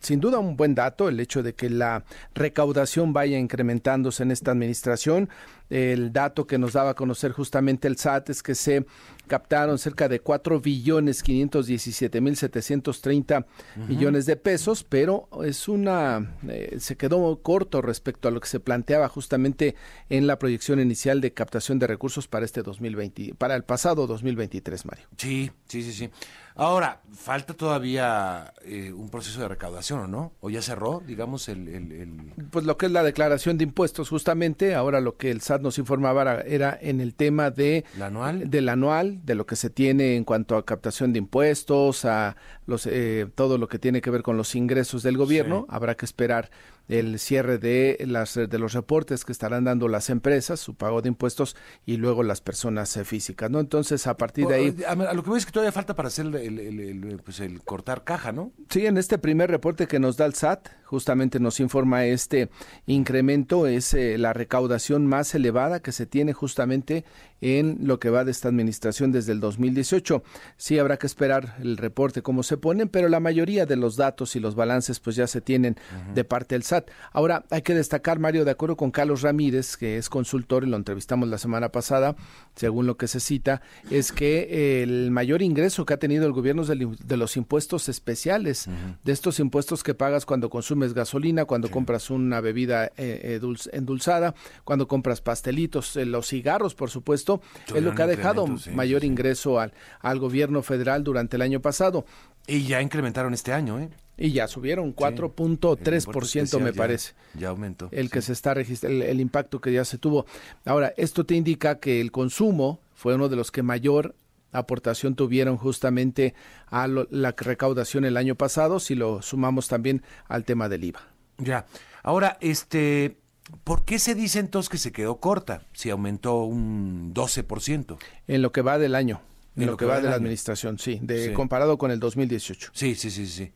sin 0.00 0.20
duda 0.20 0.38
un 0.38 0.56
buen 0.56 0.76
dato 0.76 1.08
el 1.08 1.18
hecho 1.18 1.42
de 1.42 1.54
que 1.54 1.68
la 1.68 2.04
recaudación 2.34 3.12
vaya 3.12 3.38
incrementándose 3.38 4.22
en 4.22 4.30
esta 4.30 4.52
administración. 4.52 5.30
El 5.68 6.12
dato 6.12 6.46
que 6.46 6.58
nos 6.58 6.74
daba 6.74 6.90
a 6.90 6.94
conocer 6.94 7.32
justamente 7.32 7.88
el 7.88 7.96
SAT 7.96 8.30
es 8.30 8.42
que 8.44 8.54
se 8.54 8.86
captaron 9.26 9.78
cerca 9.78 10.08
de 10.08 10.20
4 10.20 10.60
billones 10.60 11.22
517 11.22 12.20
mil 12.20 12.36
730 12.36 13.46
millones 13.88 14.26
de 14.26 14.36
pesos, 14.36 14.84
pero 14.84 15.28
es 15.44 15.68
una 15.68 16.36
eh, 16.48 16.76
se 16.78 16.96
quedó 16.96 17.40
corto 17.42 17.82
respecto 17.82 18.28
a 18.28 18.30
lo 18.30 18.40
que 18.40 18.48
se 18.48 18.60
planteaba 18.60 19.08
justamente 19.08 19.74
en 20.08 20.26
la 20.26 20.38
proyección 20.38 20.80
inicial 20.80 21.20
de 21.20 21.32
captación 21.32 21.78
de 21.78 21.86
recursos 21.86 22.28
para 22.28 22.44
este 22.44 22.62
2020, 22.62 23.34
para 23.36 23.56
el 23.56 23.64
pasado 23.64 24.06
2023, 24.06 24.86
Mario. 24.86 25.06
Sí, 25.16 25.50
sí, 25.66 25.82
sí, 25.82 25.92
sí. 25.92 26.10
Ahora, 26.58 27.02
falta 27.12 27.52
todavía 27.52 28.54
eh, 28.64 28.90
un 28.90 29.10
proceso 29.10 29.40
de 29.40 29.48
recaudación, 29.48 30.00
¿o 30.00 30.06
no? 30.06 30.32
¿O 30.40 30.48
ya 30.48 30.62
cerró, 30.62 31.02
digamos, 31.06 31.50
el, 31.50 32.32
Pues 32.50 32.64
lo 32.64 32.78
que 32.78 32.86
es 32.86 32.92
la 32.92 33.02
declaración 33.02 33.58
de 33.58 33.64
impuestos, 33.64 34.08
justamente. 34.08 34.74
Ahora 34.74 35.02
lo 35.02 35.18
que 35.18 35.30
el 35.30 35.42
SAT 35.42 35.60
nos 35.60 35.78
informaba 35.78 36.40
era, 36.40 36.78
en 36.80 37.02
el 37.02 37.14
tema 37.14 37.50
de... 37.50 37.84
anual? 38.00 38.48
Del 38.50 38.70
anual, 38.70 39.20
de 39.24 39.34
lo 39.34 39.44
que 39.44 39.54
se 39.54 39.68
tiene 39.68 40.16
en 40.16 40.24
cuanto 40.24 40.56
a 40.56 40.64
captación 40.64 41.12
de 41.12 41.18
impuestos, 41.18 42.06
a 42.06 42.36
los, 42.64 42.86
eh, 42.86 43.28
todo 43.34 43.58
lo 43.58 43.68
que 43.68 43.78
tiene 43.78 44.00
que 44.00 44.10
ver 44.10 44.22
con 44.22 44.38
los 44.38 44.54
ingresos 44.54 45.02
del 45.02 45.18
gobierno. 45.18 45.66
Habrá 45.68 45.94
que 45.94 46.06
esperar 46.06 46.50
el 46.88 47.18
cierre 47.18 47.58
de, 47.58 47.98
las, 48.06 48.34
de 48.34 48.58
los 48.58 48.72
reportes 48.72 49.24
que 49.24 49.32
estarán 49.32 49.64
dando 49.64 49.88
las 49.88 50.10
empresas, 50.10 50.60
su 50.60 50.74
pago 50.74 51.02
de 51.02 51.08
impuestos 51.08 51.56
y 51.84 51.96
luego 51.96 52.22
las 52.22 52.40
personas 52.40 52.96
eh, 52.96 53.04
físicas, 53.04 53.50
¿no? 53.50 53.60
Entonces, 53.60 54.06
a 54.06 54.16
partir 54.16 54.46
de 54.46 54.54
ahí... 54.54 54.76
A, 54.86 54.94
lo 55.14 55.22
que 55.22 55.30
veo 55.30 55.36
es 55.36 55.46
que 55.46 55.52
todavía 55.52 55.72
falta 55.72 55.94
para 55.94 56.08
hacer 56.08 56.26
el, 56.26 57.20
pues 57.24 57.40
el 57.40 57.62
cortar 57.62 58.04
caja, 58.04 58.32
¿no? 58.32 58.52
Sí, 58.70 58.86
en 58.86 58.98
este 58.98 59.18
primer 59.18 59.50
reporte 59.50 59.86
que 59.86 59.98
nos 59.98 60.16
da 60.16 60.26
el 60.26 60.34
SAT, 60.34 60.68
justamente 60.84 61.40
nos 61.40 61.60
informa 61.60 62.04
este 62.04 62.48
incremento, 62.86 63.66
es 63.66 63.92
eh, 63.94 64.18
la 64.18 64.32
recaudación 64.32 65.06
más 65.06 65.34
elevada 65.34 65.80
que 65.80 65.92
se 65.92 66.06
tiene 66.06 66.32
justamente 66.32 67.04
en 67.40 67.78
lo 67.82 67.98
que 67.98 68.10
va 68.10 68.24
de 68.24 68.30
esta 68.30 68.48
administración 68.48 69.12
desde 69.12 69.32
el 69.32 69.40
2018. 69.40 70.22
Sí 70.56 70.78
habrá 70.78 70.96
que 70.96 71.06
esperar 71.06 71.56
el 71.60 71.76
reporte 71.76 72.22
cómo 72.22 72.42
se 72.42 72.56
ponen, 72.56 72.88
pero 72.88 73.08
la 73.08 73.20
mayoría 73.20 73.66
de 73.66 73.76
los 73.76 73.96
datos 73.96 74.36
y 74.36 74.40
los 74.40 74.54
balances 74.54 75.00
pues 75.00 75.16
ya 75.16 75.26
se 75.26 75.40
tienen 75.40 75.76
de 76.14 76.24
parte 76.24 76.54
del 76.54 76.62
SAT. 76.62 76.90
Ahora 77.12 77.44
hay 77.50 77.62
que 77.62 77.74
destacar, 77.74 78.18
Mario, 78.18 78.44
de 78.44 78.50
acuerdo 78.50 78.76
con 78.76 78.90
Carlos 78.90 79.22
Ramírez, 79.22 79.76
que 79.76 79.98
es 79.98 80.08
consultor 80.08 80.64
y 80.64 80.68
lo 80.68 80.76
entrevistamos 80.76 81.28
la 81.28 81.38
semana 81.38 81.70
pasada, 81.70 82.16
según 82.54 82.86
lo 82.86 82.96
que 82.96 83.08
se 83.08 83.20
cita, 83.20 83.62
es 83.90 84.12
que 84.12 84.82
el 84.82 85.10
mayor 85.10 85.42
ingreso 85.42 85.84
que 85.84 85.94
ha 85.94 85.98
tenido 85.98 86.26
el 86.26 86.32
gobierno 86.32 86.62
es 86.62 86.68
de, 86.68 87.16
los 87.16 87.36
impuestos 87.36 87.88
especiales, 87.88 88.68
de 89.04 89.12
estos 89.12 89.40
impuestos 89.40 89.82
que 89.82 89.94
pagas 89.94 90.26
cuando 90.26 90.50
consumes 90.50 90.94
gasolina, 90.94 91.44
cuando 91.44 91.70
compras 91.70 92.10
una 92.10 92.40
bebida 92.40 92.86
eh, 92.96 93.40
eh 93.40 93.40
endulzada, 93.72 94.34
cuando 94.64 94.88
compras 94.88 95.20
pastelitos, 95.20 95.96
eh, 95.96 96.04
los 96.06 96.28
cigarros, 96.28 96.74
por 96.74 96.90
supuesto, 96.90 97.25
es 97.74 97.82
lo 97.82 97.94
que 97.94 98.02
ha 98.02 98.06
dejado 98.06 98.46
mayor 98.72 99.04
ingreso 99.04 99.60
al, 99.60 99.72
al 100.00 100.18
gobierno 100.18 100.62
federal 100.62 101.04
durante 101.04 101.36
el 101.36 101.42
año 101.42 101.60
pasado. 101.60 102.06
Y 102.46 102.64
ya 102.64 102.80
incrementaron 102.80 103.34
este 103.34 103.52
año, 103.52 103.80
¿eh? 103.80 103.90
Y 104.18 104.32
ya 104.32 104.48
subieron 104.48 104.94
4.3% 104.94 106.60
me 106.60 106.72
parece. 106.72 107.12
Ya 107.34 107.48
aumentó. 107.48 107.88
El 107.92 108.10
que 108.10 108.22
se 108.22 108.32
está 108.32 108.54
registrando, 108.54 109.04
el, 109.04 109.20
impacto 109.20 109.60
que 109.60 109.72
ya 109.72 109.84
se 109.84 109.98
tuvo. 109.98 110.24
Ahora, 110.64 110.94
esto 110.96 111.26
te 111.26 111.34
indica 111.34 111.80
que 111.80 112.00
el 112.00 112.12
consumo 112.12 112.80
fue 112.94 113.14
uno 113.14 113.28
de 113.28 113.36
los 113.36 113.50
que 113.50 113.62
mayor 113.62 114.14
aportación 114.52 115.16
tuvieron 115.16 115.58
justamente 115.58 116.34
a 116.68 116.86
la 116.88 117.34
recaudación 117.36 118.06
el 118.06 118.16
año 118.16 118.36
pasado, 118.36 118.80
si 118.80 118.94
lo 118.94 119.20
sumamos 119.20 119.68
también 119.68 120.02
al 120.28 120.44
tema 120.44 120.70
del 120.70 120.84
IVA. 120.84 121.00
Ya. 121.36 121.66
Ahora, 122.02 122.38
este, 122.40 123.18
¿Por 123.64 123.84
qué 123.84 123.98
se 123.98 124.14
dice 124.14 124.38
entonces 124.38 124.68
que 124.68 124.78
se 124.78 124.92
quedó 124.92 125.20
corta 125.20 125.62
si 125.72 125.90
aumentó 125.90 126.42
un 126.42 127.14
12%? 127.14 127.96
En 128.26 128.42
lo 128.42 128.52
que 128.52 128.62
va 128.62 128.78
del 128.78 128.94
año, 128.94 129.20
en, 129.56 129.66
lo, 129.66 129.76
que, 129.76 129.84
va, 129.84 130.00
de 130.00 130.08
la 130.08 130.16
administración, 130.16 130.78
sí, 130.78 130.98
de, 131.02 131.32
comparado 131.32 131.78
con 131.78 131.90
el 131.90 132.00
2018. 132.00 132.70
Sí, 132.72 132.94
sí, 132.94 133.10
sí, 133.10 133.26
sí. 133.26 133.52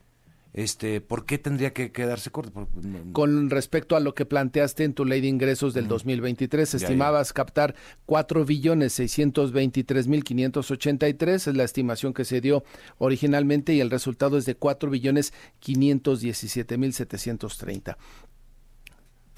Este, 0.53 1.01
¿Por 1.01 1.27
qué 1.27 1.39
tendría 1.39 1.73
que 1.73 1.93
quedarse 1.93 2.31
corto? 2.31 2.69
Con 3.13 3.51
respecto 3.51 3.95
a 3.95 4.01
lo 4.01 4.15
que 4.15 4.27
planteaste 4.27 4.83
en 4.83 4.95
tu 4.95 5.05
ley 5.05 5.21
de 5.21 5.29
ingresos 5.29 5.75
del 5.75 5.87
2023, 5.87 6.75
estimabas 6.75 7.33
captar 7.33 7.77
4 8.07 8.45
billones 8.45 8.93
623 8.95 10.09
mil 10.09 10.25
583, 10.25 11.47
es 11.47 11.57
la 11.57 11.63
estimación 11.63 12.13
que 12.13 12.25
se 12.25 12.41
dio 12.41 12.65
originalmente 12.99 13.75
y 13.75 13.81
el 13.81 13.91
resultado 13.91 14.39
es 14.39 14.45
de 14.45 14.57
4 14.57 14.91
billones 14.91 15.33
517 15.61 16.79
mil 16.79 16.93
730 16.93 17.97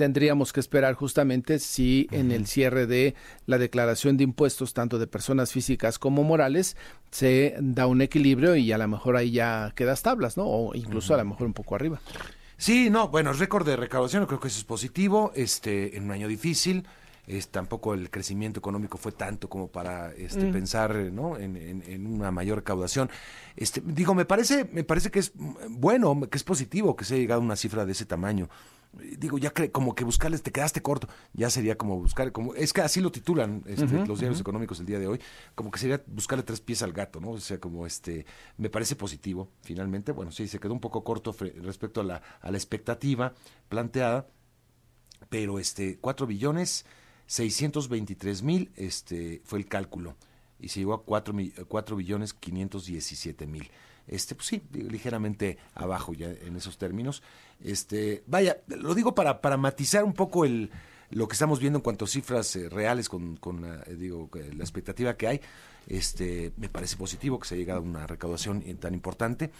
tendríamos 0.02 0.52
que 0.52 0.58
esperar 0.58 0.94
justamente 0.94 1.60
si 1.60 2.08
en 2.10 2.32
el 2.32 2.48
cierre 2.48 2.88
de 2.88 3.14
la 3.46 3.56
declaración 3.56 4.16
de 4.16 4.24
impuestos, 4.24 4.74
tanto 4.74 4.98
de 4.98 5.06
personas 5.06 5.52
físicas 5.52 5.96
como 6.00 6.24
morales, 6.24 6.76
se 7.12 7.54
da 7.60 7.86
un 7.86 8.02
equilibrio 8.02 8.56
y 8.56 8.72
a 8.72 8.78
lo 8.78 8.88
mejor 8.88 9.14
ahí 9.16 9.30
ya 9.30 9.72
quedas 9.76 10.02
tablas, 10.02 10.36
¿no? 10.36 10.44
O 10.44 10.74
incluso 10.74 11.14
a 11.14 11.18
lo 11.18 11.24
mejor 11.24 11.46
un 11.46 11.52
poco 11.52 11.76
arriba. 11.76 12.00
Sí, 12.56 12.90
no, 12.90 13.10
bueno, 13.10 13.32
récord 13.32 13.64
de 13.64 13.76
recaudación, 13.76 14.26
creo 14.26 14.40
que 14.40 14.48
eso 14.48 14.58
es 14.58 14.64
positivo, 14.64 15.30
este, 15.36 15.96
en 15.96 16.02
un 16.02 16.10
año 16.10 16.26
difícil. 16.26 16.84
Es, 17.28 17.50
tampoco 17.50 17.94
el 17.94 18.10
crecimiento 18.10 18.58
económico 18.58 18.98
fue 18.98 19.12
tanto 19.12 19.48
como 19.48 19.68
para 19.68 20.12
este, 20.14 20.46
mm. 20.46 20.52
pensar 20.52 20.96
¿no? 21.12 21.38
en, 21.38 22.06
una 22.08 22.32
mayor 22.32 22.58
recaudación. 22.58 23.08
Este, 23.54 23.80
digo, 23.84 24.16
me 24.16 24.24
parece, 24.24 24.68
me 24.72 24.82
parece 24.82 25.12
que 25.12 25.20
es 25.20 25.30
bueno, 25.68 26.22
que 26.28 26.36
es 26.36 26.42
positivo 26.42 26.96
que 26.96 27.04
se 27.04 27.14
haya 27.14 27.20
llegado 27.20 27.40
a 27.40 27.44
una 27.44 27.54
cifra 27.54 27.86
de 27.86 27.92
ese 27.92 28.04
tamaño 28.04 28.48
digo, 28.92 29.38
ya 29.38 29.52
como 29.72 29.94
que 29.94 30.04
buscarles, 30.04 30.42
te 30.42 30.52
quedaste 30.52 30.82
corto, 30.82 31.08
ya 31.32 31.48
sería 31.50 31.76
como 31.76 31.98
buscar, 31.98 32.30
como 32.32 32.54
es 32.54 32.72
que 32.72 32.82
así 32.82 33.00
lo 33.00 33.10
titulan 33.10 33.62
este, 33.66 34.06
los 34.06 34.20
diarios 34.20 34.40
económicos 34.40 34.80
el 34.80 34.86
día 34.86 34.98
de 34.98 35.06
hoy, 35.06 35.20
como 35.54 35.70
que 35.70 35.78
sería 35.78 36.02
buscarle 36.06 36.42
tres 36.42 36.60
pies 36.60 36.82
al 36.82 36.92
gato, 36.92 37.20
¿no? 37.20 37.30
O 37.30 37.40
sea, 37.40 37.58
como 37.58 37.86
este, 37.86 38.26
me 38.58 38.68
parece 38.68 38.94
positivo, 38.94 39.48
finalmente, 39.62 40.12
bueno, 40.12 40.30
sí, 40.30 40.46
se 40.46 40.58
quedó 40.58 40.74
un 40.74 40.80
poco 40.80 41.04
corto 41.04 41.34
respecto 41.62 42.02
a 42.02 42.04
la, 42.04 42.22
a 42.40 42.50
la 42.50 42.56
expectativa 42.56 43.32
planteada, 43.68 44.26
pero 45.30 45.58
este, 45.58 45.98
cuatro 45.98 46.26
billones, 46.26 46.84
623 47.26 48.42
mil, 48.42 48.70
este, 48.76 49.40
fue 49.44 49.58
el 49.58 49.66
cálculo, 49.66 50.16
y 50.60 50.68
se 50.68 50.80
llegó 50.80 50.92
a 50.92 51.02
cuatro, 51.02 51.34
cuatro 51.66 51.96
billones, 51.96 52.34
517 52.34 53.46
mil 53.46 53.70
este, 54.06 54.34
pues 54.34 54.48
sí, 54.48 54.62
ligeramente 54.72 55.58
abajo 55.74 56.12
ya 56.12 56.28
en 56.28 56.56
esos 56.56 56.78
términos. 56.78 57.22
Este, 57.62 58.22
vaya, 58.26 58.58
lo 58.66 58.94
digo 58.94 59.14
para, 59.14 59.40
para 59.40 59.56
matizar 59.56 60.04
un 60.04 60.12
poco 60.12 60.44
el, 60.44 60.70
lo 61.10 61.28
que 61.28 61.34
estamos 61.34 61.60
viendo 61.60 61.78
en 61.78 61.82
cuanto 61.82 62.04
a 62.04 62.08
cifras 62.08 62.56
eh, 62.56 62.68
reales 62.68 63.08
con, 63.08 63.36
con 63.36 63.62
la, 63.62 63.82
eh, 63.86 63.94
digo, 63.94 64.30
la 64.34 64.64
expectativa 64.64 65.16
que 65.16 65.28
hay. 65.28 65.40
Este, 65.86 66.52
me 66.56 66.68
parece 66.68 66.96
positivo 66.96 67.38
que 67.38 67.48
se 67.48 67.54
haya 67.54 67.62
llegado 67.62 67.80
a 67.80 67.82
una 67.82 68.06
recaudación 68.06 68.62
tan 68.78 68.94
importante. 68.94 69.50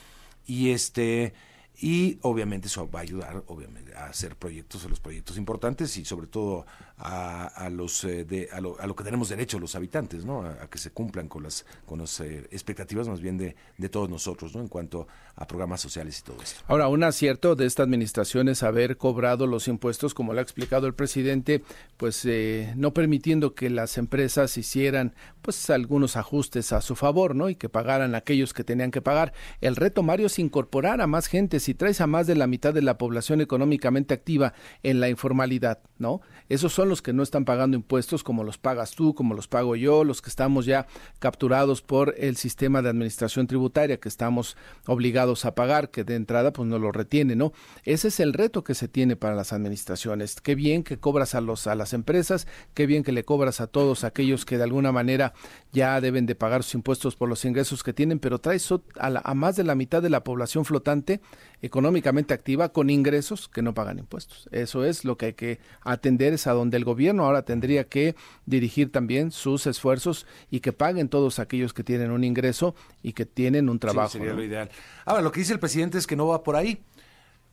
Y 0.46 0.70
este, 0.70 1.34
y 1.80 2.18
obviamente 2.22 2.68
eso 2.68 2.88
va 2.90 3.00
a 3.00 3.02
ayudar 3.02 3.42
obviamente 3.46 3.94
a 3.94 4.06
hacer 4.06 4.36
proyectos 4.36 4.84
a 4.84 4.88
los 4.88 5.00
proyectos 5.00 5.36
importantes 5.36 5.96
y 5.96 6.04
sobre 6.04 6.26
todo 6.26 6.66
a, 7.04 7.68
los 7.72 8.04
eh, 8.04 8.24
de, 8.24 8.48
a, 8.52 8.60
lo, 8.60 8.80
a, 8.80 8.86
lo, 8.86 8.94
que 8.94 9.02
tenemos 9.02 9.28
derecho 9.28 9.58
los 9.58 9.74
habitantes 9.74 10.24
no 10.24 10.42
a, 10.42 10.68
que 10.68 10.78
se 10.78 10.90
cumplan 10.90 11.26
con 11.26 11.42
las 11.42 11.66
con 11.84 11.98
las 11.98 12.20
eh, 12.20 12.46
expectativas 12.52 13.08
más 13.08 13.20
bien 13.20 13.38
de, 13.38 13.56
de, 13.76 13.88
todos 13.88 14.08
nosotros 14.08 14.54
no 14.54 14.60
en 14.60 14.68
cuanto 14.68 15.08
a 15.34 15.46
programas 15.46 15.80
sociales 15.80 16.20
y 16.20 16.22
todo 16.22 16.40
eso 16.40 16.56
ahora 16.68 16.86
un 16.86 17.02
acierto 17.02 17.56
de 17.56 17.66
esta 17.66 17.82
administración 17.82 18.48
es 18.48 18.62
haber 18.62 18.96
cobrado 18.98 19.48
los 19.48 19.66
impuestos 19.66 20.14
como 20.14 20.32
lo 20.32 20.38
ha 20.38 20.42
explicado 20.42 20.86
el 20.86 20.94
presidente 20.94 21.64
pues 21.96 22.24
eh, 22.24 22.72
no 22.76 22.94
permitiendo 22.94 23.54
que 23.54 23.68
las 23.68 23.98
empresas 23.98 24.56
hicieran 24.56 25.14
pues 25.40 25.70
algunos 25.70 26.16
ajustes 26.16 26.72
a 26.72 26.80
su 26.80 26.94
favor 26.94 27.34
no 27.34 27.48
y 27.48 27.56
que 27.56 27.68
pagaran 27.68 28.14
aquellos 28.14 28.54
que 28.54 28.64
tenían 28.64 28.90
que 28.90 29.02
pagar. 29.02 29.32
El 29.60 29.76
reto 29.76 30.02
Mario 30.02 30.26
es 30.26 30.38
incorporar 30.38 31.00
a 31.00 31.06
más 31.06 31.26
gente 31.26 31.60
si 31.62 31.74
traes 31.74 32.00
a 32.00 32.06
más 32.06 32.26
de 32.26 32.34
la 32.34 32.46
mitad 32.46 32.74
de 32.74 32.82
la 32.82 32.98
población 32.98 33.40
económicamente 33.40 34.14
activa 34.14 34.54
en 34.82 35.00
la 35.00 35.08
informalidad, 35.08 35.80
¿no? 35.98 36.20
Esos 36.48 36.72
son 36.72 36.88
los 36.88 37.00
que 37.00 37.12
no 37.12 37.22
están 37.22 37.44
pagando 37.44 37.76
impuestos 37.76 38.22
como 38.24 38.44
los 38.44 38.58
pagas 38.58 38.92
tú, 38.92 39.14
como 39.14 39.34
los 39.34 39.48
pago 39.48 39.76
yo, 39.76 40.04
los 40.04 40.20
que 40.20 40.30
estamos 40.30 40.66
ya 40.66 40.86
capturados 41.18 41.82
por 41.82 42.14
el 42.18 42.36
sistema 42.36 42.82
de 42.82 42.90
administración 42.90 43.46
tributaria 43.46 43.98
que 43.98 44.08
estamos 44.08 44.56
obligados 44.86 45.44
a 45.44 45.54
pagar, 45.54 45.90
que 45.90 46.04
de 46.04 46.16
entrada 46.16 46.52
pues 46.52 46.68
no 46.68 46.78
lo 46.78 46.92
retiene, 46.92 47.36
¿no? 47.36 47.52
Ese 47.84 48.08
es 48.08 48.20
el 48.20 48.32
reto 48.32 48.64
que 48.64 48.74
se 48.74 48.88
tiene 48.88 49.16
para 49.16 49.34
las 49.34 49.52
administraciones. 49.52 50.40
Qué 50.40 50.54
bien 50.54 50.82
que 50.82 50.98
cobras 50.98 51.34
a 51.34 51.40
los 51.40 51.66
a 51.66 51.74
las 51.74 51.92
empresas, 51.92 52.46
qué 52.74 52.86
bien 52.86 53.02
que 53.04 53.12
le 53.12 53.24
cobras 53.24 53.60
a 53.60 53.66
todos 53.66 54.04
aquellos 54.04 54.44
que 54.44 54.58
de 54.58 54.64
alguna 54.64 54.92
manera 54.92 55.32
ya 55.72 56.00
deben 56.00 56.26
de 56.26 56.34
pagar 56.34 56.62
sus 56.62 56.74
impuestos 56.74 57.16
por 57.16 57.28
los 57.28 57.44
ingresos 57.44 57.82
que 57.82 57.92
tienen, 57.92 58.18
pero 58.18 58.40
traes 58.40 58.70
a, 58.72 58.80
a 58.98 59.34
más 59.34 59.56
de 59.56 59.64
la 59.64 59.74
mitad 59.74 60.02
de 60.02 60.10
la 60.10 60.24
población 60.24 60.64
flotante 60.64 61.20
económicamente 61.62 62.34
activa 62.34 62.70
con 62.70 62.90
ingresos 62.90 63.48
que 63.48 63.62
no 63.62 63.72
pagan 63.72 64.00
impuestos. 64.00 64.48
Eso 64.50 64.84
es 64.84 65.04
lo 65.04 65.16
que 65.16 65.26
hay 65.26 65.32
que 65.34 65.60
atender, 65.80 66.32
es 66.32 66.48
a 66.48 66.52
donde 66.52 66.76
el 66.76 66.84
gobierno 66.84 67.24
ahora 67.24 67.42
tendría 67.44 67.84
que 67.84 68.16
dirigir 68.46 68.90
también 68.90 69.30
sus 69.30 69.66
esfuerzos 69.66 70.26
y 70.50 70.60
que 70.60 70.72
paguen 70.72 71.08
todos 71.08 71.38
aquellos 71.38 71.72
que 71.72 71.84
tienen 71.84 72.10
un 72.10 72.24
ingreso 72.24 72.74
y 73.02 73.12
que 73.12 73.24
tienen 73.24 73.68
un 73.68 73.78
trabajo. 73.78 74.10
sería 74.10 74.34
lo 74.34 74.42
ideal. 74.42 74.68
Ahora, 75.04 75.22
lo 75.22 75.30
que 75.30 75.40
dice 75.40 75.52
el 75.52 75.60
presidente 75.60 75.98
es 75.98 76.06
que 76.06 76.16
no 76.16 76.26
va 76.26 76.42
por 76.42 76.56
ahí. 76.56 76.82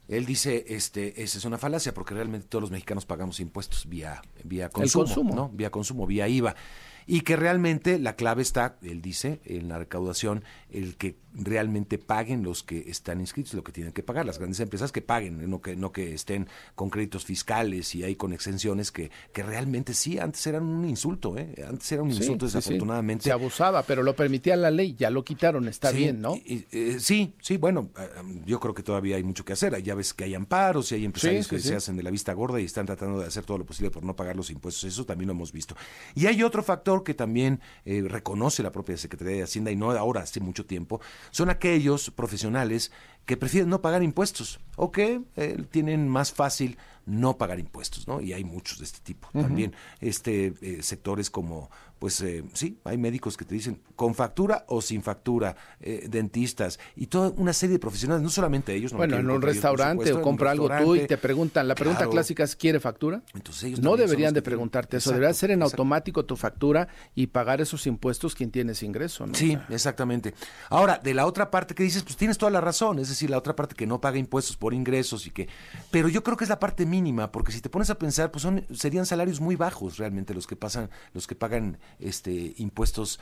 Él 0.08 0.26
dice, 0.26 0.66
este, 0.70 1.22
esa 1.22 1.38
es 1.38 1.46
una 1.46 1.60
falacia 1.60 1.94
porque 1.94 2.16
realmente 2.16 2.48
todos 2.50 2.64
los 2.64 2.72
mexicanos 2.72 3.06
pagamos 3.06 3.40
impuestos 3.40 3.88
vía, 3.88 4.24
vía 4.44 4.70
consumo, 4.70 5.06
consumo. 5.06 5.36
¿no? 5.36 5.50
Vía 5.50 5.70
consumo, 5.70 6.08
vía 6.08 6.28
IVA 6.28 6.56
y 7.12 7.22
que 7.22 7.36
realmente 7.36 7.98
la 7.98 8.16
clave 8.16 8.44
está, 8.44 8.78
él 8.84 9.02
dice, 9.02 9.40
en 9.44 9.68
la 9.68 9.80
recaudación, 9.80 10.44
el 10.70 10.96
que 10.96 11.18
realmente 11.34 11.98
paguen 11.98 12.44
los 12.44 12.62
que 12.62 12.88
están 12.88 13.20
inscritos, 13.20 13.56
lo 13.56 13.64
que 13.64 13.72
tienen 13.72 13.94
que 13.94 14.04
pagar, 14.04 14.28
las 14.28 14.38
grandes 14.38 14.60
empresas 14.60 14.92
que 14.92 15.02
paguen, 15.02 15.50
no 15.50 15.60
que, 15.60 15.76
no 15.76 15.92
que 15.92 16.14
estén 16.14 16.48
con 16.76 16.92
créditos 16.92 17.26
fiscales 17.26 17.96
y 17.96 18.04
hay 18.04 18.16
con 18.16 18.32
exenciones 18.32 18.92
que, 18.92 19.10
que 19.34 19.42
realmente 19.42 19.96
sí, 19.96 20.20
antes 20.20 20.46
eran 20.46 20.64
un 20.64 20.88
insulto, 20.88 21.36
¿eh? 21.36 21.56
antes 21.68 21.92
era 21.92 22.04
un 22.04 22.12
insulto 22.12 22.46
desafortunadamente. 22.46 23.24
Se 23.24 23.32
abusaba, 23.32 23.82
pero 23.82 24.04
lo 24.04 24.16
permitía 24.16 24.56
la 24.56 24.70
ley, 24.70 24.94
ya 24.96 25.10
lo 25.10 25.24
quitaron, 25.24 25.68
está 25.68 25.90
bien, 25.90 26.22
¿no? 26.22 26.36
Eh, 26.46 26.98
sí, 27.00 27.34
sí, 27.42 27.58
bueno, 27.58 27.90
eh, 27.98 28.08
yo 28.46 28.60
creo 28.60 28.76
que 28.76 28.84
todavía 28.84 29.16
hay 29.16 29.24
mucho 29.24 29.44
que 29.44 29.54
hacer, 29.54 29.82
ya 29.82 29.96
ves 29.96 30.14
que 30.14 30.26
hay 30.26 30.36
amparos 30.36 30.92
y 30.92 30.96
hay 30.96 31.06
empresarios 31.06 31.48
que 31.48 31.58
se 31.58 31.76
hacen 31.76 31.98
de 31.98 32.04
la 32.04 32.12
vista 32.12 32.34
gorda 32.34 32.62
y 32.62 32.66
están 32.66 32.86
tratando 32.86 33.20
de 33.20 33.26
hacer 33.26 33.46
todo 33.46 33.58
lo 33.58 33.66
posible 33.66 33.90
por 33.90 34.04
no 34.04 34.16
pagar 34.16 34.36
los 34.36 34.52
impuestos, 34.52 34.84
eso 34.84 35.06
también 35.06 35.28
lo 35.28 35.34
hemos 35.34 35.52
visto. 35.52 35.76
Y 36.14 36.28
hay 36.28 36.44
otro 36.44 36.62
factor 36.62 36.99
que 37.04 37.14
también 37.14 37.62
eh, 37.86 38.04
reconoce 38.08 38.64
la 38.64 38.72
propia 38.72 38.98
Secretaría 38.98 39.38
de 39.38 39.44
Hacienda 39.44 39.72
y 39.72 39.76
no 39.76 39.92
ahora, 39.92 40.22
hace 40.22 40.40
mucho 40.40 40.66
tiempo, 40.66 41.02
son 41.32 41.50
aquellos 41.50 42.12
profesionales 42.12 42.92
que 43.26 43.38
prefieren 43.38 43.70
no 43.70 43.82
pagar 43.82 44.02
impuestos. 44.04 44.60
O 44.76 44.92
que 44.92 45.22
eh, 45.36 45.64
tienen 45.70 46.08
más 46.08 46.32
fácil 46.32 46.78
no 47.10 47.38
pagar 47.38 47.60
impuestos, 47.60 48.08
¿no? 48.08 48.22
Y 48.22 48.34
hay 48.34 48.44
muchos 48.44 48.80
de 48.80 48.86
este 48.86 49.00
tipo. 49.00 49.30
También 49.34 49.74
este 50.00 50.54
eh, 50.62 50.84
sectores 50.84 51.30
como 51.30 51.70
pues 52.00 52.22
eh, 52.22 52.44
sí, 52.54 52.80
hay 52.86 52.98
médicos 52.98 53.36
que 53.36 53.44
te 53.44 53.54
dicen 53.54 53.82
con 53.98 54.16
factura 54.16 54.64
o 54.68 54.82
sin 54.82 55.04
factura, 55.04 55.58
eh, 55.82 56.08
dentistas 56.10 56.80
y 56.96 57.08
toda 57.08 57.32
una 57.36 57.52
serie 57.52 57.74
de 57.74 57.80
profesionales, 57.80 58.24
no 58.24 58.30
solamente 58.30 58.74
ellos. 58.74 58.94
bueno, 58.94 59.18
en 59.18 59.30
un 59.30 59.42
restaurante 59.42 60.14
o 60.14 60.22
compra 60.22 60.52
algo 60.52 60.70
tú 60.70 60.96
y 60.96 61.06
te 61.06 61.18
preguntan, 61.18 61.68
la 61.68 61.76
pregunta 61.76 62.08
clásica 62.08 62.44
es 62.44 62.56
¿quiere 62.56 62.80
factura? 62.80 63.22
Entonces 63.36 63.66
ellos 63.66 63.82
no 63.82 63.98
deberían 63.98 64.34
de 64.34 64.42
preguntarte 64.42 64.98
eso, 64.98 65.12
debería 65.12 65.34
ser 65.34 65.52
en 65.52 65.62
automático 65.62 66.24
tu 66.24 66.38
factura 66.38 66.88
y 67.16 67.28
pagar 67.28 67.60
esos 67.60 67.86
impuestos 67.86 68.34
quien 68.34 68.50
tiene 68.50 68.72
ese 68.72 68.86
ingreso. 68.86 69.28
¿no? 69.28 69.36
Sí, 69.36 69.58
exactamente. 69.70 70.34
Ahora, 70.70 71.00
de 71.04 71.14
la 71.14 71.26
otra 71.26 71.52
parte 71.52 71.76
que 71.76 71.84
dices, 71.84 72.04
pues 72.04 72.16
tienes 72.16 72.38
toda 72.38 72.52
la 72.52 72.62
razón, 72.62 73.00
es 73.00 73.10
decir, 73.10 73.30
la 73.30 73.38
otra 73.38 73.56
parte 73.56 73.76
que 73.76 73.86
no 73.86 74.00
paga 74.00 74.18
impuestos 74.18 74.56
por 74.56 74.74
ingresos 74.74 75.28
y 75.28 75.32
que, 75.32 75.50
pero 75.92 76.08
yo 76.08 76.24
creo 76.24 76.38
que 76.38 76.46
es 76.46 76.50
la 76.50 76.60
parte 76.60 76.86
mínima, 77.00 77.32
porque 77.32 77.54
si 77.54 77.62
te 77.62 77.70
pones 77.70 77.90
a 77.90 77.98
pensar, 77.98 78.30
pues 78.30 78.42
son, 78.42 78.66
serían 78.74 79.06
salarios 79.06 79.40
muy 79.40 79.56
bajos 79.56 79.98
realmente 79.98 80.34
los 80.34 80.48
que 80.48 80.58
pasan, 80.58 80.90
los 81.14 81.28
que 81.28 81.36
pagan 81.36 81.80
este, 82.00 82.54
impuestos, 82.58 83.20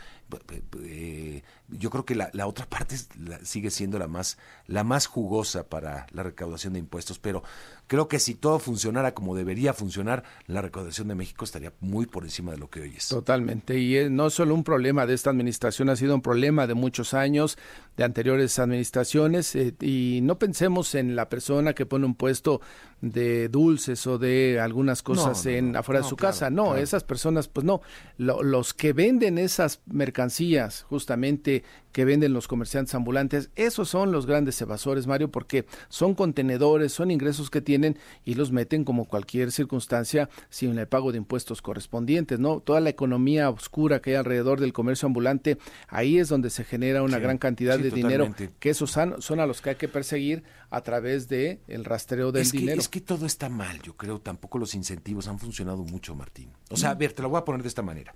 eh, 0.83 1.43
yo 1.67 1.89
creo 1.91 2.03
que 2.03 2.15
la, 2.15 2.31
la 2.33 2.47
otra 2.47 2.65
parte 2.69 2.95
sigue 3.43 3.69
siendo 3.69 3.99
la 3.99 4.07
más, 4.07 4.37
la 4.65 4.83
más 4.83 5.05
jugosa 5.05 5.69
para 5.69 6.07
la 6.11 6.23
recaudación 6.23 6.73
de 6.73 6.79
impuestos, 6.79 7.19
pero 7.19 7.43
creo 7.87 8.07
que 8.07 8.19
si 8.19 8.35
todo 8.35 8.59
funcionara 8.59 9.13
como 9.13 9.35
debería 9.35 9.73
funcionar, 9.73 10.23
la 10.45 10.61
recaudación 10.61 11.07
de 11.07 11.15
México 11.15 11.45
estaría 11.45 11.73
muy 11.79 12.05
por 12.05 12.23
encima 12.23 12.51
de 12.51 12.57
lo 12.57 12.69
que 12.69 12.81
hoy 12.81 12.93
es. 12.95 13.07
Totalmente, 13.07 13.79
y 13.79 13.97
eh, 13.97 14.09
no 14.09 14.29
solo 14.29 14.53
un 14.53 14.63
problema 14.63 15.05
de 15.05 15.13
esta 15.13 15.29
administración, 15.29 15.89
ha 15.89 15.95
sido 15.95 16.13
un 16.13 16.21
problema 16.21 16.67
de 16.67 16.73
muchos 16.73 17.13
años, 17.13 17.57
de 17.95 18.03
anteriores 18.03 18.59
administraciones, 18.59 19.55
eh, 19.55 19.73
y 19.81 20.19
no 20.21 20.37
pensemos 20.37 20.95
en 20.95 21.15
la 21.15 21.29
persona 21.29 21.73
que 21.73 21.85
pone 21.85 22.05
un 22.05 22.15
puesto 22.15 22.61
de 23.01 23.47
dulces 23.49 24.05
o 24.07 24.17
de 24.17 24.59
algunas 24.59 25.03
cosas 25.03 25.45
en 25.45 25.75
afuera 25.75 26.01
de 26.01 26.07
su 26.07 26.15
casa, 26.15 26.49
no, 26.49 26.75
esas 26.75 27.03
personas, 27.03 27.47
pues 27.47 27.65
no, 27.65 27.81
los 28.17 28.73
que 28.73 28.93
venden 28.93 29.37
esas 29.37 29.81
mercancías, 29.85 30.83
justamente 30.89 31.63
que 31.97 32.05
venden 32.05 32.31
los 32.31 32.47
comerciantes 32.47 32.93
ambulantes, 32.93 33.49
esos 33.55 33.89
son 33.89 34.11
los 34.11 34.27
grandes 34.27 34.61
evasores, 34.61 35.07
Mario, 35.07 35.31
porque 35.31 35.65
son 35.89 36.13
contenedores, 36.13 36.93
son 36.93 37.09
ingresos 37.09 37.49
que 37.49 37.59
tienen 37.59 37.97
y 38.23 38.35
los 38.35 38.51
meten 38.51 38.83
como 38.83 39.05
cualquier 39.05 39.51
circunstancia 39.51 40.29
sin 40.51 40.77
el 40.77 40.87
pago 40.87 41.11
de 41.11 41.17
impuestos 41.17 41.63
correspondientes, 41.63 42.37
¿no? 42.37 42.59
Toda 42.59 42.81
la 42.81 42.91
economía 42.91 43.49
oscura 43.49 43.99
que 43.99 44.11
hay 44.11 44.17
alrededor 44.17 44.59
del 44.59 44.73
comercio 44.73 45.07
ambulante, 45.07 45.57
ahí 45.87 46.19
es 46.19 46.29
donde 46.29 46.51
se 46.51 46.63
genera 46.63 47.01
una 47.01 47.17
gran 47.17 47.39
cantidad 47.39 47.79
de 47.79 47.89
dinero, 47.89 48.31
que 48.59 48.69
esos 48.69 48.91
son, 48.91 49.39
a 49.39 49.47
los 49.47 49.63
que 49.63 49.71
hay 49.71 49.75
que 49.77 49.87
perseguir 49.87 50.43
a 50.69 50.81
través 50.81 51.27
de 51.27 51.61
el 51.67 51.83
rastreo 51.83 52.31
del 52.31 52.47
dinero. 52.47 52.79
Es 52.79 52.89
que 52.89 53.01
todo 53.01 53.25
está 53.25 53.49
mal, 53.49 53.81
yo 53.81 53.97
creo, 53.97 54.19
tampoco 54.21 54.59
los 54.59 54.75
incentivos 54.75 55.27
han 55.27 55.39
funcionado 55.39 55.83
mucho, 55.83 56.13
Martín. 56.13 56.51
O 56.69 56.77
sea, 56.77 56.91
a 56.91 56.93
ver, 56.93 57.13
te 57.13 57.23
lo 57.23 57.29
voy 57.29 57.39
a 57.39 57.43
poner 57.43 57.63
de 57.63 57.69
esta 57.69 57.81
manera. 57.81 58.13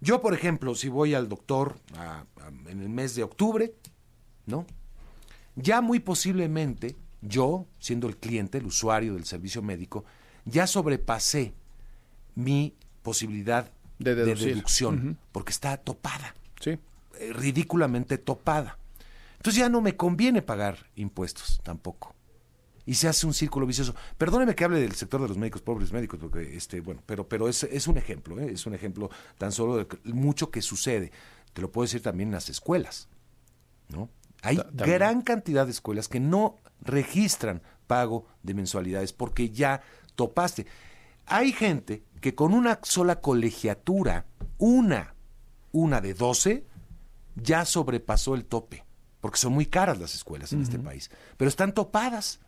Yo, 0.00 0.20
por 0.20 0.34
ejemplo, 0.34 0.74
si 0.74 0.88
voy 0.88 1.14
al 1.14 1.28
doctor 1.28 1.76
en 2.68 2.80
el 2.80 2.88
mes 2.88 3.14
de 3.14 3.22
octubre, 3.22 3.74
¿no? 4.46 4.66
Ya 5.56 5.80
muy 5.80 6.00
posiblemente 6.00 6.96
yo, 7.20 7.66
siendo 7.78 8.08
el 8.08 8.16
cliente, 8.16 8.58
el 8.58 8.66
usuario 8.66 9.14
del 9.14 9.24
servicio 9.24 9.62
médico, 9.62 10.04
ya 10.44 10.66
sobrepasé 10.66 11.52
mi 12.34 12.74
posibilidad 13.02 13.70
de, 13.98 14.14
deducción, 14.14 15.18
porque 15.32 15.52
está 15.52 15.76
topada. 15.76 16.34
Sí. 16.60 16.78
Eh, 17.18 17.32
ridículamente 17.34 18.16
topada. 18.16 18.78
Entonces 19.36 19.60
ya 19.60 19.68
no 19.68 19.80
me 19.80 19.96
conviene 19.96 20.42
pagar 20.42 20.86
impuestos 20.96 21.60
tampoco. 21.62 22.14
Y 22.90 22.94
se 22.96 23.06
hace 23.06 23.24
un 23.24 23.32
círculo 23.32 23.66
vicioso. 23.66 23.94
Perdóneme 24.18 24.56
que 24.56 24.64
hable 24.64 24.80
del 24.80 24.96
sector 24.96 25.22
de 25.22 25.28
los 25.28 25.38
médicos, 25.38 25.62
pobres 25.62 25.92
médicos, 25.92 26.18
porque 26.18 26.56
este, 26.56 26.80
bueno, 26.80 27.00
pero, 27.06 27.28
pero 27.28 27.48
es, 27.48 27.62
es 27.62 27.86
un 27.86 27.96
ejemplo, 27.96 28.40
¿eh? 28.40 28.50
es 28.50 28.66
un 28.66 28.74
ejemplo 28.74 29.10
tan 29.38 29.52
solo 29.52 29.76
de 29.76 29.86
mucho 30.12 30.50
que 30.50 30.60
sucede. 30.60 31.12
Te 31.52 31.62
lo 31.62 31.70
puedo 31.70 31.84
decir 31.84 32.02
también 32.02 32.30
en 32.30 32.34
las 32.34 32.48
escuelas, 32.48 33.08
¿no? 33.90 34.10
Hay 34.42 34.58
gran 34.72 35.22
cantidad 35.22 35.66
de 35.66 35.70
escuelas 35.70 36.08
que 36.08 36.18
no 36.18 36.56
registran 36.80 37.62
pago 37.86 38.26
de 38.42 38.54
mensualidades 38.54 39.12
porque 39.12 39.50
ya 39.50 39.82
topaste. 40.16 40.66
Hay 41.26 41.52
gente 41.52 42.02
que 42.20 42.34
con 42.34 42.52
una 42.52 42.80
sola 42.82 43.20
colegiatura, 43.20 44.26
una, 44.58 45.14
una 45.70 46.00
de 46.00 46.12
12, 46.12 46.66
ya 47.36 47.64
sobrepasó 47.64 48.34
el 48.34 48.46
tope, 48.46 48.84
porque 49.20 49.38
son 49.38 49.52
muy 49.52 49.66
caras 49.66 50.00
las 50.00 50.16
escuelas 50.16 50.52
en 50.52 50.62
este 50.62 50.80
país, 50.80 51.08
pero 51.36 51.48
están 51.48 51.72
topadas. 51.72 52.40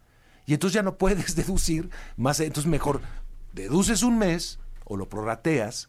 Y 0.46 0.54
entonces 0.54 0.74
ya 0.74 0.82
no 0.82 0.96
puedes 0.96 1.36
deducir 1.36 1.90
más, 2.16 2.40
entonces 2.40 2.70
mejor 2.70 3.00
deduces 3.52 4.02
un 4.02 4.18
mes 4.18 4.58
o 4.84 4.96
lo 4.96 5.08
prorrateas 5.08 5.88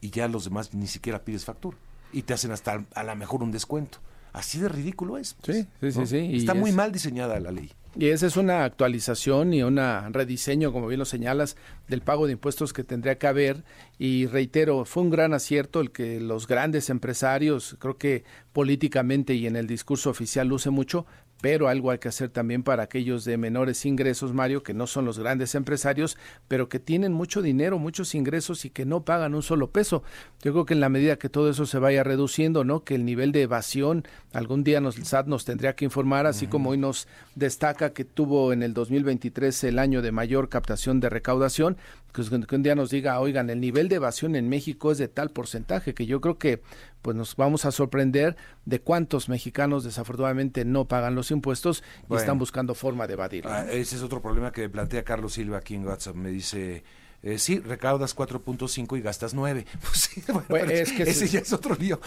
y 0.00 0.10
ya 0.10 0.28
los 0.28 0.44
demás 0.44 0.74
ni 0.74 0.86
siquiera 0.86 1.24
pides 1.24 1.44
factura 1.44 1.76
y 2.12 2.22
te 2.22 2.34
hacen 2.34 2.52
hasta 2.52 2.84
a 2.94 3.04
lo 3.04 3.16
mejor 3.16 3.42
un 3.42 3.52
descuento. 3.52 3.98
Así 4.32 4.58
de 4.58 4.68
ridículo 4.68 5.16
es. 5.16 5.36
sí, 5.42 5.66
sí, 5.80 5.92
sí, 5.92 6.06
sí. 6.06 6.30
Está 6.36 6.54
muy 6.54 6.72
mal 6.72 6.92
diseñada 6.92 7.40
la 7.40 7.50
ley. 7.50 7.72
Y 7.98 8.08
esa 8.08 8.26
es 8.26 8.36
una 8.36 8.64
actualización 8.64 9.54
y 9.54 9.62
un 9.62 9.78
rediseño, 10.12 10.70
como 10.70 10.86
bien 10.86 10.98
lo 10.98 11.06
señalas, 11.06 11.56
del 11.88 12.02
pago 12.02 12.26
de 12.26 12.32
impuestos 12.32 12.74
que 12.74 12.84
tendría 12.84 13.16
que 13.16 13.26
haber. 13.26 13.64
Y 13.98 14.26
reitero, 14.26 14.84
fue 14.84 15.04
un 15.04 15.10
gran 15.10 15.32
acierto 15.32 15.80
el 15.80 15.90
que 15.90 16.20
los 16.20 16.46
grandes 16.46 16.90
empresarios, 16.90 17.76
creo 17.78 17.96
que 17.96 18.24
políticamente 18.52 19.32
y 19.32 19.46
en 19.46 19.56
el 19.56 19.66
discurso 19.66 20.10
oficial 20.10 20.48
luce 20.48 20.68
mucho, 20.68 21.06
pero 21.40 21.68
algo 21.68 21.90
hay 21.90 21.98
que 21.98 22.08
hacer 22.08 22.30
también 22.30 22.62
para 22.62 22.84
aquellos 22.84 23.24
de 23.24 23.36
menores 23.36 23.84
ingresos, 23.84 24.32
Mario, 24.32 24.62
que 24.62 24.74
no 24.74 24.86
son 24.86 25.04
los 25.04 25.18
grandes 25.18 25.54
empresarios, 25.54 26.16
pero 26.48 26.68
que 26.68 26.78
tienen 26.78 27.12
mucho 27.12 27.42
dinero, 27.42 27.78
muchos 27.78 28.14
ingresos 28.14 28.64
y 28.64 28.70
que 28.70 28.84
no 28.84 29.04
pagan 29.04 29.34
un 29.34 29.42
solo 29.42 29.70
peso. 29.70 30.02
Yo 30.42 30.52
creo 30.52 30.66
que 30.66 30.74
en 30.74 30.80
la 30.80 30.88
medida 30.88 31.16
que 31.16 31.28
todo 31.28 31.50
eso 31.50 31.66
se 31.66 31.78
vaya 31.78 32.04
reduciendo, 32.04 32.64
¿no? 32.64 32.84
Que 32.84 32.94
el 32.94 33.04
nivel 33.04 33.32
de 33.32 33.42
evasión, 33.42 34.04
algún 34.32 34.64
día 34.64 34.80
nos, 34.80 34.96
el 34.96 35.06
SAT 35.06 35.26
nos 35.26 35.44
tendría 35.44 35.76
que 35.76 35.84
informar, 35.84 36.26
así 36.26 36.46
como 36.46 36.70
hoy 36.70 36.78
nos 36.78 37.08
destaca 37.34 37.92
que 37.92 38.04
tuvo 38.04 38.52
en 38.52 38.62
el 38.62 38.74
2023 38.74 39.64
el 39.64 39.78
año 39.78 40.02
de 40.02 40.12
mayor 40.12 40.48
captación 40.48 41.00
de 41.00 41.10
recaudación, 41.10 41.76
que 42.24 42.56
un 42.56 42.62
día 42.62 42.74
nos 42.74 42.90
diga, 42.90 43.20
oigan, 43.20 43.50
el 43.50 43.60
nivel 43.60 43.88
de 43.88 43.96
evasión 43.96 44.36
en 44.36 44.48
México 44.48 44.90
es 44.90 44.98
de 44.98 45.08
tal 45.08 45.30
porcentaje, 45.30 45.94
que 45.94 46.06
yo 46.06 46.20
creo 46.20 46.38
que 46.38 46.62
pues 47.02 47.16
nos 47.16 47.36
vamos 47.36 47.64
a 47.64 47.72
sorprender 47.72 48.36
de 48.64 48.80
cuántos 48.80 49.28
mexicanos 49.28 49.84
desafortunadamente 49.84 50.64
no 50.64 50.86
pagan 50.86 51.14
los 51.14 51.30
impuestos 51.30 51.84
y 52.10 52.16
están 52.16 52.38
buscando 52.38 52.74
forma 52.74 53.06
de 53.06 53.12
evadir. 53.12 53.46
Ah, 53.46 53.66
ese 53.70 53.96
es 53.96 54.02
otro 54.02 54.22
problema 54.22 54.50
que 54.50 54.68
plantea 54.68 55.04
Carlos 55.04 55.34
Silva 55.34 55.58
aquí 55.58 55.74
en 55.74 55.86
WhatsApp. 55.86 56.16
Me 56.16 56.30
dice, 56.30 56.82
eh, 57.22 57.38
sí, 57.38 57.58
recaudas 57.58 58.16
4.5 58.16 58.98
y 58.98 59.00
gastas 59.00 59.34
9. 59.34 59.66
Pues 59.80 59.98
sí, 59.98 60.22
bueno, 60.48 60.70
es 60.70 60.92
que 60.92 61.02
ese 61.04 61.28
ya 61.28 61.40
es 61.40 61.52
otro 61.52 61.74
lío. 61.74 62.00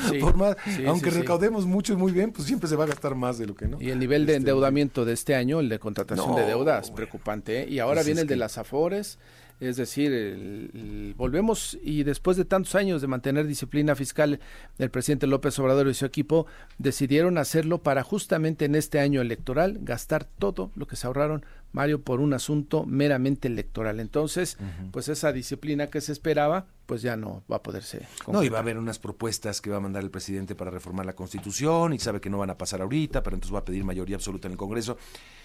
aunque 0.88 1.10
recaudemos 1.10 1.66
mucho 1.66 1.94
y 1.94 1.96
muy 1.96 2.12
bien, 2.12 2.32
pues 2.32 2.48
siempre 2.48 2.70
se 2.70 2.76
va 2.76 2.86
a 2.86 2.88
gastar 2.88 3.16
más 3.16 3.38
de 3.38 3.48
lo 3.48 3.56
que 3.56 3.68
no. 3.68 3.82
Y 3.82 3.90
el 3.90 4.00
nivel 4.00 4.26
de 4.26 4.34
este, 4.34 4.38
endeudamiento 4.38 5.06
de 5.06 5.14
este 5.14 5.36
año, 5.36 5.60
el 5.60 5.70
de 5.70 5.80
contratación 5.80 6.36
de 6.36 6.46
deuda, 6.46 6.80
es 6.80 6.92
preocupante. 6.92 7.64
¿eh? 7.64 7.70
Y 7.70 7.80
ahora 7.80 7.96
pues 7.96 8.08
viene 8.08 8.22
el 8.22 8.28
de 8.28 8.38
las 8.38 8.58
afores 8.58 9.20
es 9.60 9.76
decir, 9.76 11.14
volvemos 11.18 11.78
y 11.84 12.04
después 12.04 12.38
de 12.38 12.46
tantos 12.46 12.76
años 12.76 13.02
de 13.02 13.08
mantener 13.08 13.46
disciplina 13.46 13.96
fiscal, 13.96 14.40
el 14.78 14.90
presidente 14.90 15.28
López 15.28 15.60
Obrador 15.60 15.88
y 15.88 15.94
su 15.94 16.06
equipo 16.06 16.48
decidieron 16.78 17.38
hacerlo 17.38 17.84
para 17.84 18.04
justamente 18.04 18.66
en 18.66 18.76
este 18.76 19.00
año 19.00 19.22
electoral 19.22 19.80
gastar 19.82 20.24
todo 20.24 20.72
lo 20.76 20.88
que 20.88 20.96
se 20.96 21.08
ahorraron, 21.08 21.46
Mario, 21.72 22.02
por 22.02 22.20
un 22.20 22.34
asunto 22.34 22.86
meramente 22.86 23.48
electoral. 23.48 24.00
Entonces, 24.00 24.58
pues 24.92 25.08
esa 25.08 25.32
disciplina 25.32 25.88
que 25.88 26.02
se 26.02 26.12
esperaba, 26.12 26.68
pues 26.86 27.02
ya 27.02 27.16
no 27.16 27.44
va 27.52 27.58
a 27.58 27.64
poderse. 27.64 28.08
No, 28.28 28.44
y 28.44 28.50
va 28.50 28.58
a 28.58 28.62
haber 28.62 28.78
unas 28.78 28.98
propuestas 28.98 29.62
que 29.62 29.70
va 29.70 29.78
a 29.78 29.80
mandar 29.80 30.04
el 30.04 30.10
presidente 30.10 30.56
para 30.56 30.72
reformar 30.72 31.06
la 31.06 31.14
Constitución 31.14 31.94
y 31.94 32.00
sabe 32.00 32.20
que 32.20 32.30
no 32.30 32.40
van 32.40 32.50
a 32.50 32.58
pasar 32.58 32.82
ahorita, 32.82 33.22
pero 33.22 33.36
entonces 33.36 33.54
va 33.54 33.60
a 33.60 33.66
pedir 33.66 33.84
mayoría 33.84 34.16
absoluta 34.16 34.48
en 34.48 34.54
el 34.54 34.58
Congreso. 34.58 34.98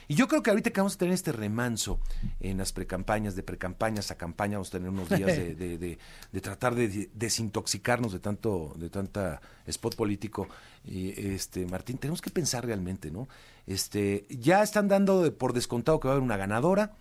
Y 0.09 0.15
yo 0.15 0.29
creo 0.29 0.43
que 0.43 0.51
ahorita 0.51 0.71
que 0.71 0.81
vamos 0.81 0.95
a 0.95 0.99
tener 0.99 1.15
este 1.15 1.33
remanso 1.33 1.99
en 2.41 2.59
las 2.59 2.73
precampañas, 2.73 3.37
de 3.37 3.43
precampañas 3.43 4.11
a 4.11 4.17
campaña, 4.17 4.57
vamos 4.57 4.69
a 4.69 4.73
tener 4.73 4.89
unos 4.89 5.09
días 5.09 5.37
de, 5.37 5.55
de, 5.79 6.41
tratar 6.41 6.75
de 6.75 7.11
desintoxicarnos 7.15 8.13
de 8.13 8.21
tanto, 8.21 8.75
de 8.77 8.91
tanta 8.91 9.41
spot 9.67 9.97
político. 9.97 10.49
Este, 10.87 11.67
Martín, 11.67 11.99
tenemos 11.99 12.21
que 12.21 12.31
pensar 12.31 12.67
realmente, 12.67 13.11
¿no? 13.11 13.29
Este, 13.67 14.27
ya 14.29 14.63
están 14.63 14.89
dando 14.89 15.33
por 15.37 15.53
descontado 15.53 15.99
que 16.01 16.09
va 16.09 16.15
a 16.15 16.17
haber 16.17 16.25
una 16.25 16.37
ganadora. 16.37 16.93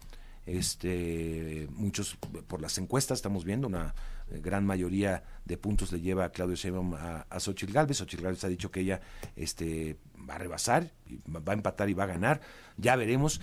Este, 0.46 1.68
muchos 1.72 2.18
por 2.48 2.62
las 2.62 2.78
encuestas 2.78 3.20
estamos 3.20 3.46
viendo 3.46 3.68
una 3.68 3.94
gran 4.30 4.66
mayoría 4.66 5.24
de 5.46 5.58
puntos 5.58 5.92
le 5.92 6.02
lleva 6.02 6.26
a 6.26 6.30
Claudio 6.30 6.56
Sheinbaum 6.56 6.96
a, 6.96 7.26
a 7.30 7.40
Xochitl 7.40 7.74
Galvez. 7.74 7.98
Xochitl 7.98 8.24
Galvez 8.24 8.44
ha 8.44 8.50
dicho 8.50 8.72
que 8.72 8.82
ella 8.82 9.02
este, 9.36 9.98
va 10.30 10.36
a 10.36 10.38
rebasar, 10.38 10.92
va 11.28 11.52
a 11.52 11.56
empatar 11.56 11.90
y 11.90 11.94
va 11.94 12.04
a 12.04 12.08
ganar. 12.08 12.42
Ya 12.78 12.96
veremos. 12.96 13.42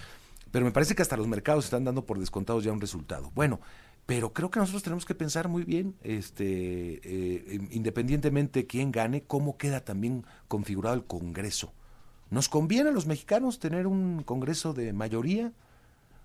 Pero 0.50 0.64
me 0.64 0.72
parece 0.72 0.94
que 0.94 1.02
hasta 1.02 1.16
los 1.16 1.28
mercados 1.28 1.64
están 1.64 1.84
dando 1.84 2.04
por 2.04 2.18
descontados 2.18 2.64
ya 2.64 2.72
un 2.72 2.80
resultado. 2.80 3.30
Bueno, 3.34 3.60
pero 4.10 4.32
creo 4.32 4.50
que 4.50 4.58
nosotros 4.58 4.82
tenemos 4.82 5.04
que 5.04 5.14
pensar 5.14 5.46
muy 5.46 5.62
bien, 5.62 5.94
este, 6.02 7.00
eh, 7.04 7.60
independientemente 7.70 8.58
de 8.58 8.66
quién 8.66 8.90
gane, 8.90 9.22
cómo 9.22 9.56
queda 9.56 9.84
también 9.84 10.24
configurado 10.48 10.96
el 10.96 11.04
Congreso. 11.04 11.72
¿Nos 12.28 12.48
conviene 12.48 12.90
a 12.90 12.92
los 12.92 13.06
mexicanos 13.06 13.60
tener 13.60 13.86
un 13.86 14.24
Congreso 14.24 14.74
de 14.74 14.92
mayoría 14.92 15.52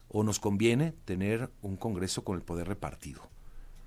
o 0.10 0.24
nos 0.24 0.40
conviene 0.40 0.96
tener 1.06 1.52
un 1.62 1.78
Congreso 1.78 2.24
con 2.24 2.38
el 2.38 2.42
poder 2.42 2.68
repartido? 2.68 3.22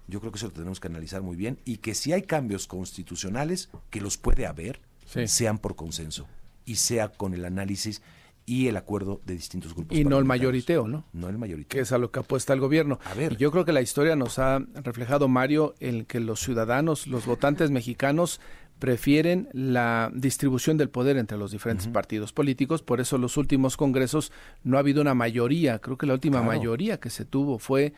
Yo 0.06 0.20
creo 0.20 0.30
que 0.30 0.36
eso 0.36 0.46
lo 0.46 0.52
tenemos 0.52 0.78
que 0.78 0.86
analizar 0.86 1.22
muy 1.22 1.34
bien 1.34 1.58
y 1.64 1.78
que 1.78 1.96
si 1.96 2.12
hay 2.12 2.22
cambios 2.22 2.68
constitucionales, 2.68 3.68
que 3.90 4.00
los 4.00 4.16
puede 4.16 4.46
haber, 4.46 4.80
sean 5.26 5.58
por 5.58 5.74
consenso 5.74 6.28
y 6.64 6.76
sea 6.76 7.08
con 7.08 7.34
el 7.34 7.44
análisis 7.44 8.00
y 8.48 8.66
el 8.66 8.78
acuerdo 8.78 9.20
de 9.26 9.34
distintos 9.34 9.74
grupos. 9.74 9.96
Y 9.96 10.04
no 10.04 10.16
el 10.18 10.24
mayoriteo, 10.24 10.88
¿no? 10.88 11.04
No 11.12 11.28
el 11.28 11.36
mayoriteo. 11.36 11.68
Que 11.68 11.80
es 11.80 11.92
a 11.92 11.98
lo 11.98 12.10
que 12.10 12.20
apuesta 12.20 12.54
el 12.54 12.60
gobierno. 12.60 12.98
A 13.04 13.12
ver. 13.12 13.36
yo 13.36 13.50
creo 13.50 13.66
que 13.66 13.72
la 13.72 13.82
historia 13.82 14.16
nos 14.16 14.38
ha 14.38 14.60
reflejado, 14.82 15.28
Mario, 15.28 15.74
en 15.80 16.06
que 16.06 16.18
los 16.18 16.40
ciudadanos, 16.40 17.06
los 17.06 17.26
votantes 17.26 17.70
mexicanos 17.70 18.40
prefieren 18.78 19.50
la 19.52 20.10
distribución 20.14 20.78
del 20.78 20.88
poder 20.88 21.18
entre 21.18 21.36
los 21.36 21.50
diferentes 21.50 21.88
partidos 21.88 22.32
políticos, 22.32 22.82
por 22.82 23.00
eso 23.00 23.18
los 23.18 23.36
últimos 23.36 23.76
congresos 23.76 24.32
no 24.62 24.78
ha 24.78 24.80
habido 24.80 25.02
una 25.02 25.14
mayoría, 25.14 25.80
creo 25.80 25.98
que 25.98 26.06
la 26.06 26.14
última 26.14 26.42
mayoría 26.42 27.00
que 27.00 27.10
se 27.10 27.24
tuvo 27.26 27.58
fue, 27.58 27.92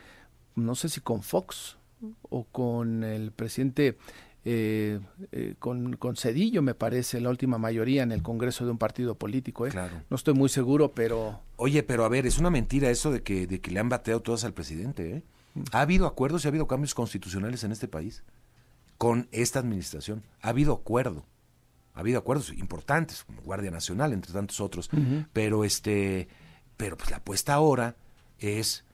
no 0.57 0.75
sé 0.75 0.89
si 0.89 1.01
con 1.01 1.23
Fox, 1.23 1.77
o 2.23 2.45
con 2.45 3.05
el 3.05 3.31
presidente 3.31 3.99
eh, 4.45 5.01
eh, 5.33 5.55
con, 5.59 5.97
con, 5.97 6.17
Cedillo, 6.17 6.63
me 6.63 6.75
parece, 6.75 7.21
la 7.21 7.29
última 7.29 7.59
mayoría 7.59 8.03
en 8.03 8.13
el 8.13 8.23
Congreso 8.23 8.65
de 8.65 8.71
un 8.71 8.79
partido 8.79 9.15
político. 9.15 9.67
¿eh? 9.67 9.73
No 10.09 10.17
estoy 10.17 10.35
muy 10.35 10.49
seguro, 10.49 10.93
pero... 10.93 11.41
Oye, 11.57 11.83
pero 11.83 12.05
a 12.05 12.09
ver, 12.09 12.27
es 12.27 12.39
una 12.39 12.51
mentira 12.51 12.91
eso 12.91 13.13
de 13.13 13.23
que, 13.23 13.47
de 13.47 13.61
que 13.61 13.71
le 13.71 13.81
han 13.81 13.89
bateado 13.89 14.21
todas 14.21 14.45
al 14.45 14.55
presidente. 14.55 15.17
¿eh? 15.17 15.23
¿Ha 15.73 15.83
habido 15.83 16.07
acuerdos 16.07 16.45
y 16.45 16.49
ha 16.49 16.51
habido 16.51 16.67
cambios 16.67 16.95
constitucionales 16.95 17.65
en 17.65 17.73
este 17.73 17.87
país 17.87 18.23
con 18.97 19.29
esta 19.31 19.59
administración? 19.59 20.23
Ha 20.41 20.49
habido 20.49 20.73
acuerdo. 20.73 21.27
Ha 21.95 22.01
habido 22.01 22.19
acuerdos 22.19 22.51
importantes, 22.55 23.25
como 23.25 23.43
Guardia 23.43 23.71
Nacional, 23.71 24.13
entre 24.13 24.33
tantos 24.33 24.61
otros. 24.61 24.89
Pero 25.33 25.65
este, 25.65 26.29
pero 26.79 26.97
pues 26.97 27.11
la 27.11 27.19
apuesta 27.19 27.53
ahora 27.53 27.97
es 28.39 28.85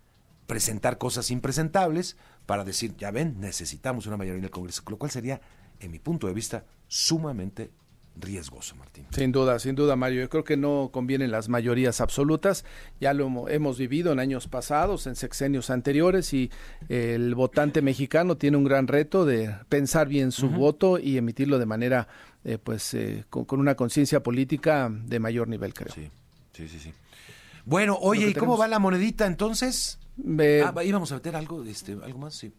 presentar 0.47 0.99
cosas 0.99 1.30
impresentables 1.30 2.16
para 2.47 2.64
decir, 2.64 2.97
ya 2.97 3.11
ven, 3.11 3.40
necesitamos 3.40 4.07
una 4.07 4.16
mayoría 4.16 4.38
en 4.38 4.44
el 4.44 4.51
Congreso, 4.51 4.82
lo 4.88 4.97
cual 4.97 5.11
sería, 5.11 5.40
en 5.80 5.90
mi 5.90 5.99
punto 5.99 6.26
de 6.26 6.32
vista, 6.32 6.64
sumamente 6.88 7.70
riesgoso, 8.18 8.76
Martín. 8.76 9.07
Sin 9.11 9.32
duda, 9.32 9.59
sin 9.59 9.74
duda, 9.74 9.97
Mario. 9.97 10.22
Yo 10.22 10.28
creo 10.28 10.44
que 10.44 10.57
no 10.57 10.90
convienen 10.92 11.30
las 11.30 11.49
mayorías 11.49 12.01
absolutas. 12.01 12.64
Ya 13.01 13.12
lo 13.12 13.49
hemos 13.49 13.78
vivido 13.78 14.12
en 14.12 14.18
años 14.18 14.49
pasados, 14.49 15.07
en 15.07 15.16
sexenios 15.16 15.70
anteriores, 15.70 16.32
y 16.32 16.51
el 16.88 17.34
votante 17.34 17.82
mexicano 17.82 18.36
tiene 18.36 18.57
un 18.57 18.64
gran 18.64 18.86
reto 18.86 19.24
de 19.24 19.55
pensar 19.68 20.09
bien 20.09 20.32
su 20.32 20.49
voto 20.49 20.99
y 20.99 21.18
emitirlo 21.18 21.59
de 21.59 21.66
manera, 21.66 22.09
eh, 22.44 22.59
pues, 22.59 22.94
eh, 22.94 23.24
con, 23.28 23.61
una 23.61 23.74
conciencia 23.74 24.22
política 24.22 24.90
de 24.90 25.20
mayor 25.20 25.49
nivel, 25.49 25.74
creo. 25.74 25.92
Sí, 25.94 26.09
sí, 26.53 26.68
sí. 26.68 26.78
sí. 26.78 26.92
Bueno, 27.64 27.99
oye, 28.01 28.28
¿y 28.28 28.34
cómo 28.34 28.57
va 28.57 28.68
la 28.68 28.78
monedita 28.78 29.26
entonces? 29.26 29.99
Ah, 30.19 30.85
íbamos 30.85 31.12
a 31.12 31.17
meter 31.17 31.37
algo, 31.37 31.62
este, 31.64 31.93
algo 31.93 32.19
más, 32.19 32.35
sí. 32.35 32.53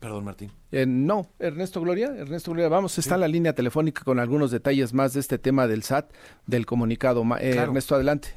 Perdón, 0.00 0.24
Martín. 0.24 0.50
Eh, 0.72 0.86
no, 0.86 1.26
Ernesto 1.38 1.80
Gloria, 1.80 2.06
Ernesto 2.16 2.52
Gloria, 2.52 2.70
vamos, 2.70 2.96
está 2.98 3.16
en 3.16 3.20
la 3.20 3.28
línea 3.28 3.52
telefónica 3.54 4.02
con 4.02 4.18
algunos 4.18 4.50
detalles 4.50 4.94
más 4.94 5.12
de 5.12 5.20
este 5.20 5.38
tema 5.38 5.66
del 5.66 5.82
SAT, 5.82 6.10
del 6.46 6.64
comunicado. 6.64 7.22
Eh, 7.38 7.56
Ernesto, 7.56 7.94
adelante. 7.94 8.30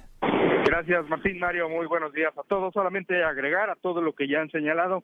Gracias, 0.65 1.07
Martín 1.07 1.39
Mario, 1.39 1.69
muy 1.69 1.85
buenos 1.85 2.11
días 2.13 2.33
a 2.37 2.43
todos. 2.43 2.73
Solamente 2.73 3.23
agregar 3.23 3.69
a 3.69 3.75
todo 3.75 4.01
lo 4.01 4.13
que 4.13 4.27
ya 4.27 4.41
han 4.41 4.49
señalado 4.49 5.03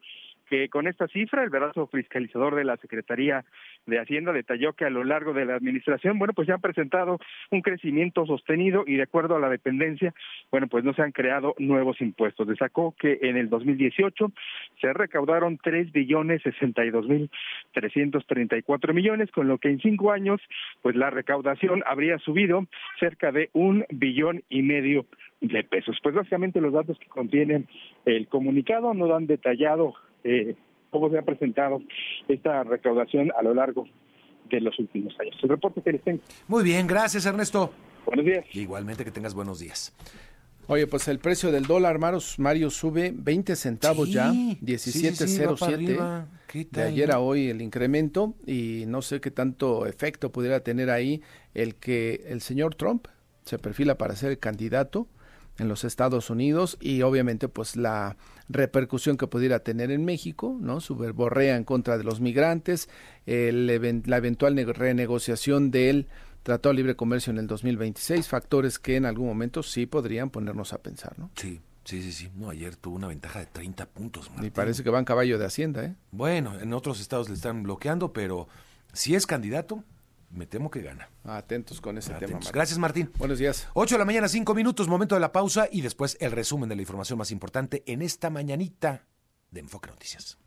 que 0.49 0.69
con 0.69 0.87
esta 0.87 1.07
cifra 1.07 1.43
el 1.43 1.49
brazo 1.49 1.87
fiscalizador 1.87 2.55
de 2.55 2.63
la 2.63 2.77
Secretaría 2.77 3.45
de 3.85 3.99
Hacienda 3.99 4.33
detalló 4.33 4.73
que 4.73 4.85
a 4.85 4.89
lo 4.89 5.03
largo 5.03 5.33
de 5.33 5.45
la 5.45 5.55
administración, 5.55 6.17
bueno, 6.17 6.33
pues 6.33 6.47
ya 6.47 6.55
han 6.55 6.61
presentado 6.61 7.19
un 7.51 7.61
crecimiento 7.61 8.25
sostenido 8.25 8.83
y 8.85 8.95
de 8.95 9.03
acuerdo 9.03 9.35
a 9.35 9.39
la 9.39 9.49
dependencia, 9.49 10.13
bueno, 10.51 10.67
pues 10.67 10.83
no 10.83 10.93
se 10.93 11.01
han 11.01 11.11
creado 11.11 11.55
nuevos 11.59 12.01
impuestos. 12.01 12.47
Destacó 12.47 12.95
que 12.99 13.19
en 13.21 13.37
el 13.37 13.49
2018 13.49 14.31
se 14.81 14.93
recaudaron 14.93 15.57
tres 15.57 15.91
billones 15.91 16.41
sesenta 16.41 16.83
y 16.83 16.89
dos 16.89 17.07
mil 17.07 17.29
trescientos 17.73 18.25
treinta 18.25 18.57
y 18.57 18.63
cuatro 18.63 18.93
millones, 18.93 19.31
con 19.31 19.47
lo 19.47 19.57
que 19.57 19.69
en 19.69 19.79
cinco 19.79 20.11
años, 20.11 20.41
pues 20.81 20.95
la 20.95 21.09
recaudación 21.09 21.83
habría 21.85 22.17
subido 22.19 22.65
cerca 22.99 23.31
de 23.31 23.49
un 23.53 23.85
billón 23.89 24.43
y 24.49 24.63
medio 24.63 25.05
de 25.41 25.63
pesos. 25.63 25.97
Pues 26.01 26.15
básicamente 26.15 26.61
los 26.61 26.73
datos 26.73 26.97
que 26.99 27.07
contienen 27.07 27.67
el 28.05 28.27
comunicado 28.27 28.93
no 28.93 29.07
dan 29.07 29.27
detallado 29.27 29.93
eh, 30.23 30.55
cómo 30.89 31.09
se 31.09 31.17
ha 31.17 31.21
presentado 31.21 31.81
esta 32.27 32.63
recaudación 32.63 33.31
a 33.37 33.43
lo 33.43 33.53
largo 33.53 33.85
de 34.49 34.59
los 34.61 34.79
últimos 34.79 35.13
años. 35.19 35.35
El 35.41 35.49
reporte 35.49 35.81
que 35.81 35.91
les 35.93 36.03
tengo. 36.03 36.21
Muy 36.47 36.63
bien, 36.63 36.87
gracias 36.87 37.25
Ernesto. 37.25 37.71
Buenos 38.05 38.25
días. 38.25 38.45
igualmente 38.53 39.05
que 39.05 39.11
tengas 39.11 39.35
buenos 39.35 39.59
días. 39.59 39.95
Oye, 40.67 40.85
pues 40.85 41.07
el 41.07 41.17
precio 41.17 41.51
del 41.51 41.65
dólar, 41.65 41.97
Mario, 41.97 42.69
sube 42.69 43.11
20 43.15 43.55
centavos 43.55 44.11
ya, 44.11 44.31
17.07. 44.31 46.69
de 46.69 46.83
ayer 46.83 47.11
a 47.11 47.19
hoy 47.19 47.49
el 47.49 47.63
incremento 47.63 48.35
y 48.45 48.83
no 48.85 49.01
sé 49.01 49.19
qué 49.19 49.31
tanto 49.31 49.87
efecto 49.87 50.31
pudiera 50.31 50.59
tener 50.59 50.91
ahí 50.91 51.23
el 51.55 51.73
que 51.73 52.21
el 52.27 52.41
señor 52.41 52.75
Trump 52.75 53.07
se 53.45 53.57
perfila 53.57 53.97
para 53.97 54.15
ser 54.15 54.29
el 54.29 54.37
candidato 54.37 55.07
en 55.59 55.67
los 55.67 55.83
Estados 55.83 56.29
Unidos 56.29 56.77
y 56.81 57.01
obviamente 57.01 57.47
pues 57.47 57.75
la 57.75 58.17
repercusión 58.47 59.17
que 59.17 59.27
pudiera 59.27 59.59
tener 59.59 59.91
en 59.91 60.05
México, 60.05 60.57
¿no? 60.59 60.81
Su 60.81 60.95
verborrea 60.95 61.55
en 61.55 61.63
contra 61.63 61.97
de 61.97 62.03
los 62.03 62.21
migrantes, 62.21 62.89
el, 63.25 63.67
la 63.67 64.17
eventual 64.17 64.55
renegociación 64.73 65.71
del 65.71 66.07
Tratado 66.43 66.73
de 66.73 66.77
Libre 66.77 66.95
Comercio 66.95 67.31
en 67.31 67.37
el 67.37 67.47
2026, 67.47 68.27
factores 68.27 68.79
que 68.79 68.95
en 68.95 69.05
algún 69.05 69.27
momento 69.27 69.61
sí 69.61 69.85
podrían 69.85 70.29
ponernos 70.29 70.73
a 70.73 70.81
pensar, 70.81 71.17
¿no? 71.19 71.29
Sí. 71.35 71.61
Sí, 71.85 72.03
sí, 72.03 72.11
sí. 72.11 72.29
No, 72.35 72.51
ayer 72.51 72.75
tuvo 72.75 72.97
una 72.97 73.07
ventaja 73.07 73.39
de 73.39 73.47
30 73.47 73.87
puntos. 73.87 74.29
Y 74.43 74.51
parece 74.51 74.83
que 74.83 74.91
va 74.91 74.99
en 74.99 75.05
caballo 75.05 75.39
de 75.39 75.45
Hacienda, 75.45 75.83
¿eh? 75.85 75.95
Bueno, 76.11 76.59
en 76.59 76.71
otros 76.73 76.99
estados 76.99 77.29
le 77.29 77.35
están 77.35 77.63
bloqueando, 77.63 78.13
pero 78.13 78.47
si 78.93 79.15
es 79.15 79.25
candidato, 79.25 79.83
me 80.31 80.45
temo 80.45 80.69
que 80.69 80.81
gana. 80.81 81.09
Atentos 81.23 81.81
con 81.81 81.97
ese 81.97 82.13
tema. 82.15 82.39
Gracias, 82.51 82.77
Martín. 82.77 83.11
Buenos 83.17 83.39
días. 83.39 83.67
8 83.73 83.95
de 83.95 83.99
la 83.99 84.05
mañana, 84.05 84.27
5 84.27 84.53
minutos, 84.53 84.87
momento 84.87 85.15
de 85.15 85.21
la 85.21 85.31
pausa 85.31 85.67
y 85.71 85.81
después 85.81 86.17
el 86.19 86.31
resumen 86.31 86.69
de 86.69 86.75
la 86.75 86.81
información 86.81 87.17
más 87.17 87.31
importante 87.31 87.83
en 87.85 88.01
esta 88.01 88.29
mañanita 88.29 89.05
de 89.51 89.59
Enfoque 89.61 89.89
Noticias. 89.89 90.37